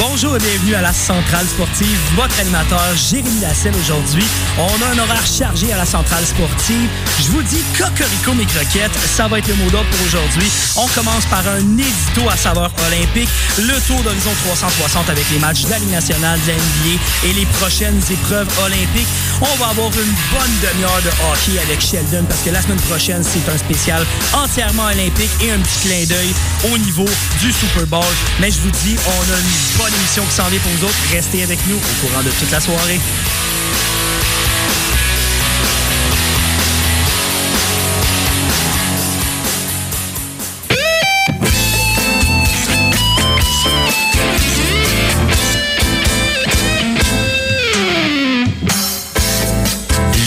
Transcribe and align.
Bonjour 0.00 0.34
et 0.34 0.38
bienvenue 0.38 0.74
à 0.74 0.80
la 0.80 0.94
Centrale 0.94 1.46
Sportive. 1.46 1.98
Votre 2.16 2.40
animateur, 2.40 2.80
Jérémy 2.96 3.40
Lasselle, 3.40 3.74
aujourd'hui. 3.76 4.24
On 4.56 4.82
a 4.82 4.94
un 4.94 4.98
horaire 4.98 5.26
chargé 5.26 5.70
à 5.74 5.76
la 5.76 5.84
Centrale 5.84 6.24
Sportive. 6.24 6.88
Je 7.20 7.28
vous 7.28 7.42
dis 7.42 7.60
cocorico 7.76 8.32
mes 8.32 8.46
croquettes, 8.46 8.96
ça 8.96 9.28
va 9.28 9.40
être 9.40 9.48
le 9.48 9.56
mot 9.56 9.68
d'ordre 9.68 9.90
pour 9.90 10.06
aujourd'hui. 10.06 10.48
On 10.76 10.86
commence 10.88 11.26
par 11.26 11.46
un 11.46 11.60
édito 11.76 12.30
à 12.30 12.36
saveur 12.38 12.70
olympique, 12.88 13.28
le 13.58 13.78
tour 13.86 14.02
d'horizon 14.02 14.30
360 14.46 15.10
avec 15.10 15.24
les 15.32 15.38
matchs 15.38 15.64
de 15.64 15.70
la 15.70 15.78
nationale, 15.80 16.40
de 16.40 16.48
la 16.48 16.54
NBA 16.54 17.28
et 17.28 17.32
les 17.34 17.46
prochaines 17.60 18.00
épreuves 18.10 18.48
olympiques. 18.64 19.08
On 19.42 19.56
va 19.56 19.68
avoir 19.68 19.92
une 19.92 20.14
bonne 20.32 20.56
demi-heure 20.64 21.02
de 21.04 21.10
hockey 21.28 21.60
avec 21.62 21.80
Sheldon 21.82 22.24
parce 22.26 22.40
que 22.40 22.50
la 22.50 22.62
semaine 22.62 22.80
prochaine, 22.88 23.22
c'est 23.22 23.46
un 23.52 23.58
spécial 23.58 24.06
entièrement 24.32 24.84
olympique 24.84 25.30
et 25.42 25.50
un 25.50 25.58
petit 25.58 25.88
clin 25.88 26.04
d'œil 26.06 26.32
au 26.72 26.78
niveau 26.78 27.08
du 27.40 27.52
Super 27.52 27.86
Bowl. 27.86 28.14
Mais 28.40 28.50
je 28.50 28.60
vous 28.60 28.70
dis, 28.82 28.96
on 29.06 29.34
a 29.34 29.36
une 29.36 29.78
bonne 29.78 29.89
émission 29.96 30.24
qui 30.24 30.32
s'en 30.32 30.48
vient 30.48 30.60
pour 30.60 30.72
vous 30.72 30.84
autres. 30.84 30.94
Restez 31.12 31.42
avec 31.42 31.58
nous 31.66 31.76
au 31.76 32.06
courant 32.06 32.22
de 32.22 32.30
toute 32.30 32.50
la 32.50 32.60
soirée. 32.60 33.00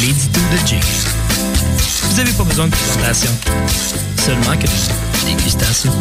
L'édito 0.01 0.39
de 0.39 0.67
James. 0.67 0.79
Vous 2.09 2.17
n'avez 2.17 2.31
pas 2.33 2.43
besoin 2.43 2.67
de 2.67 2.71
présentation, 2.71 3.31
seulement 4.23 4.57
que 4.57 4.67
de 4.67 5.25
dégustation. 5.25 5.91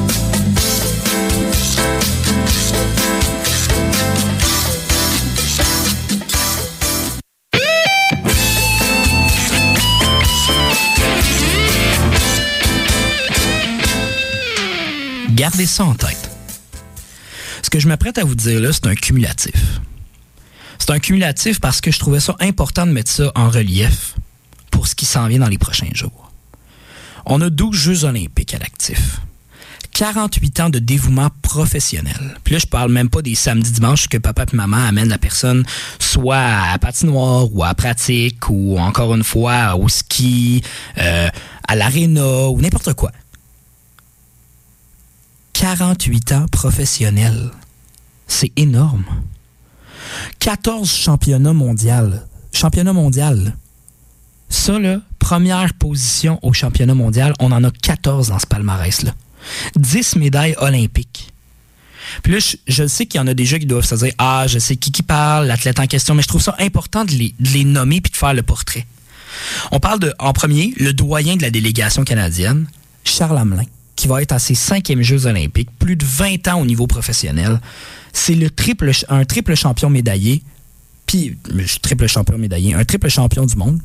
Gardez 15.34 15.64
ça 15.64 15.84
en 15.84 15.94
tête. 15.94 16.30
Ce 17.62 17.70
que 17.70 17.80
je 17.80 17.88
m'apprête 17.88 18.18
à 18.18 18.24
vous 18.24 18.34
dire 18.34 18.60
là, 18.60 18.70
c'est 18.72 18.86
un 18.86 18.94
cumulatif. 18.94 19.80
C'est 20.78 20.90
un 20.90 20.98
cumulatif 20.98 21.58
parce 21.58 21.80
que 21.80 21.90
je 21.90 21.98
trouvais 21.98 22.20
ça 22.20 22.36
important 22.40 22.86
de 22.86 22.92
mettre 22.92 23.10
ça 23.10 23.32
en 23.34 23.48
relief 23.48 24.14
pour 24.70 24.86
ce 24.86 24.94
qui 24.94 25.06
s'en 25.06 25.28
vient 25.28 25.38
dans 25.38 25.48
les 25.48 25.58
prochains 25.58 25.88
jours. 25.94 26.30
On 27.24 27.40
a 27.40 27.48
12 27.48 27.74
Jeux 27.74 28.04
olympiques 28.04 28.52
à 28.54 28.58
l'actif. 28.58 29.20
48 29.92 30.60
ans 30.60 30.70
de 30.70 30.78
dévouement 30.78 31.28
professionnel. 31.40 32.36
Puis 32.44 32.54
là, 32.54 32.58
je 32.58 32.66
parle 32.66 32.90
même 32.90 33.08
pas 33.08 33.22
des 33.22 33.34
samedis 33.34 33.72
dimanches 33.72 34.08
que 34.08 34.18
papa 34.18 34.44
et 34.52 34.56
maman 34.56 34.78
amènent 34.78 35.08
la 35.08 35.18
personne 35.18 35.64
soit 35.98 36.72
à 36.72 36.78
patinoire 36.78 37.54
ou 37.54 37.64
à 37.64 37.74
pratique 37.74 38.50
ou 38.50 38.78
encore 38.78 39.14
une 39.14 39.24
fois 39.24 39.76
au 39.76 39.88
ski, 39.88 40.62
euh, 40.98 41.28
à 41.68 41.76
l'aréna 41.76 42.48
ou 42.48 42.60
n'importe 42.60 42.92
quoi. 42.94 43.12
48 45.62 46.32
ans 46.32 46.46
professionnels. 46.50 47.52
C'est 48.26 48.50
énorme. 48.56 49.04
14 50.40 50.92
championnats 50.92 51.52
mondiaux. 51.52 52.14
Championnat 52.52 52.92
mondial. 52.92 53.56
Ça, 54.48 54.80
là, 54.80 55.00
première 55.20 55.72
position 55.74 56.40
au 56.42 56.52
championnat 56.52 56.94
mondial, 56.94 57.32
on 57.38 57.52
en 57.52 57.62
a 57.62 57.70
14 57.70 58.30
dans 58.30 58.40
ce 58.40 58.46
palmarès-là. 58.48 59.14
10 59.76 60.16
médailles 60.16 60.56
olympiques. 60.58 61.32
Puis 62.24 62.32
là, 62.32 62.38
je, 62.66 62.86
sais 62.88 63.06
qu'il 63.06 63.20
y 63.20 63.22
en 63.22 63.28
a 63.28 63.34
déjà 63.34 63.56
qui 63.60 63.66
doivent 63.66 63.84
se 63.84 63.94
dire 63.94 64.14
Ah, 64.18 64.46
je 64.48 64.58
sais 64.58 64.74
qui 64.74 64.90
qui 64.90 65.04
parle, 65.04 65.46
l'athlète 65.46 65.78
en 65.78 65.86
question, 65.86 66.16
mais 66.16 66.22
je 66.22 66.28
trouve 66.28 66.42
ça 66.42 66.56
important 66.58 67.04
de 67.04 67.12
les, 67.12 67.36
de 67.38 67.50
les 67.50 67.62
nommer 67.62 68.00
puis 68.00 68.10
de 68.10 68.16
faire 68.16 68.34
le 68.34 68.42
portrait. 68.42 68.84
On 69.70 69.78
parle 69.78 70.00
de, 70.00 70.12
en 70.18 70.32
premier, 70.32 70.74
le 70.76 70.92
doyen 70.92 71.36
de 71.36 71.42
la 71.42 71.50
délégation 71.50 72.02
canadienne, 72.02 72.66
Charles 73.04 73.38
Hamelin, 73.38 73.62
qui 73.96 74.08
va 74.08 74.22
être 74.22 74.32
à 74.32 74.38
ses 74.38 74.54
cinquièmes 74.54 75.02
Jeux 75.02 75.26
olympiques, 75.26 75.70
plus 75.78 75.96
de 75.96 76.04
20 76.04 76.48
ans 76.48 76.60
au 76.60 76.64
niveau 76.64 76.86
professionnel. 76.86 77.60
C'est 78.12 78.34
le 78.34 78.50
triple, 78.50 78.90
un 79.08 79.24
triple 79.24 79.54
champion 79.54 79.90
médaillé, 79.90 80.42
puis 81.06 81.36
triple 81.82 82.06
champion 82.06 82.38
médaillé, 82.38 82.74
un 82.74 82.84
triple 82.84 83.08
champion 83.08 83.46
du 83.46 83.56
monde. 83.56 83.80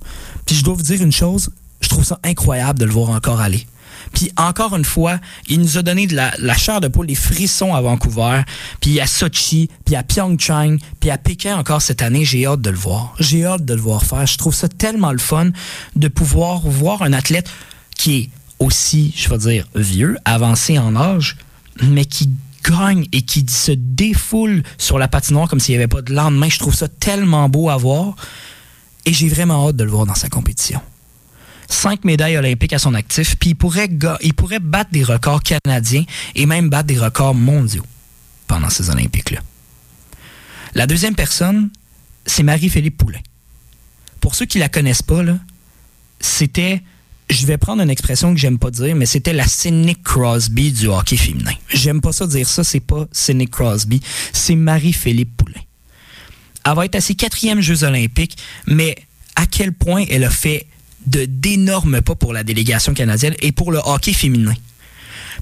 Puis 0.46 0.56
je 0.56 0.64
dois 0.64 0.74
vous 0.74 0.82
dire 0.82 1.02
une 1.02 1.12
chose, 1.12 1.52
je 1.82 1.90
trouve 1.90 2.04
ça 2.04 2.20
incroyable 2.24 2.80
de 2.80 2.86
le 2.86 2.92
voir 2.92 3.10
encore 3.10 3.42
aller. 3.42 3.66
Puis 4.14 4.32
encore 4.38 4.76
une 4.76 4.86
fois, 4.86 5.20
il 5.48 5.60
nous 5.60 5.78
a 5.78 5.82
donné 5.82 6.08
de 6.08 6.16
la, 6.16 6.32
la 6.40 6.56
chair 6.56 6.82
de 6.82 6.88
poule, 6.88 7.08
des 7.08 7.16
frissons 7.16 7.74
à 7.74 7.82
Vancouver, 7.82 8.42
puis 8.82 9.00
à 9.00 9.08
Sochi, 9.08 9.70
puis 9.86 9.96
à 9.96 10.04
Pyeongchang, 10.04 10.78
puis 11.00 11.10
à 11.10 11.18
Pékin 11.18 11.58
encore 11.58 11.82
cette 11.82 12.02
année. 12.02 12.26
J'ai 12.26 12.46
hâte 12.46 12.62
de 12.62 12.70
le 12.70 12.78
voir. 12.78 13.16
J'ai 13.20 13.46
hâte 13.46 13.66
de 13.66 13.74
le 13.74 13.82
voir 13.82 14.04
faire. 14.04 14.26
Je 14.26 14.38
trouve 14.38 14.54
ça 14.54 14.68
tellement 14.68 15.12
le 15.12 15.18
fun 15.18 15.50
de 15.96 16.08
pouvoir 16.08 16.62
voir 16.62 17.02
un 17.02 17.14
athlète 17.14 17.50
qui 17.96 18.18
est 18.18 18.30
aussi, 18.60 19.14
je 19.16 19.30
vais 19.30 19.38
dire, 19.38 19.68
vieux, 19.76 20.18
avancé 20.26 20.78
en 20.80 20.96
âge, 20.96 21.38
mais 21.84 22.06
qui 22.06 22.32
gagne 22.64 23.08
et 23.12 23.22
qui 23.22 23.46
se 23.48 23.72
défoule 23.72 24.64
sur 24.78 24.98
la 24.98 25.08
patinoire 25.08 25.48
comme 25.48 25.60
s'il 25.60 25.74
n'y 25.74 25.78
avait 25.78 25.88
pas 25.88 26.02
de 26.02 26.14
lendemain. 26.14 26.50
Je 26.50 26.60
trouve 26.60 26.76
ça 26.76 26.88
tellement 26.88 27.50
beau 27.50 27.70
à 27.70 27.78
voir 27.78 28.16
et 29.06 29.14
j'ai 29.14 29.30
vraiment 29.30 29.68
hâte 29.68 29.76
de 29.76 29.84
le 29.84 29.92
voir 29.92 30.06
dans 30.06 30.16
sa 30.16 30.30
compétition. 30.30 30.82
Cinq 31.70 32.06
médailles 32.06 32.38
olympiques 32.38 32.74
à 32.74 32.80
son 32.80 32.94
actif, 32.94 33.38
puis 33.38 33.52
il 33.52 33.56
pourrait, 33.56 33.90
battre 34.60 34.92
des 34.92 35.04
records 35.04 35.42
canadiens 35.44 36.04
et 36.36 36.46
même 36.46 36.70
battre 36.70 36.88
des 36.88 37.00
records 37.00 37.36
mondiaux 37.36 37.86
pendant 38.48 38.70
ces 38.70 38.90
Olympiques-là. 38.90 39.42
La 40.76 40.88
deuxième 40.88 41.16
personne, 41.16 41.70
c'est 42.26 42.44
Marie-Philippe 42.44 42.98
Poulain. 42.98 43.20
Pour 44.22 44.36
ceux 44.36 44.46
qui 44.46 44.60
la 44.60 44.70
connaissent 44.70 45.02
pas, 45.02 45.22
c'était, 46.20 46.84
je 47.30 47.46
vais 47.46 47.58
prendre 47.58 47.82
une 47.82 47.90
expression 47.90 48.34
que 48.34 48.40
j'aime 48.40 48.58
pas 48.58 48.72
dire, 48.72 48.96
mais 48.96 49.06
c'était 49.06 49.34
la 49.34 49.48
Sidney 49.48 49.96
Crosby 49.96 50.72
du 50.72 50.88
hockey 50.88 51.18
féminin. 51.18 51.54
J'aime 51.74 52.02
pas 52.02 52.12
ça 52.12 52.26
dire 52.28 52.48
ça, 52.48 52.64
c'est 52.64 52.80
pas 52.80 53.08
Sidney 53.12 53.48
Crosby, 53.48 54.02
c'est 54.32 54.56
Marie-Philippe 54.56 55.36
Poulain. 55.36 55.62
Elle 56.66 56.76
va 56.76 56.86
être 56.86 56.96
à 56.96 57.02
ses 57.02 57.16
quatrièmes 57.16 57.62
Jeux 57.62 57.84
olympiques, 57.84 58.38
mais 58.66 58.96
à 59.36 59.46
quel 59.46 59.74
point 59.74 60.06
elle 60.10 60.24
a 60.24 60.30
fait 60.30 60.68
de 61.06 61.26
d'énormes 61.26 62.02
pas 62.02 62.16
pour 62.16 62.34
la 62.34 62.44
délégation 62.44 62.94
canadienne 62.94 63.36
et 63.42 63.52
pour 63.52 63.72
le 63.72 63.80
hockey 63.80 64.14
féminin. 64.14 64.56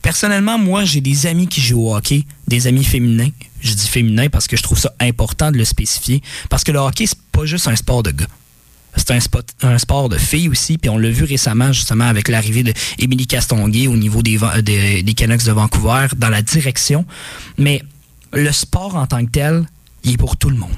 Personnellement, 0.01 0.57
moi, 0.57 0.83
j'ai 0.83 1.01
des 1.01 1.25
amis 1.25 1.47
qui 1.47 1.61
jouent 1.61 1.87
au 1.87 1.95
hockey, 1.95 2.25
des 2.47 2.67
amis 2.67 2.83
féminins. 2.83 3.29
Je 3.61 3.73
dis 3.73 3.87
féminin 3.87 4.29
parce 4.29 4.47
que 4.47 4.57
je 4.57 4.61
trouve 4.61 4.77
ça 4.77 4.93
important 4.99 5.51
de 5.51 5.57
le 5.57 5.65
spécifier. 5.65 6.21
Parce 6.49 6.63
que 6.63 6.71
le 6.71 6.79
hockey, 6.79 7.07
c'est 7.07 7.17
pas 7.31 7.45
juste 7.45 7.67
un 7.67 7.75
sport 7.75 8.03
de 8.03 8.11
gars. 8.11 8.27
C'est 8.95 9.11
un, 9.11 9.77
sport 9.77 10.09
de 10.09 10.17
filles 10.17 10.49
aussi, 10.49 10.77
puis 10.77 10.89
on 10.89 10.97
l'a 10.97 11.09
vu 11.09 11.25
récemment 11.25 11.71
justement 11.71 12.05
avec 12.05 12.27
l'arrivée 12.27 12.63
de 12.63 12.73
Émilie 12.97 13.27
Castonguay 13.27 13.87
au 13.87 13.97
niveau 13.97 14.21
des, 14.21 14.37
des 15.03 15.13
Canucks 15.13 15.45
de 15.45 15.51
Vancouver 15.51 16.07
dans 16.17 16.29
la 16.29 16.41
direction. 16.41 17.05
Mais 17.57 17.83
le 18.33 18.51
sport 18.51 18.95
en 18.95 19.07
tant 19.07 19.25
que 19.25 19.31
tel, 19.31 19.65
il 20.03 20.13
est 20.13 20.17
pour 20.17 20.37
tout 20.37 20.49
le 20.49 20.57
monde. 20.57 20.75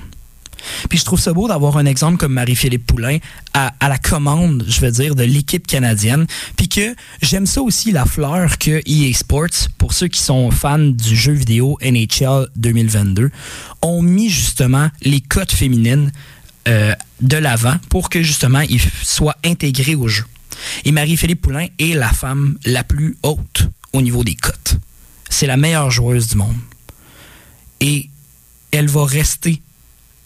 Puis 0.89 1.00
je 1.00 1.06
trouve 1.06 1.19
ça 1.19 1.33
beau 1.33 1.47
d'avoir 1.47 1.77
un 1.77 1.85
exemple 1.85 2.17
comme 2.17 2.33
Marie-Philippe 2.33 2.85
Poulain 2.85 3.17
à, 3.53 3.73
à 3.79 3.89
la 3.89 3.97
commande, 3.97 4.66
je 4.67 4.81
veux 4.81 4.91
dire, 4.91 5.16
de 5.16 5.23
l'équipe 5.23 5.65
canadienne. 5.65 6.25
Puis 6.56 6.68
que 6.68 6.95
j'aime 7.21 7.45
ça 7.45 7.62
aussi, 7.62 7.92
la 7.92 8.06
fleur 8.06 8.57
que 8.57 8.81
EA 8.86 9.13
Sports, 9.13 9.69
pour 9.77 9.94
ceux 9.94 10.07
qui 10.07 10.21
sont 10.21 10.51
fans 10.51 10.80
du 10.80 11.15
jeu 11.15 11.33
vidéo 11.33 11.77
NHL 11.81 12.47
2022, 12.56 13.30
ont 13.81 14.01
mis 14.01 14.30
justement 14.30 14.89
les 15.01 15.21
cotes 15.21 15.51
féminines 15.51 16.12
euh, 16.68 16.94
de 17.22 17.38
l'avant 17.38 17.75
pour 17.90 18.10
que 18.10 18.22
justement 18.22 18.62
ils 18.62 18.81
soient 19.04 19.38
intégrés 19.44 19.96
au 19.96 20.08
jeu. 20.08 20.25
Et 20.86 20.92
Marie-Philippe 20.92 21.42
Poulain 21.42 21.68
est 21.80 21.96
la 21.96 22.10
femme 22.10 22.58
la 22.66 22.84
plus 22.84 23.18
haute 23.24 23.68
au 23.94 24.02
niveau 24.02 24.24
des 24.24 24.36
cotes. 24.36 24.78
C'est 25.30 25.48
la 25.48 25.58
meilleure 25.58 25.92
joueuse 25.92 26.28
du 26.28 26.36
monde. 26.36 26.56
Et 27.80 28.10
elle 28.72 28.88
va 28.88 29.06
rester 29.06 29.62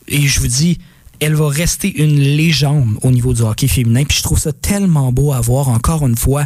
et 0.08 0.28
je 0.28 0.40
vous 0.40 0.48
dis, 0.48 0.78
elle 1.20 1.36
va 1.36 1.48
rester 1.48 2.02
une 2.02 2.20
légende 2.20 2.98
au 3.02 3.12
niveau 3.12 3.34
du 3.34 3.42
hockey 3.42 3.68
féminin. 3.68 4.04
Puis 4.04 4.18
je 4.18 4.24
trouve 4.24 4.40
ça 4.40 4.52
tellement 4.52 5.12
beau 5.12 5.32
à 5.34 5.40
voir, 5.40 5.70
encore 5.70 6.06
une 6.06 6.18
fois, 6.18 6.46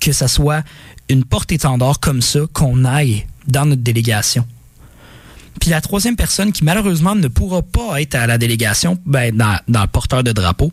que 0.00 0.12
ça 0.12 0.28
soit 0.28 0.64
une 1.08 1.24
porte-étendard 1.24 2.00
comme 2.00 2.22
ça 2.22 2.40
qu'on 2.52 2.84
aille 2.84 3.26
dans 3.46 3.66
notre 3.66 3.82
délégation. 3.82 4.46
Puis 5.60 5.70
la 5.70 5.80
troisième 5.80 6.16
personne 6.16 6.52
qui 6.52 6.64
malheureusement 6.64 7.14
ne 7.14 7.28
pourra 7.28 7.62
pas 7.62 8.00
être 8.00 8.14
à 8.14 8.26
la 8.26 8.38
délégation, 8.38 8.98
ben, 9.06 9.36
dans, 9.36 9.58
dans 9.68 9.82
le 9.82 9.86
porteur 9.86 10.22
de 10.22 10.32
drapeau, 10.32 10.72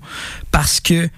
parce 0.52 0.80
que 0.80 1.10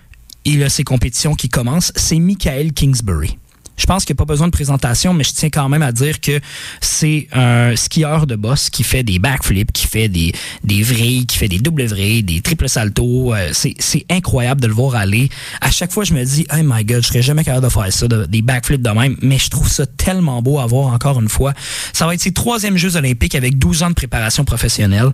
il 0.43 0.63
a 0.63 0.69
ses 0.69 0.83
compétitions 0.83 1.35
qui 1.35 1.49
commencent, 1.49 1.93
c'est 1.95 2.17
Michael 2.17 2.73
Kingsbury. 2.73 3.37
Je 3.81 3.87
pense 3.87 4.05
qu'il 4.05 4.13
n'y 4.13 4.17
a 4.17 4.21
pas 4.21 4.31
besoin 4.31 4.45
de 4.45 4.51
présentation, 4.51 5.11
mais 5.11 5.23
je 5.23 5.31
tiens 5.31 5.49
quand 5.49 5.67
même 5.67 5.81
à 5.81 5.91
dire 5.91 6.21
que 6.21 6.39
c'est 6.81 7.27
un 7.31 7.75
skieur 7.75 8.27
de 8.27 8.35
boss 8.35 8.69
qui 8.69 8.83
fait 8.83 9.01
des 9.01 9.17
backflips, 9.17 9.71
qui 9.71 9.87
fait 9.87 10.07
des, 10.07 10.33
des 10.63 10.83
vrilles, 10.83 11.25
qui 11.25 11.35
fait 11.35 11.47
des 11.47 11.57
doubles 11.57 11.85
vrilles, 11.85 12.21
des 12.21 12.41
triples 12.41 12.69
saltos. 12.69 13.33
Euh, 13.33 13.49
c'est 13.53 14.05
incroyable 14.11 14.61
de 14.61 14.67
le 14.67 14.73
voir 14.73 14.93
aller. 14.93 15.29
À 15.61 15.71
chaque 15.71 15.91
fois, 15.91 16.03
je 16.03 16.13
me 16.13 16.23
dis, 16.23 16.45
oh 16.53 16.57
my 16.63 16.85
god, 16.85 17.01
je 17.01 17.07
serais 17.07 17.23
jamais 17.23 17.43
capable 17.43 17.65
de 17.65 17.71
faire 17.71 17.91
ça, 17.91 18.07
des 18.07 18.43
backflips 18.43 18.83
de 18.83 18.89
même. 18.91 19.17
Mais 19.23 19.39
je 19.39 19.49
trouve 19.49 19.67
ça 19.67 19.87
tellement 19.87 20.43
beau 20.43 20.59
à 20.59 20.67
voir 20.67 20.93
encore 20.93 21.19
une 21.19 21.29
fois. 21.29 21.53
Ça 21.91 22.05
va 22.05 22.13
être 22.13 22.21
ses 22.21 22.33
troisième 22.33 22.77
Jeux 22.77 22.97
olympiques 22.97 23.33
avec 23.33 23.57
12 23.57 23.81
ans 23.81 23.89
de 23.89 23.95
préparation 23.95 24.45
professionnelle. 24.45 25.11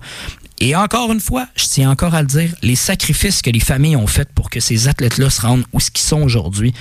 Et 0.59 0.75
encore 0.75 1.13
une 1.13 1.19
fois, 1.21 1.47
je 1.55 1.65
tiens 1.65 1.89
encore 1.89 2.15
à 2.15 2.21
le 2.21 2.27
dire, 2.27 2.53
les 2.63 2.75
sacrifices 2.75 3.41
que 3.41 3.49
les 3.49 3.59
familles 3.59 3.95
ont 3.95 4.07
faits 4.07 4.29
pour 4.33 4.49
que 4.49 4.59
ces 4.59 4.87
athlètes-là 4.89 5.29
se 5.29 5.41
rendent 5.41 5.63
où 5.71 5.77
qu'ils 5.77 6.05
sont 6.05 6.21
aujourd'hui, 6.21 6.73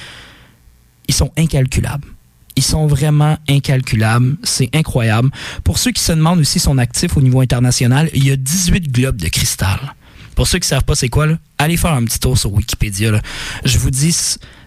ils 1.09 1.15
sont 1.15 1.31
incalculables. 1.37 2.09
Ils 2.57 2.63
sont 2.63 2.87
vraiment 2.87 3.37
incalculables. 3.49 4.37
C'est 4.43 4.75
incroyable. 4.75 5.31
Pour 5.63 5.79
ceux 5.79 5.93
qui 5.93 6.03
se 6.03 6.13
demandent 6.13 6.41
aussi 6.41 6.59
son 6.59 6.79
actif 6.79 7.17
au 7.17 7.21
niveau 7.21 7.41
international, 7.41 8.09
il 8.15 8.27
y 8.27 8.31
a 8.31 8.37
18 8.37 8.91
globes 8.91 9.21
de 9.21 9.29
cristal. 9.29 9.95
Pour 10.35 10.47
ceux 10.47 10.59
qui 10.59 10.65
ne 10.65 10.69
savent 10.69 10.85
pas 10.85 10.95
c'est 10.95 11.09
quoi, 11.09 11.29
allez 11.59 11.77
faire 11.77 11.93
un 11.93 12.05
petit 12.05 12.19
tour 12.19 12.37
sur 12.37 12.53
Wikipédia. 12.53 13.21
Je 13.65 13.79
vous 13.79 13.91
dis, 13.91 14.15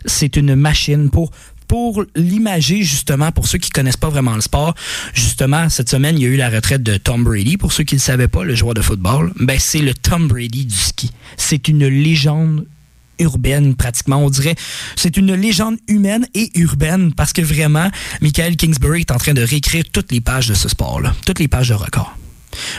c'est 0.05 0.35
une 0.35 0.55
machine 0.55 1.09
pour 1.09 1.31
pour 1.67 2.03
l'imager, 2.15 2.81
justement, 2.81 3.31
pour 3.31 3.47
ceux 3.47 3.59
qui 3.59 3.69
connaissent 3.69 3.95
pas 3.95 4.09
vraiment 4.09 4.33
le 4.33 4.41
sport, 4.41 4.73
justement, 5.13 5.69
cette 5.69 5.87
semaine, 5.87 6.17
il 6.17 6.23
y 6.23 6.25
a 6.25 6.29
eu 6.29 6.35
la 6.35 6.49
retraite 6.49 6.81
de 6.81 6.97
Tom 6.97 7.23
Brady. 7.23 7.57
Pour 7.57 7.73
ceux 7.73 7.83
qui 7.83 7.93
ne 7.93 7.99
savaient 7.99 8.27
pas, 8.27 8.43
le 8.43 8.55
joueur 8.55 8.73
de 8.73 8.81
football, 8.81 9.31
ben, 9.39 9.57
c'est 9.59 9.79
le 9.79 9.93
Tom 9.93 10.27
Brady 10.27 10.65
du 10.65 10.75
ski. 10.75 11.11
C'est 11.37 11.67
une 11.67 11.85
légende 11.85 12.65
urbaine 13.19 13.75
pratiquement. 13.75 14.17
On 14.17 14.29
dirait 14.29 14.55
c'est 14.95 15.17
une 15.17 15.33
légende 15.33 15.77
humaine 15.87 16.27
et 16.33 16.49
urbaine 16.59 17.13
parce 17.13 17.33
que 17.33 17.41
vraiment, 17.41 17.89
Michael 18.21 18.55
Kingsbury 18.55 19.01
est 19.01 19.11
en 19.11 19.17
train 19.17 19.33
de 19.33 19.41
réécrire 19.41 19.83
toutes 19.91 20.11
les 20.11 20.21
pages 20.21 20.47
de 20.47 20.53
ce 20.53 20.69
sport-là, 20.69 21.13
toutes 21.25 21.39
les 21.39 21.47
pages 21.47 21.69
de 21.69 21.73
record. 21.75 22.15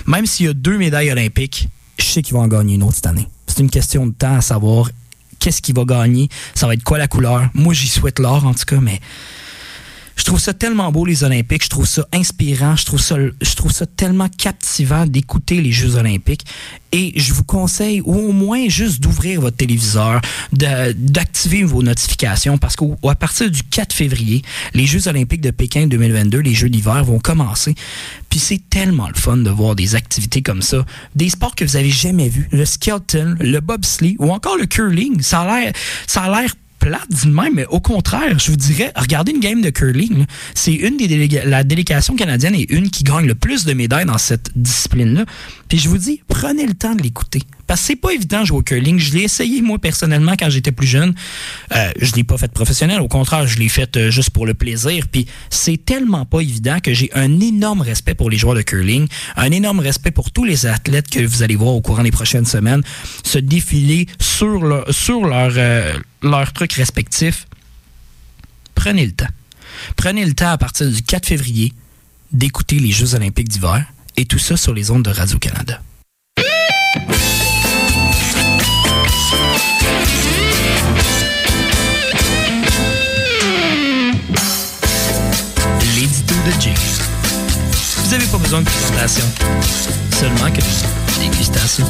Même 0.07 0.27
s'il 0.27 0.47
y 0.47 0.49
a 0.49 0.53
deux 0.53 0.79
médailles 0.79 1.11
olympiques, 1.11 1.69
je 1.99 2.05
sais 2.05 2.23
qu'il 2.23 2.35
va 2.35 2.41
en 2.41 2.49
gagner 2.49 2.75
une 2.75 2.83
autre 2.83 2.97
cette 2.97 3.07
année. 3.07 3.29
C'est 3.47 3.61
une 3.61 3.71
question 3.71 4.07
de 4.07 4.13
temps 4.13 4.37
à 4.37 4.41
savoir 4.41 4.91
qu'est-ce 5.39 5.63
qu'il 5.63 5.75
va 5.75 5.85
gagner, 5.85 6.29
ça 6.55 6.67
va 6.67 6.75
être 6.75 6.85
quoi 6.85 6.99
la 6.99 7.09
couleur. 7.09 7.49
Moi, 7.55 7.75
j'y 7.75 7.89
souhaite 7.89 8.19
l'or 8.19 8.45
en 8.45 8.55
tout 8.55 8.65
cas, 8.65 8.81
mais 8.81 9.01
je 10.21 10.25
trouve 10.27 10.39
ça 10.39 10.53
tellement 10.53 10.93
beau, 10.93 11.07
les 11.07 11.25
Olympiques. 11.25 11.65
Je 11.65 11.71
trouve 11.71 11.87
ça 11.87 12.07
inspirant. 12.13 12.77
Je 12.77 12.85
trouve 12.85 13.01
ça, 13.01 13.17
je 13.41 13.55
trouve 13.55 13.73
ça 13.73 13.87
tellement 13.87 14.29
captivant 14.29 15.07
d'écouter 15.07 15.63
les 15.63 15.73
Jeux 15.73 15.97
Olympiques. 15.97 16.45
Et 16.93 17.19
je 17.19 17.33
vous 17.33 17.43
conseille, 17.43 18.03
au 18.03 18.31
moins 18.31 18.69
juste 18.69 19.01
d'ouvrir 19.01 19.41
votre 19.41 19.57
téléviseur, 19.57 20.21
d'activer 20.53 21.63
vos 21.63 21.83
notifications, 21.83 22.59
parce 22.59 22.77
qu'à 22.77 23.15
partir 23.15 23.51
du 23.51 23.63
4 23.63 23.95
février, 23.95 24.43
les 24.75 24.85
Jeux 24.85 25.09
Olympiques 25.09 25.41
de 25.41 25.53
Pékin 25.53 25.87
2022, 25.87 26.41
les 26.41 26.53
Jeux 26.53 26.69
d'hiver 26.69 27.03
vont 27.03 27.19
commencer. 27.19 27.75
Puis 28.29 28.41
c'est 28.41 28.61
tellement 28.69 29.09
le 29.09 29.15
fun 29.15 29.39
de 29.39 29.49
voir 29.49 29.75
des 29.75 29.95
activités 29.95 30.43
comme 30.43 30.61
ça, 30.61 30.85
des 31.15 31.31
sports 31.31 31.55
que 31.55 31.65
vous 31.65 31.77
avez 31.77 31.91
jamais 31.91 32.29
vus, 32.29 32.47
le 32.53 32.67
skeleton, 32.67 33.37
le 33.41 33.61
bobsleigh 33.61 34.17
ou 34.19 34.31
encore 34.33 34.59
le 34.59 34.67
curling. 34.67 35.23
Ça 35.23 35.41
a 35.41 35.61
l'air, 35.61 35.73
ça 36.07 36.25
a 36.25 36.43
l'air 36.43 36.55
plate 36.81 37.07
d'une 37.11 37.33
même, 37.33 37.55
mais 37.55 37.67
au 37.67 37.79
contraire, 37.79 38.39
je 38.39 38.51
vous 38.51 38.57
dirais, 38.57 38.93
regardez 38.97 39.33
une 39.33 39.41
game 39.41 39.61
de 39.61 39.71
curling. 39.71 40.27
C'est 40.55 40.75
une 40.75 40.97
des 40.97 41.07
délégations, 41.07 41.49
la 41.49 41.63
délégation 41.63 42.17
canadienne 42.17 42.55
est 42.55 42.71
une 42.71 42.91
qui 42.91 43.05
gagne 43.05 43.27
le 43.27 43.37
plus 43.37 43.65
de 43.65 43.73
médailles 43.73 44.07
dans 44.07 44.19
cette 44.19 44.51
discipline-là. 44.57 45.25
Puis 45.71 45.79
je 45.79 45.89
vous 45.89 45.99
dis, 45.99 46.21
prenez 46.27 46.67
le 46.67 46.75
temps 46.75 46.97
de 46.97 47.03
l'écouter. 47.03 47.43
Parce 47.69 47.83
que 47.83 47.87
c'est 47.87 47.97
pas 47.97 48.11
évident 48.11 48.41
de 48.41 48.47
jouer 48.47 48.59
au 48.59 48.63
curling. 48.63 48.99
Je 48.99 49.13
l'ai 49.17 49.23
essayé 49.23 49.63
moi 49.63 49.79
personnellement 49.79 50.33
quand 50.37 50.51
j'étais 50.51 50.73
plus 50.73 50.89
jeune. 50.89 51.15
Euh, 51.73 51.93
je 52.01 52.13
l'ai 52.17 52.25
pas 52.25 52.37
fait 52.37 52.53
professionnel. 52.53 53.01
Au 53.01 53.07
contraire, 53.07 53.47
je 53.47 53.57
l'ai 53.57 53.69
fait 53.69 53.97
euh, 53.97 54.11
juste 54.11 54.31
pour 54.31 54.47
le 54.47 54.55
plaisir. 54.55 55.07
Puis 55.07 55.27
c'est 55.49 55.77
tellement 55.77 56.27
pas 56.27 56.41
évident 56.41 56.81
que 56.81 56.93
j'ai 56.93 57.09
un 57.15 57.39
énorme 57.39 57.83
respect 57.83 58.15
pour 58.15 58.31
les 58.31 58.37
joueurs 58.37 58.57
de 58.57 58.63
curling, 58.63 59.07
un 59.37 59.53
énorme 59.53 59.79
respect 59.79 60.11
pour 60.11 60.33
tous 60.33 60.43
les 60.43 60.67
athlètes 60.67 61.09
que 61.09 61.25
vous 61.25 61.45
allez 61.45 61.55
voir 61.55 61.77
au 61.77 61.81
courant 61.81 62.03
des 62.03 62.11
prochaines 62.11 62.47
semaines 62.47 62.83
se 63.23 63.39
défiler 63.39 64.07
sur 64.19 64.65
leur, 64.65 64.93
sur 64.93 65.25
leur, 65.25 65.53
euh, 65.57 65.93
leurs 66.25 66.53
trucs 66.53 66.73
respectifs. 66.73 67.47
Prenez 68.75 69.07
le 69.07 69.13
temps. 69.13 69.31
Prenez 69.95 70.25
le 70.25 70.33
temps 70.33 70.51
à 70.51 70.59
partir 70.59 70.91
du 70.91 71.01
4 71.01 71.27
février 71.27 71.73
d'écouter 72.33 72.81
les 72.81 72.91
Jeux 72.91 73.15
olympiques 73.15 73.49
d'hiver 73.49 73.87
et 74.17 74.25
tout 74.25 74.39
ça 74.39 74.57
sur 74.57 74.73
les 74.73 74.91
ondes 74.91 75.05
de 75.05 75.11
Radio-Canada. 75.11 75.81
L'édito 85.95 86.35
de 86.35 86.61
Jake. 86.61 86.77
Vous 87.97 88.11
n'avez 88.11 88.27
pas 88.27 88.39
besoin 88.39 88.61
de 88.61 88.67
présentation, 88.67 89.25
seulement 90.19 90.51
que 90.51 90.61
dégustation. 91.21 91.87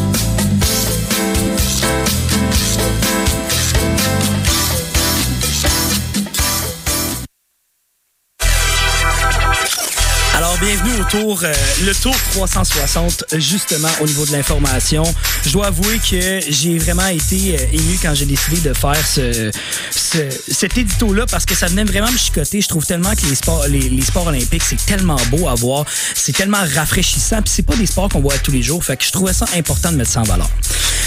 Tour, 11.11 11.41
euh, 11.43 11.53
le 11.85 11.93
tour 11.93 12.15
360, 12.33 13.25
justement, 13.37 13.89
au 14.01 14.07
niveau 14.07 14.25
de 14.27 14.33
l'information. 14.33 15.03
Je 15.45 15.51
dois 15.51 15.67
avouer 15.67 15.99
que 15.99 16.41
j'ai 16.49 16.79
vraiment 16.79 17.07
été 17.07 17.59
euh, 17.59 17.67
ému 17.73 17.99
quand 18.01 18.15
j'ai 18.15 18.27
décidé 18.27 18.61
de 18.61 18.73
faire 18.73 19.05
ce, 19.05 19.51
cet 19.91 20.79
édito-là 20.79 21.27
parce 21.27 21.45
que 21.47 21.57
ça 21.57 21.67
venait 21.67 21.85
vraiment 21.85 22.11
me 22.11 22.17
chicoter. 22.17 22.61
Je 22.61 22.69
trouve 22.69 22.87
tellement 22.87 23.15
que 23.17 23.27
les 23.27 23.35
sports, 23.35 23.67
les, 23.67 24.03
sports 24.03 24.29
olympiques, 24.29 24.63
c'est 24.63 24.85
tellement 24.87 25.19
beau 25.31 25.49
à 25.49 25.55
voir. 25.55 25.85
C'est 26.15 26.33
tellement 26.33 26.63
rafraîchissant. 26.75 27.43
Puis 27.43 27.53
c'est 27.57 27.67
pas 27.67 27.77
des 27.77 27.87
sports 27.87 28.09
qu'on 28.09 28.21
voit 28.21 28.39
tous 28.39 28.53
les 28.53 28.63
jours. 28.63 28.85
Fait 28.85 28.97
que 28.97 29.05
je 29.05 29.11
trouvais 29.11 29.33
ça 29.33 29.47
important 29.57 29.91
de 29.91 29.97
mettre 29.97 30.11
ça 30.11 30.21
en 30.21 30.25
valeur. 30.25 30.51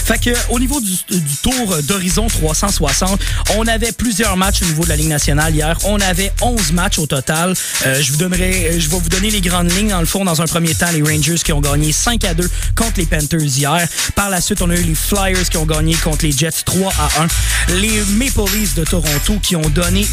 Fait 0.03 0.19
que 0.19 0.31
au 0.50 0.59
niveau 0.59 0.81
du, 0.81 0.97
tour 1.41 1.77
d'horizon 1.83 2.27
360, 2.27 3.21
on 3.55 3.65
avait 3.67 3.94
plusieurs 3.94 4.35
matchs 4.35 4.61
au 4.63 4.65
niveau 4.65 4.83
de 4.83 4.89
la 4.89 4.97
Ligue 4.97 5.07
nationale 5.07 5.55
hier. 5.55 5.77
On 5.85 6.00
avait 6.01 6.33
11 6.41 6.73
matchs 6.73 7.00
au 7.00 7.07
total. 7.07 7.53
Euh, 7.85 8.01
je 8.01 8.11
vous 8.11 8.17
donnerai, 8.17 8.79
je 8.79 8.89
vais 8.89 9.00
vous 9.00 9.09
donner 9.09 9.29
les 9.29 9.39
grandes 9.39 9.71
lignes. 9.71 9.92
Dans 9.93 9.99
le 9.99 10.07
fond, 10.07 10.25
dans 10.25 10.41
un 10.41 10.47
premier 10.47 10.73
temps, 10.73 10.89
les 10.91 11.03
Rangers 11.03 11.35
qui 11.35 11.53
ont 11.53 11.61
gagné 11.61 11.91
5 11.91 12.23
à 12.23 12.33
2 12.33 12.49
contre 12.75 12.93
les 12.97 13.05
Panthers 13.05 13.43
hier. 13.43 13.87
Par 14.15 14.31
la 14.31 14.41
suite, 14.41 14.59
on 14.63 14.69
a 14.71 14.75
eu 14.75 14.81
les 14.81 14.95
Flyers 14.95 15.47
qui 15.47 15.57
ont 15.57 15.67
gagné 15.67 15.93
contre 15.93 16.25
les 16.25 16.31
Jets 16.31 16.63
3 16.65 16.91
à 16.97 17.21
1. 17.21 17.75
Les 17.75 18.01
Maple 18.13 18.41
Leafs 18.55 18.73
de 18.73 18.85
Toronto 18.85 19.37
qui 19.43 19.55
ont 19.55 19.69
donné 19.69 20.03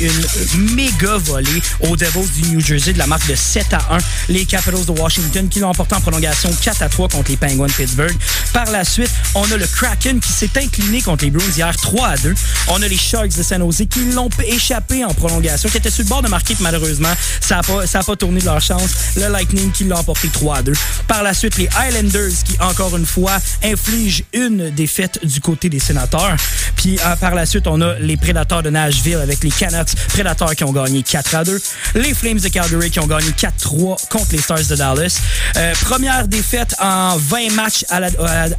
une 0.54 0.74
méga 0.74 1.16
volée 1.16 1.62
aux 1.88 1.96
Devils 1.96 2.30
du 2.42 2.50
New 2.50 2.60
Jersey 2.60 2.92
de 2.92 2.98
la 2.98 3.06
marque 3.06 3.26
de 3.26 3.34
7 3.34 3.72
à 3.72 3.94
1. 3.94 3.98
Les 4.28 4.44
Capitals 4.44 4.84
de 4.84 4.90
Washington 4.90 5.48
qui 5.48 5.60
l'ont 5.60 5.70
emporté 5.70 5.94
en 5.94 6.02
prolongation 6.02 6.50
4 6.60 6.82
à 6.82 6.90
3 6.90 7.08
contre 7.08 7.30
les 7.30 7.38
Penguins 7.38 7.66
de 7.66 7.72
Pittsburgh. 7.72 8.14
Par 8.52 8.70
la 8.70 8.84
suite, 8.84 9.10
on 9.34 9.50
a 9.50 9.56
le 9.56 9.66
Kraken 9.66 10.20
qui 10.20 10.32
s'est 10.32 10.50
incliné 10.56 11.00
contre 11.00 11.24
les 11.24 11.30
Bruins 11.30 11.50
hier 11.56 11.74
3 11.74 12.06
à 12.06 12.16
2. 12.18 12.34
On 12.68 12.82
a 12.82 12.86
les 12.86 12.98
Sharks 12.98 13.34
de 13.34 13.42
San 13.42 13.62
Jose 13.62 13.84
qui 13.88 14.04
l'ont 14.12 14.28
échappé 14.46 15.06
en 15.06 15.14
prolongation, 15.14 15.70
qui 15.70 15.78
étaient 15.78 15.90
sur 15.90 16.04
le 16.04 16.08
bord 16.10 16.20
de 16.20 16.28
marquer, 16.28 16.54
malheureusement, 16.60 17.14
ça 17.40 17.56
n'a 17.56 17.62
pas, 17.62 18.02
pas 18.02 18.16
tourné 18.16 18.40
de 18.40 18.44
leur 18.44 18.60
chance 18.60 18.90
le 19.16 19.28
Lightning 19.28 19.69
qui 19.72 19.84
l'a 19.84 19.98
emporté 19.98 20.28
3 20.28 20.56
à 20.58 20.62
2. 20.62 20.72
Par 21.06 21.22
la 21.22 21.34
suite, 21.34 21.56
les 21.56 21.68
Islanders 21.88 22.44
qui, 22.44 22.56
encore 22.60 22.96
une 22.96 23.06
fois, 23.06 23.38
infligent 23.62 24.22
une 24.32 24.70
défaite 24.70 25.24
du 25.24 25.40
côté 25.40 25.68
des 25.68 25.80
sénateurs. 25.80 26.36
Puis 26.76 26.98
euh, 27.04 27.16
par 27.16 27.34
la 27.34 27.46
suite, 27.46 27.66
on 27.66 27.80
a 27.80 27.98
les 27.98 28.16
Prédateurs 28.16 28.62
de 28.62 28.70
Nashville 28.70 29.16
avec 29.16 29.42
les 29.42 29.50
Canucks 29.50 29.94
Prédateurs 30.08 30.54
qui 30.54 30.64
ont 30.64 30.72
gagné 30.72 31.02
4 31.02 31.34
à 31.34 31.44
2. 31.44 31.60
Les 31.96 32.14
Flames 32.14 32.38
de 32.38 32.48
Calgary 32.48 32.90
qui 32.90 33.00
ont 33.00 33.06
gagné 33.06 33.30
4-3 33.30 34.08
contre 34.08 34.32
les 34.32 34.38
Stars 34.38 34.64
de 34.68 34.76
Dallas. 34.76 35.20
Euh, 35.56 35.74
première 35.82 36.26
défaite 36.28 36.74
en 36.80 37.16
20 37.16 37.52
matchs 37.54 37.84
à 37.90 38.00
la, 38.00 38.08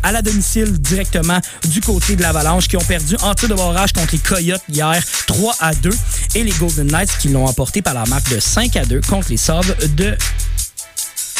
à 0.03 0.11
la 0.11 0.21
domicile 0.21 0.71
directement 0.79 1.39
du 1.69 1.81
côté 1.81 2.15
de 2.15 2.21
l'Avalanche 2.21 2.67
qui 2.67 2.77
ont 2.77 2.83
perdu 2.83 3.15
en 3.21 3.33
tir 3.33 3.49
de 3.49 3.55
barrage 3.55 3.93
contre 3.93 4.09
les 4.13 4.19
Coyotes 4.19 4.61
hier 4.69 5.01
3 5.27 5.55
à 5.59 5.73
2 5.73 5.89
et 6.35 6.43
les 6.43 6.51
Golden 6.51 6.87
Knights 6.87 7.17
qui 7.19 7.29
l'ont 7.29 7.45
emporté 7.45 7.81
par 7.81 7.93
la 7.93 8.05
marque 8.05 8.29
de 8.29 8.39
5 8.39 8.75
à 8.75 8.85
2 8.85 9.01
contre 9.01 9.29
les 9.29 9.37
Sabres 9.37 9.75
de 9.95 10.15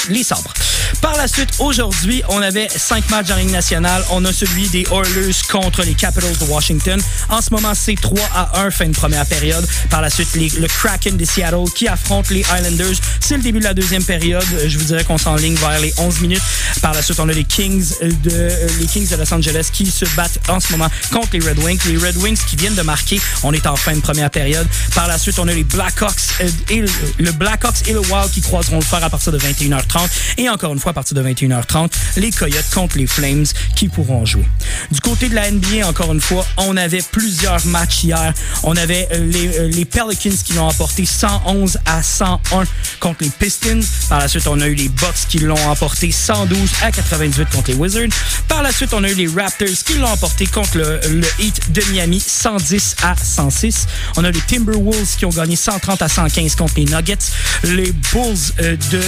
les 0.09 0.23
sabres. 0.23 0.53
Par 1.01 1.15
la 1.15 1.27
suite, 1.27 1.49
aujourd'hui, 1.59 2.21
on 2.29 2.41
avait 2.41 2.67
cinq 2.69 3.09
matchs 3.09 3.31
en 3.31 3.35
Ligue 3.35 3.51
nationale. 3.51 4.03
On 4.11 4.23
a 4.25 4.33
celui 4.33 4.67
des 4.69 4.85
Oilers 4.91 5.31
contre 5.49 5.83
les 5.83 5.93
Capitals 5.93 6.37
de 6.37 6.45
Washington. 6.45 7.01
En 7.29 7.41
ce 7.41 7.49
moment, 7.51 7.73
c'est 7.73 7.95
3 7.99 8.19
à 8.35 8.61
1, 8.61 8.71
fin 8.71 8.87
de 8.87 8.93
première 8.93 9.25
période. 9.25 9.65
Par 9.89 10.01
la 10.01 10.09
suite, 10.09 10.35
le 10.35 10.67
Kraken 10.67 11.17
de 11.17 11.25
Seattle 11.25 11.71
qui 11.73 11.87
affronte 11.87 12.29
les 12.29 12.41
Islanders. 12.41 12.95
C'est 13.19 13.37
le 13.37 13.43
début 13.43 13.59
de 13.59 13.63
la 13.63 13.73
deuxième 13.73 14.03
période. 14.03 14.45
Je 14.65 14.77
vous 14.77 14.85
dirais 14.85 15.03
qu'on 15.03 15.17
s'enligne 15.17 15.55
vers 15.55 15.79
les 15.79 15.93
11 15.97 16.21
minutes. 16.21 16.43
Par 16.81 16.93
la 16.93 17.01
suite, 17.01 17.19
on 17.19 17.29
a 17.29 17.33
les 17.33 17.45
Kings 17.45 17.93
de, 18.01 18.51
les 18.79 18.85
Kings 18.85 19.09
de 19.09 19.15
Los 19.15 19.33
Angeles 19.33 19.69
qui 19.71 19.89
se 19.89 20.05
battent 20.15 20.39
en 20.49 20.59
ce 20.59 20.71
moment 20.71 20.89
contre 21.11 21.29
les 21.33 21.39
Red 21.39 21.59
Wings. 21.59 21.79
Les 21.85 21.97
Red 21.97 22.17
Wings 22.17 22.39
qui 22.47 22.55
viennent 22.55 22.75
de 22.75 22.81
marquer. 22.81 23.19
On 23.43 23.53
est 23.53 23.65
en 23.65 23.75
fin 23.75 23.95
de 23.95 24.01
première 24.01 24.29
période. 24.29 24.67
Par 24.93 25.07
la 25.07 25.17
suite, 25.17 25.39
on 25.39 25.47
a 25.47 25.53
les 25.53 25.63
Blackhawks 25.63 26.41
et 26.69 26.83
le 27.17 27.31
Blackhawks 27.31 27.87
et 27.87 27.93
le 27.93 27.99
Wild 27.99 28.31
qui 28.31 28.41
croiseront 28.41 28.77
le 28.77 28.85
fer 28.85 29.03
à 29.03 29.09
partir 29.09 29.31
de 29.31 29.39
21h30 29.39 29.90
21h30. 29.91 30.09
Et 30.37 30.49
encore 30.49 30.73
une 30.73 30.79
fois, 30.79 30.91
à 30.91 30.93
partir 30.93 31.15
de 31.15 31.23
21h30, 31.23 31.91
les 32.17 32.31
Coyotes 32.31 32.69
contre 32.73 32.97
les 32.97 33.07
Flames 33.07 33.45
qui 33.75 33.89
pourront 33.89 34.25
jouer. 34.25 34.47
Du 34.91 34.99
côté 35.01 35.29
de 35.29 35.35
la 35.35 35.49
NBA, 35.51 35.87
encore 35.87 36.11
une 36.11 36.21
fois, 36.21 36.45
on 36.57 36.77
avait 36.77 37.03
plusieurs 37.11 37.65
matchs 37.67 38.03
hier. 38.03 38.33
On 38.63 38.75
avait 38.75 39.07
euh, 39.11 39.25
les, 39.25 39.59
euh, 39.59 39.67
les 39.67 39.85
Pelicans 39.85 40.37
qui 40.43 40.53
l'ont 40.53 40.67
emporté 40.67 41.05
111 41.05 41.77
à 41.85 42.03
101 42.03 42.63
contre 42.99 43.23
les 43.23 43.29
Pistons. 43.29 43.81
Par 44.09 44.19
la 44.19 44.27
suite, 44.27 44.47
on 44.47 44.59
a 44.61 44.67
eu 44.67 44.75
les 44.75 44.89
Bucks 44.89 45.27
qui 45.29 45.39
l'ont 45.39 45.55
emporté 45.67 46.11
112 46.11 46.57
à 46.83 46.91
98 46.91 47.49
contre 47.49 47.69
les 47.69 47.75
Wizards. 47.75 48.09
Par 48.47 48.63
la 48.63 48.71
suite, 48.71 48.93
on 48.93 49.03
a 49.03 49.09
eu 49.09 49.15
les 49.15 49.27
Raptors 49.27 49.67
qui 49.85 49.93
l'ont 49.95 50.07
emporté 50.07 50.45
contre 50.45 50.77
le, 50.77 51.21
Heat 51.39 51.71
de 51.71 51.81
Miami 51.91 52.19
110 52.19 52.95
à 53.03 53.15
106. 53.15 53.87
On 54.17 54.23
a 54.23 54.31
les 54.31 54.41
Timberwolves 54.41 55.15
qui 55.17 55.25
ont 55.25 55.29
gagné 55.29 55.55
130 55.55 56.01
à 56.01 56.07
115 56.07 56.55
contre 56.55 56.73
les 56.77 56.85
Nuggets. 56.85 57.17
Les 57.63 57.91
Bulls 57.91 58.37
euh, 58.59 58.75
de 58.91 59.01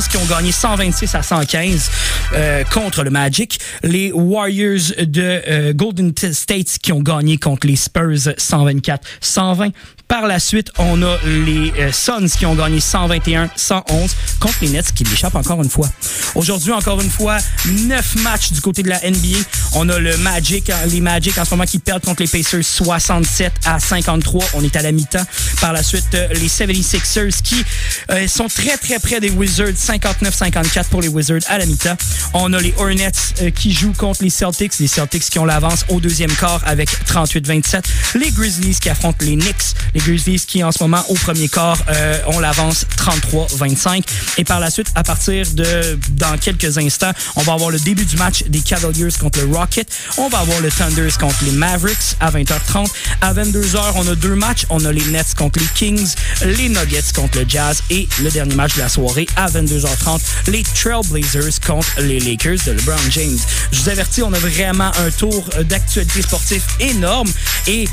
qui 0.00 0.16
ont 0.16 0.24
gagné 0.24 0.52
126 0.52 1.14
à 1.14 1.22
115 1.22 1.90
euh, 2.32 2.64
contre 2.64 3.04
le 3.04 3.10
Magic. 3.10 3.60
Les 3.82 4.10
Warriors 4.10 4.92
de 4.98 5.42
euh, 5.46 5.72
Golden 5.74 6.14
State 6.16 6.78
qui 6.82 6.92
ont 6.92 7.02
gagné 7.02 7.36
contre 7.36 7.66
les 7.66 7.76
Spurs 7.76 8.32
124 8.38 9.06
120. 9.20 9.68
Par 10.12 10.26
la 10.26 10.38
suite, 10.38 10.70
on 10.76 11.02
a 11.02 11.16
les 11.24 11.72
euh, 11.78 11.90
Suns 11.90 12.28
qui 12.38 12.44
ont 12.44 12.54
gagné 12.54 12.80
121-111 12.80 13.48
contre 14.40 14.56
les 14.60 14.68
Nets 14.68 14.92
qui 14.92 15.04
l'échappent 15.04 15.36
encore 15.36 15.62
une 15.62 15.70
fois. 15.70 15.88
Aujourd'hui, 16.34 16.72
encore 16.72 17.00
une 17.00 17.08
fois, 17.08 17.38
neuf 17.86 18.16
matchs 18.16 18.52
du 18.52 18.60
côté 18.60 18.82
de 18.82 18.90
la 18.90 18.98
NBA. 18.98 19.38
On 19.74 19.88
a 19.88 19.98
le 19.98 20.14
Magic, 20.18 20.68
hein, 20.68 20.76
les 20.90 21.00
Magic 21.00 21.38
en 21.38 21.46
ce 21.46 21.50
moment 21.52 21.64
qui 21.64 21.78
perdent 21.78 22.04
contre 22.04 22.20
les 22.20 22.28
Pacers 22.28 22.62
67 22.62 23.52
à 23.64 23.80
53. 23.80 24.44
On 24.52 24.62
est 24.62 24.76
à 24.76 24.82
la 24.82 24.92
mi-temps. 24.92 25.24
Par 25.62 25.72
la 25.72 25.82
suite, 25.82 26.14
euh, 26.14 26.28
les 26.34 26.48
76ers 26.48 27.40
qui 27.40 27.64
euh, 28.10 28.28
sont 28.28 28.48
très 28.48 28.76
très 28.76 28.98
près 28.98 29.18
des 29.18 29.30
Wizards 29.30 29.72
59-54 29.72 30.88
pour 30.90 31.00
les 31.00 31.08
Wizards 31.08 31.40
à 31.48 31.56
la 31.56 31.64
mi-temps. 31.64 31.96
On 32.34 32.52
a 32.52 32.60
les 32.60 32.74
Hornets 32.76 33.12
euh, 33.40 33.50
qui 33.50 33.72
jouent 33.72 33.94
contre 33.94 34.22
les 34.22 34.30
Celtics. 34.30 34.78
Les 34.78 34.88
Celtics 34.88 35.24
qui 35.30 35.38
ont 35.38 35.46
l'avance 35.46 35.86
au 35.88 36.00
deuxième 36.00 36.32
quart 36.32 36.60
avec 36.66 36.90
38-27. 37.06 37.82
Les 38.16 38.30
Grizzlies 38.30 38.76
qui 38.78 38.90
affrontent 38.90 39.24
les 39.24 39.36
Knicks. 39.36 39.74
Grizzlies 40.04 40.44
qui, 40.46 40.62
en 40.64 40.72
ce 40.72 40.82
moment, 40.82 41.04
au 41.08 41.14
premier 41.14 41.48
quart, 41.48 41.78
euh, 41.88 42.18
ont 42.26 42.40
l'avance 42.40 42.86
33-25. 42.96 44.02
Et 44.38 44.44
par 44.44 44.60
la 44.60 44.70
suite, 44.70 44.88
à 44.94 45.02
partir 45.02 45.46
de 45.54 45.98
dans 46.10 46.36
quelques 46.38 46.78
instants, 46.78 47.12
on 47.36 47.42
va 47.42 47.54
avoir 47.54 47.70
le 47.70 47.78
début 47.78 48.04
du 48.04 48.16
match 48.16 48.44
des 48.44 48.60
Cavaliers 48.60 49.08
contre 49.20 49.40
le 49.40 49.54
Rocket. 49.54 49.88
On 50.18 50.28
va 50.28 50.38
avoir 50.38 50.60
le 50.60 50.70
Thunders 50.70 51.16
contre 51.18 51.44
les 51.44 51.52
Mavericks 51.52 52.16
à 52.20 52.30
20h30. 52.30 52.88
À 53.20 53.34
22h, 53.34 53.92
on 53.96 54.08
a 54.08 54.14
deux 54.14 54.34
matchs. 54.34 54.66
On 54.70 54.84
a 54.84 54.92
les 54.92 55.04
Nets 55.06 55.34
contre 55.34 55.58
les 55.58 55.66
Kings, 55.66 56.14
les 56.44 56.68
Nuggets 56.68 57.12
contre 57.14 57.38
le 57.38 57.44
Jazz 57.48 57.82
et 57.90 58.08
le 58.22 58.30
dernier 58.30 58.54
match 58.54 58.74
de 58.74 58.80
la 58.80 58.88
soirée 58.88 59.26
à 59.36 59.48
22h30, 59.48 60.20
les 60.48 60.62
Trailblazers 60.62 61.60
contre 61.66 61.88
les 62.00 62.20
Lakers 62.20 62.58
de 62.66 62.72
LeBron 62.72 62.96
James. 63.10 63.38
Je 63.72 63.80
vous 63.80 63.88
avertis, 63.88 64.22
on 64.22 64.32
a 64.32 64.38
vraiment 64.38 64.90
un 64.98 65.10
tour 65.10 65.44
d'actualité 65.64 66.22
sportive 66.22 66.62
énorme 66.80 67.30
et 67.66 67.86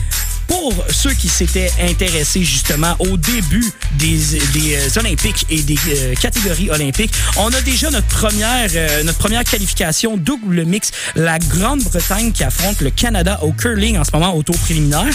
pour 0.50 0.74
ceux 0.90 1.14
qui 1.14 1.30
s'étaient 1.30 1.72
intéressés 1.80 2.44
justement 2.44 2.96
au 3.00 3.18
début 3.18 3.72
des, 3.94 4.18
des 4.54 4.76
euh, 4.76 5.00
Olympiques 5.00 5.46
et 5.50 5.62
des 5.62 5.78
euh, 5.90 6.16
catégories 6.16 6.72
olympiques, 6.72 7.14
on 7.38 7.54
a 7.54 7.62
déjà 7.62 7.92
notre 7.92 8.08
première, 8.08 8.70
euh, 8.76 9.04
notre 9.04 9.20
première 9.20 9.44
qualification 9.44 10.18
double 10.18 10.66
mix, 10.66 10.92
la 11.16 11.38
Grande-Bretagne 11.38 12.32
qui 12.32 12.44
affronte 12.44 12.82
le 12.82 12.90
Canada 12.90 13.40
au 13.44 13.54
curling 13.54 13.98
en 13.98 14.04
ce 14.04 14.12
moment 14.12 14.36
au 14.36 14.44
tour 14.44 14.58
préliminaire. 14.58 15.06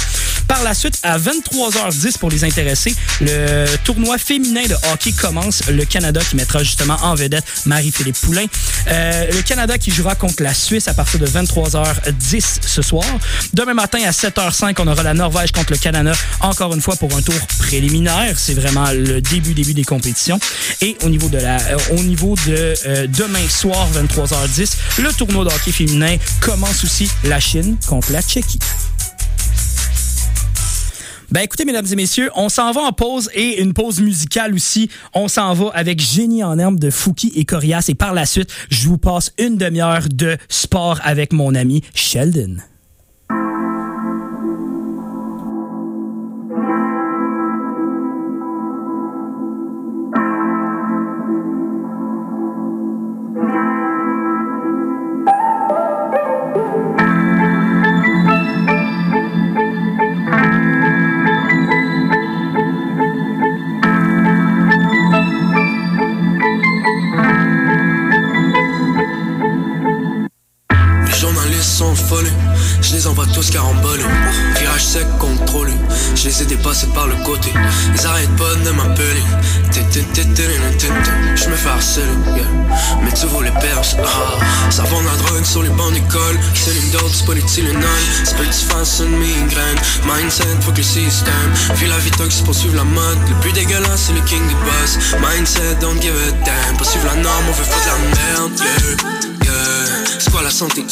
Par 0.48 0.62
la 0.62 0.74
suite, 0.74 0.98
à 1.02 1.18
23h10 1.18 2.18
pour 2.18 2.30
les 2.30 2.44
intéressés, 2.44 2.94
le 3.20 3.66
tournoi 3.84 4.18
féminin 4.18 4.64
de 4.68 4.74
hockey 4.92 5.12
commence. 5.12 5.62
Le 5.68 5.84
Canada 5.84 6.20
qui 6.20 6.36
mettra 6.36 6.62
justement 6.62 6.96
en 7.02 7.14
vedette 7.14 7.44
Marie-Philippe 7.66 8.18
Poulain. 8.20 8.44
Euh, 8.88 9.26
le 9.32 9.42
Canada 9.42 9.78
qui 9.78 9.90
jouera 9.90 10.14
contre 10.14 10.42
la 10.42 10.52
Suisse 10.52 10.86
à 10.86 10.94
partir 10.94 11.18
de 11.18 11.26
23h10 11.26 12.58
ce 12.60 12.82
soir. 12.82 13.04
Demain 13.54 13.74
matin 13.74 14.00
à 14.06 14.10
7h05, 14.10 14.74
on 14.78 14.86
aura 14.86 15.02
la 15.02 15.14
Norvège 15.24 15.52
contre 15.52 15.72
le 15.72 15.78
Canada, 15.78 16.12
encore 16.40 16.74
une 16.74 16.82
fois 16.82 16.96
pour 16.96 17.16
un 17.16 17.22
tour 17.22 17.34
préliminaire. 17.60 18.38
C'est 18.38 18.52
vraiment 18.52 18.90
le 18.92 19.22
début, 19.22 19.54
début 19.54 19.72
des 19.72 19.82
compétitions. 19.82 20.38
Et 20.82 20.98
au 21.02 21.08
niveau 21.08 21.30
de 21.30 21.38
la, 21.38 21.56
euh, 21.62 21.78
au 21.92 22.02
niveau 22.02 22.34
de 22.46 22.74
euh, 22.86 23.06
demain 23.06 23.48
soir, 23.48 23.88
23h10, 23.94 24.76
le 24.98 25.10
tournoi 25.14 25.44
de 25.44 25.48
hockey 25.48 25.72
féminin 25.72 26.16
commence 26.42 26.84
aussi 26.84 27.08
la 27.24 27.40
Chine 27.40 27.78
contre 27.88 28.12
la 28.12 28.20
Tchéquie. 28.20 28.58
Ben 31.30 31.40
écoutez, 31.40 31.64
mesdames 31.64 31.86
et 31.90 31.96
messieurs, 31.96 32.30
on 32.34 32.50
s'en 32.50 32.72
va 32.72 32.82
en 32.82 32.92
pause 32.92 33.30
et 33.32 33.62
une 33.62 33.72
pause 33.72 34.00
musicale 34.00 34.52
aussi. 34.52 34.90
On 35.14 35.28
s'en 35.28 35.54
va 35.54 35.70
avec 35.72 36.02
Génie 36.02 36.44
en 36.44 36.58
herbe 36.58 36.78
de 36.78 36.90
Fouki 36.90 37.32
et 37.34 37.46
Corias 37.46 37.86
et 37.88 37.94
par 37.94 38.12
la 38.12 38.26
suite, 38.26 38.50
je 38.68 38.86
vous 38.88 38.98
passe 38.98 39.32
une 39.38 39.56
demi-heure 39.56 40.04
de 40.12 40.36
sport 40.50 41.00
avec 41.02 41.32
mon 41.32 41.54
ami 41.54 41.82
Sheldon. 41.94 42.58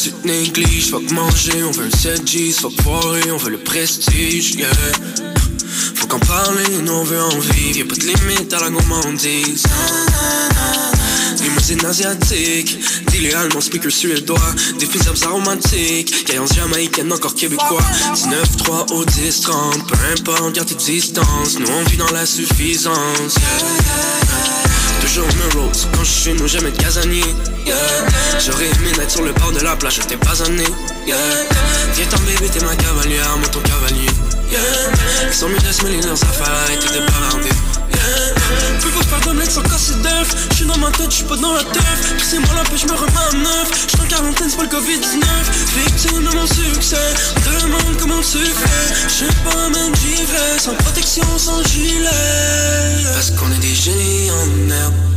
Tu 0.03 0.11
te 0.11 0.27
négliges. 0.27 0.89
Faut 0.89 0.99
que 0.99 1.13
manger, 1.13 1.63
on 1.63 1.71
veut 1.71 1.85
un 1.85 1.97
7 1.97 2.25
G's 2.25 2.59
Faut 2.59 2.69
que 2.69 3.31
on 3.31 3.37
veut 3.37 3.51
le 3.51 3.57
prestige 3.57 4.55
yeah. 4.55 4.67
Faut 5.95 6.07
qu'en 6.07 6.19
parler, 6.19 6.67
nous 6.83 6.91
on 6.91 7.03
veut 7.03 7.21
en 7.21 7.39
vivre. 7.39 7.77
Y'a 7.77 7.85
pas 7.85 7.95
de 7.95 8.01
limite 8.01 8.53
à 8.53 8.59
la 8.59 8.69
gourmandise. 8.69 9.63
Limousine 11.41 11.85
asiatique. 11.85 12.79
Dealer 13.11 13.35
allemand, 13.35 13.61
speaker 13.61 13.91
suédois. 13.91 14.55
Des 14.77 14.85
fils 14.85 15.07
aromatiques. 15.23 16.27
Gaillance 16.27 16.53
jamaïcaine, 16.53 17.11
encore 17.13 17.35
québécois. 17.35 17.83
19-3 18.13 18.93
au 18.93 19.05
10-30 19.05 19.85
Peu 19.87 19.95
importe, 20.11 20.53
garde 20.53 20.67
tes 20.67 20.75
distances. 20.75 21.59
Nous 21.59 21.67
on 21.69 21.83
vit 21.83 21.97
dans 21.97 22.11
la 22.11 22.25
suffisance 22.25 23.35
yeah. 23.37 24.32
Chez 26.23 26.33
nous 26.35 26.47
jamais 26.47 26.71
de 26.71 26.77
casanier 26.77 27.25
yeah. 27.65 27.75
J'aurais 28.39 28.67
aimé 28.67 28.91
naître 28.97 29.11
sur 29.11 29.23
le 29.23 29.33
bord 29.33 29.51
de 29.51 29.59
la 29.59 29.75
plage, 29.75 29.95
je 29.95 30.01
t'ai 30.03 30.15
pas 30.15 30.41
amené 30.45 30.63
yeah. 31.05 31.17
Viens 31.95 32.05
ton 32.05 32.17
bébé, 32.19 32.47
t'es 32.47 32.63
ma 32.63 32.75
cavalière, 32.77 33.37
moi 33.37 33.47
ton 33.49 33.59
cavalier. 33.59 34.07
Yeah. 34.49 34.61
Ils 35.27 35.33
sont 35.33 35.49
de 35.49 35.71
se 35.71 35.83
mêler 35.83 36.01
leurs 36.01 36.23
affaires 36.23 36.65
t'es 36.67 36.93
débardé 36.93 37.49
yeah. 37.93 38.33
Pas 38.93 39.03
faire 39.03 39.19
d'omelette 39.21 39.51
sans 39.51 39.63
casser 39.63 39.95
d'œuf 39.95 40.47
J'suis 40.53 40.65
dans 40.65 40.77
ma 40.77 40.91
tête, 40.91 41.11
j'suis 41.11 41.25
pas 41.25 41.35
dans 41.35 41.55
la 41.55 41.63
teuf 41.63 42.15
Crissez-moi 42.17 42.55
la 42.55 42.63
paix, 42.69 42.77
j'me 42.77 42.91
remets 42.91 43.11
à 43.11 43.35
neuf 43.35 43.87
J'suis 43.87 44.01
en 44.01 44.05
quarantaine, 44.05 44.49
c'est 44.49 44.57
pas 44.57 44.63
le 44.63 44.69
Covid-19 44.69 45.25
Victime 45.75 46.23
de 46.23 46.35
mon 46.35 46.47
succès 46.47 46.95
On 47.35 47.65
demande 47.65 47.97
comment 47.99 48.21
tu 48.21 48.37
fais 48.37 49.09
J'sais 49.09 49.33
pas 49.43 49.69
même 49.69 49.93
j'y 49.95 50.23
vais 50.23 50.59
Sans 50.59 50.75
protection, 50.75 51.25
sans 51.37 51.63
gilet. 51.63 52.07
Parce 53.13 53.31
qu'on 53.31 53.51
est 53.51 53.59
des 53.59 53.75
génies 53.75 54.31
en 54.31 54.71
herbe 54.71 55.12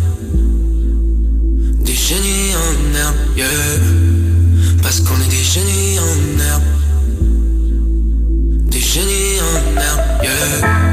en 2.54 2.94
herbe, 2.94 3.16
yeah. 3.36 3.46
Parce 4.82 5.00
qu'on 5.00 5.16
est 5.16 5.28
des 5.28 5.42
génies 5.42 5.98
en 5.98 6.40
herbe. 6.40 6.62
Des 8.70 8.80
génies 8.80 9.40
en 9.40 9.80
herbe, 9.80 10.22
yeah 10.22 10.85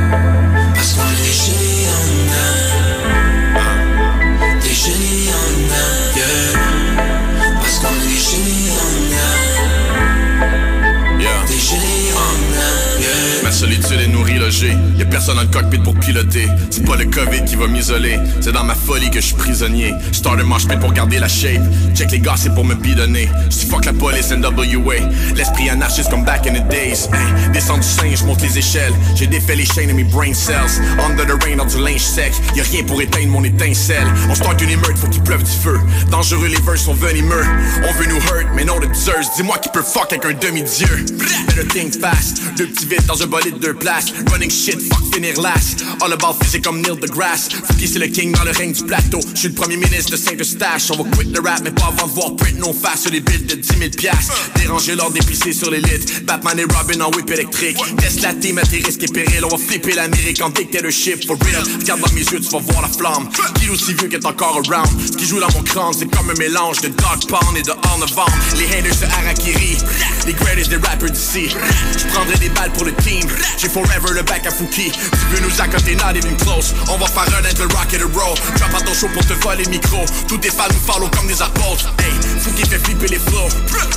Y'a 14.62 15.05
personne 15.05 15.36
dans 15.36 15.41
le 15.41 15.48
cockpit 15.48 15.79
pour 15.79 15.95
piloter. 15.95 16.48
C'est 16.69 16.86
pas 16.86 16.95
le 16.95 17.05
COVID 17.05 17.43
qui 17.45 17.55
va 17.55 17.67
m'isoler. 17.67 18.19
C'est 18.39 18.51
dans 18.51 18.63
ma 18.63 18.75
folie 18.75 19.10
que 19.10 19.19
je 19.19 19.25
suis 19.27 19.36
prisonnier. 19.36 19.93
Start 20.12 20.39
un 20.39 20.43
mosh 20.43 20.67
pour 20.79 20.93
garder 20.93 21.17
la 21.17 21.27
shape. 21.27 21.62
Check 21.95 22.12
les 22.12 22.19
gars, 22.19 22.36
c'est 22.38 22.53
pour 22.53 22.63
me 22.63 22.75
bidonner. 22.75 23.29
Fuck 23.69 23.86
la 23.86 23.93
police 23.93 24.29
NWA. 24.31 24.95
L'esprit 25.36 25.69
anarchiste 25.69 26.12
comme 26.12 26.24
back 26.24 26.45
in 26.45 26.53
the 26.53 26.67
days. 26.69 27.10
Descends 27.51 27.77
du 27.77 27.88
singe, 27.88 28.24
monte 28.24 28.41
les 28.43 28.60
échelles. 28.60 28.93
J'ai 29.15 29.25
défait 29.25 29.55
les 29.55 29.65
chaînes 29.65 29.89
de 29.89 29.93
mes 29.93 30.03
brain 30.03 30.33
cells. 30.33 30.81
Under 31.03 31.25
the 31.25 31.43
rain, 31.43 31.57
dans 31.57 31.65
du 31.65 31.77
linge 31.79 32.01
sec. 32.01 32.33
Y'a 32.55 32.63
rien 32.63 32.83
pour 32.83 33.01
éteindre 33.01 33.29
mon 33.29 33.43
étincelle. 33.43 34.07
On 34.29 34.36
start 34.36 34.62
une 34.62 34.69
émeute, 34.69 34.98
faut 34.98 35.07
qu'il 35.07 35.24
pleuve 35.24 35.43
du 35.43 35.51
feu. 35.51 35.79
Dangereux, 36.12 36.48
les 36.48 36.62
verses 36.62 36.83
sont 36.83 36.93
venimeux. 36.93 37.45
On 37.89 37.91
veut 37.93 38.05
nous 38.05 38.17
hurt, 38.17 38.48
mais 38.55 38.65
non 38.65 38.79
de 38.79 38.93
Zeus. 38.93 39.33
Dis-moi 39.36 39.57
qui 39.57 39.69
peut 39.69 39.81
fuck 39.81 40.12
avec 40.12 40.25
un 40.25 40.33
demi-dieu. 40.33 41.05
Better 41.48 41.67
think 41.67 42.00
fast. 42.00 42.39
Deux 42.55 42.67
petits 42.67 42.86
vides 42.86 43.05
dans 43.07 43.22
un 43.24 43.27
bolide 43.27 43.55
de 43.55 43.60
deux 43.67 43.74
places. 43.74 44.13
Shit, 44.50 44.81
fuck 44.81 45.13
finir 45.13 45.39
last. 45.41 45.83
All 46.01 46.12
about 46.12 46.33
physique 46.41 46.63
comme 46.63 46.81
Neil 46.81 46.97
deGrasse. 46.97 47.50
Fouki 47.50 47.88
c'est 47.88 48.00
le 48.00 48.07
king 48.07 48.31
dans 48.33 48.43
le 48.43 48.51
règne 48.51 48.73
du 48.73 48.83
plateau. 48.83 49.19
Je 49.33 49.39
suis 49.39 49.47
le 49.50 49.53
premier 49.53 49.77
ministre 49.77 50.12
de 50.12 50.17
Saint-Eustache. 50.17 50.91
On 50.91 51.03
va 51.03 51.09
quit 51.12 51.29
le 51.31 51.39
rap, 51.39 51.62
mais 51.63 51.71
pas 51.71 51.88
avant 51.88 52.07
de 52.07 52.13
voir 52.13 52.35
print 52.35 52.57
nos 52.59 52.73
faces 52.73 53.01
sur 53.03 53.12
les 53.12 53.19
billes 53.19 53.43
de 53.43 53.55
10 53.55 53.67
000 53.67 53.89
piastres. 53.91 54.33
Déranger 54.55 54.95
l'ordre 54.95 55.13
d'épicer 55.13 55.53
sur 55.53 55.69
l'élite. 55.71 56.25
Batman 56.25 56.59
et 56.59 56.63
Robin 56.63 57.01
en 57.01 57.12
whip 57.12 57.29
électrique. 57.29 57.77
Tesla 57.97 58.33
team 58.33 58.57
à 58.57 58.63
tes 58.63 58.79
risques 58.79 59.03
et 59.03 59.12
périls. 59.12 59.45
On 59.45 59.50
va 59.50 59.57
flipper 59.57 59.93
l'Amérique 59.93 60.41
en 60.41 60.50
dictatorship 60.50 61.25
for 61.25 61.38
real. 61.43 61.63
Regarde 61.79 62.01
dans 62.01 62.13
mes 62.13 62.21
yeux, 62.21 62.39
tu 62.39 62.50
vas 62.50 62.59
voir 62.59 62.81
la 62.81 62.88
flamme. 62.88 63.29
Qui 63.55 63.69
aussi 63.69 63.93
vieux 63.93 64.07
qu'est 64.07 64.25
encore 64.25 64.62
around? 64.65 64.89
Ce 65.05 65.17
qui 65.17 65.25
joue 65.25 65.39
dans 65.39 65.51
mon 65.53 65.63
crâne, 65.63 65.93
c'est 65.97 66.09
comme 66.09 66.29
un 66.29 66.39
mélange 66.39 66.81
de 66.81 66.88
Dog 66.89 67.27
Pound 67.27 67.57
et 67.57 67.62
de 67.62 67.71
En 67.71 68.01
Avant. 68.01 68.25
Les 68.57 68.65
haters 68.65 69.00
de 69.00 69.05
Harakiri. 69.05 69.77
Les 70.25 70.33
greatest 70.33 70.69
des 70.69 70.77
rappers 70.77 71.12
d'ici. 71.12 71.50
Je 71.97 72.05
prendrai 72.13 72.38
des 72.38 72.50
balles 72.50 72.71
pour 72.73 72.85
le 72.85 72.93
team. 72.95 73.27
J'ai 73.57 73.69
forever 73.69 74.13
le 74.13 74.23
Fouki. 74.41 74.91
Tu 74.91 75.25
veux 75.31 75.41
nous 75.41 75.61
accoter, 75.61 75.95
not 75.95 76.15
even 76.15 76.35
close. 76.37 76.73
On 76.89 76.97
va 76.97 77.05
faire 77.07 77.27
un 77.37 77.41
le 77.41 77.65
rock 77.75 77.93
and 77.93 78.17
roll. 78.17 78.35
Drop 78.57 78.73
à 78.75 78.81
ton 78.81 78.93
show 78.93 79.07
pour 79.13 79.25
te 79.25 79.33
voler 79.33 79.63
le 79.63 79.69
micro. 79.69 79.97
Tous 80.27 80.37
tes 80.37 80.49
fans 80.49 80.63
nous 80.71 80.91
follow 80.91 81.07
comme 81.09 81.27
des 81.27 81.41
apôtres. 81.41 81.93
Hey, 81.99 82.13
Fouki 82.39 82.67
fait 82.67 82.79
flipper 82.79 83.07
les 83.07 83.19
flows. 83.19 83.49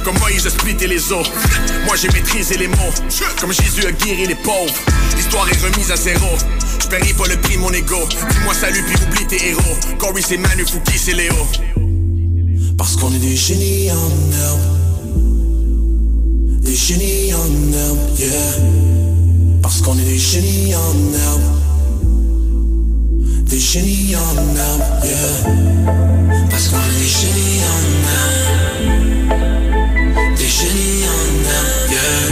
Comme 0.05 0.19
moi, 0.19 0.31
ils 0.33 0.47
a 0.47 0.51
splitté 0.51 0.87
les 0.87 1.13
os. 1.13 1.27
Moi, 1.87 1.97
j'ai 1.97 2.09
maîtrisé 2.09 2.57
les 2.59 2.69
mots. 2.69 2.93
Comme 3.41 3.53
Jésus 3.53 3.87
a 3.87 3.93
guéri 3.93 4.27
les 4.27 4.35
pauvres. 4.35 4.75
L'histoire 5.17 5.49
est 5.49 5.63
remise 5.63 5.91
à 5.91 5.97
zéro. 5.97 6.27
Je 6.81 6.87
pas 6.89 7.27
le 7.29 7.37
prix, 7.41 7.57
mon 7.57 7.73
ego. 7.73 8.07
Dis-moi 8.09 8.55
salut, 8.55 8.85
puis 8.87 8.97
oublie 9.03 9.27
tes 9.27 9.49
héros. 9.49 9.77
Corey, 9.99 10.23
c'est 10.23 10.37
Manu, 10.37 10.65
Fouki, 10.67 10.99
c'est 10.99 11.15
Léo. 11.15 11.35
Parce 12.79 12.97
qu'on 12.97 13.13
est 13.13 13.19
des 13.19 13.37
génies 13.37 13.91
en 13.91 13.95
herbe. 13.97 14.61
Des 16.63 16.77
génies 16.77 17.35
en 17.35 17.47
herbe, 17.73 18.19
yeah. 18.19 18.86
Parce 19.63 19.81
qu'on 19.83 19.99
est 19.99 20.05
des 20.05 20.19
génies 20.19 20.75
en 20.75 20.95
herbe. 21.15 21.41
Des 23.45 23.59
génies 23.59 24.17
en 24.17 24.37
herbe, 24.57 24.83
yeah. 25.05 25.53
Parce 26.51 26.69
qu'on 26.69 26.77
est 26.79 26.99
des 26.99 27.07
génies 27.07 27.63
en 27.75 27.83
herbe. 28.15 28.37
Des 30.37 30.49
génies 30.49 31.05
en 31.07 31.29
herbe, 31.51 31.91
yeah. 31.91 32.29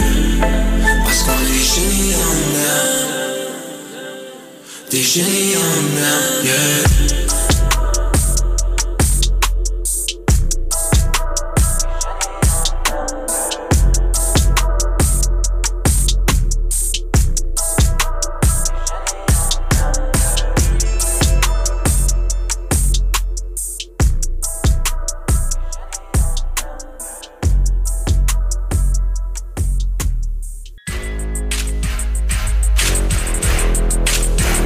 Parce 1.03 1.21
qu'on 1.23 1.31
est 1.31 1.51
des 1.51 1.63
génies 1.73 2.15
en 2.15 2.35
herbe. 2.59 2.93
Des 4.91 5.03
génies 5.03 5.55
en 5.57 5.97
herbe, 5.97 6.45
yeah. 6.45 7.24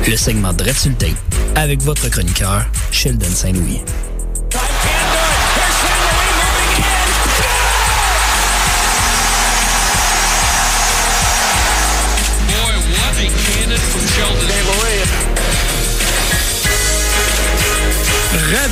Le 0.10 0.18
segment 0.18 0.54
Tape 0.98 1.12
avec 1.56 1.82
votre 1.84 2.10
chroniqueur, 2.10 2.66
Sheldon 2.92 3.30
Saint-Louis. 3.30 3.82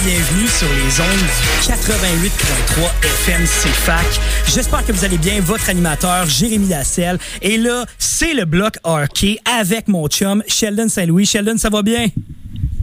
Bienvenue 0.08 0.48
sur 0.48 0.70
les 0.70 1.02
ondes 1.02 1.20
du 1.20 1.68
88.3 1.68 3.04
FM 3.04 3.44
CFAC. 3.44 4.06
J'espère 4.48 4.86
que 4.86 4.94
vous 4.94 5.04
allez 5.04 5.18
bien. 5.18 5.42
Votre 5.42 5.70
animateur, 5.70 6.26
Jérémy 6.28 6.70
Lasselle. 6.70 7.20
Et 7.42 7.58
là, 7.58 7.86
c'est 7.98 8.34
le 8.34 8.46
bloc 8.46 8.76
hockey 8.86 9.38
avec 9.60 9.90
mon 9.90 10.08
chum, 10.08 10.42
Sheldon 10.48 10.88
Saint-Louis. 10.88 11.26
Sheldon, 11.26 11.58
ça 11.58 11.68
va 11.68 11.82
bien? 11.82 12.08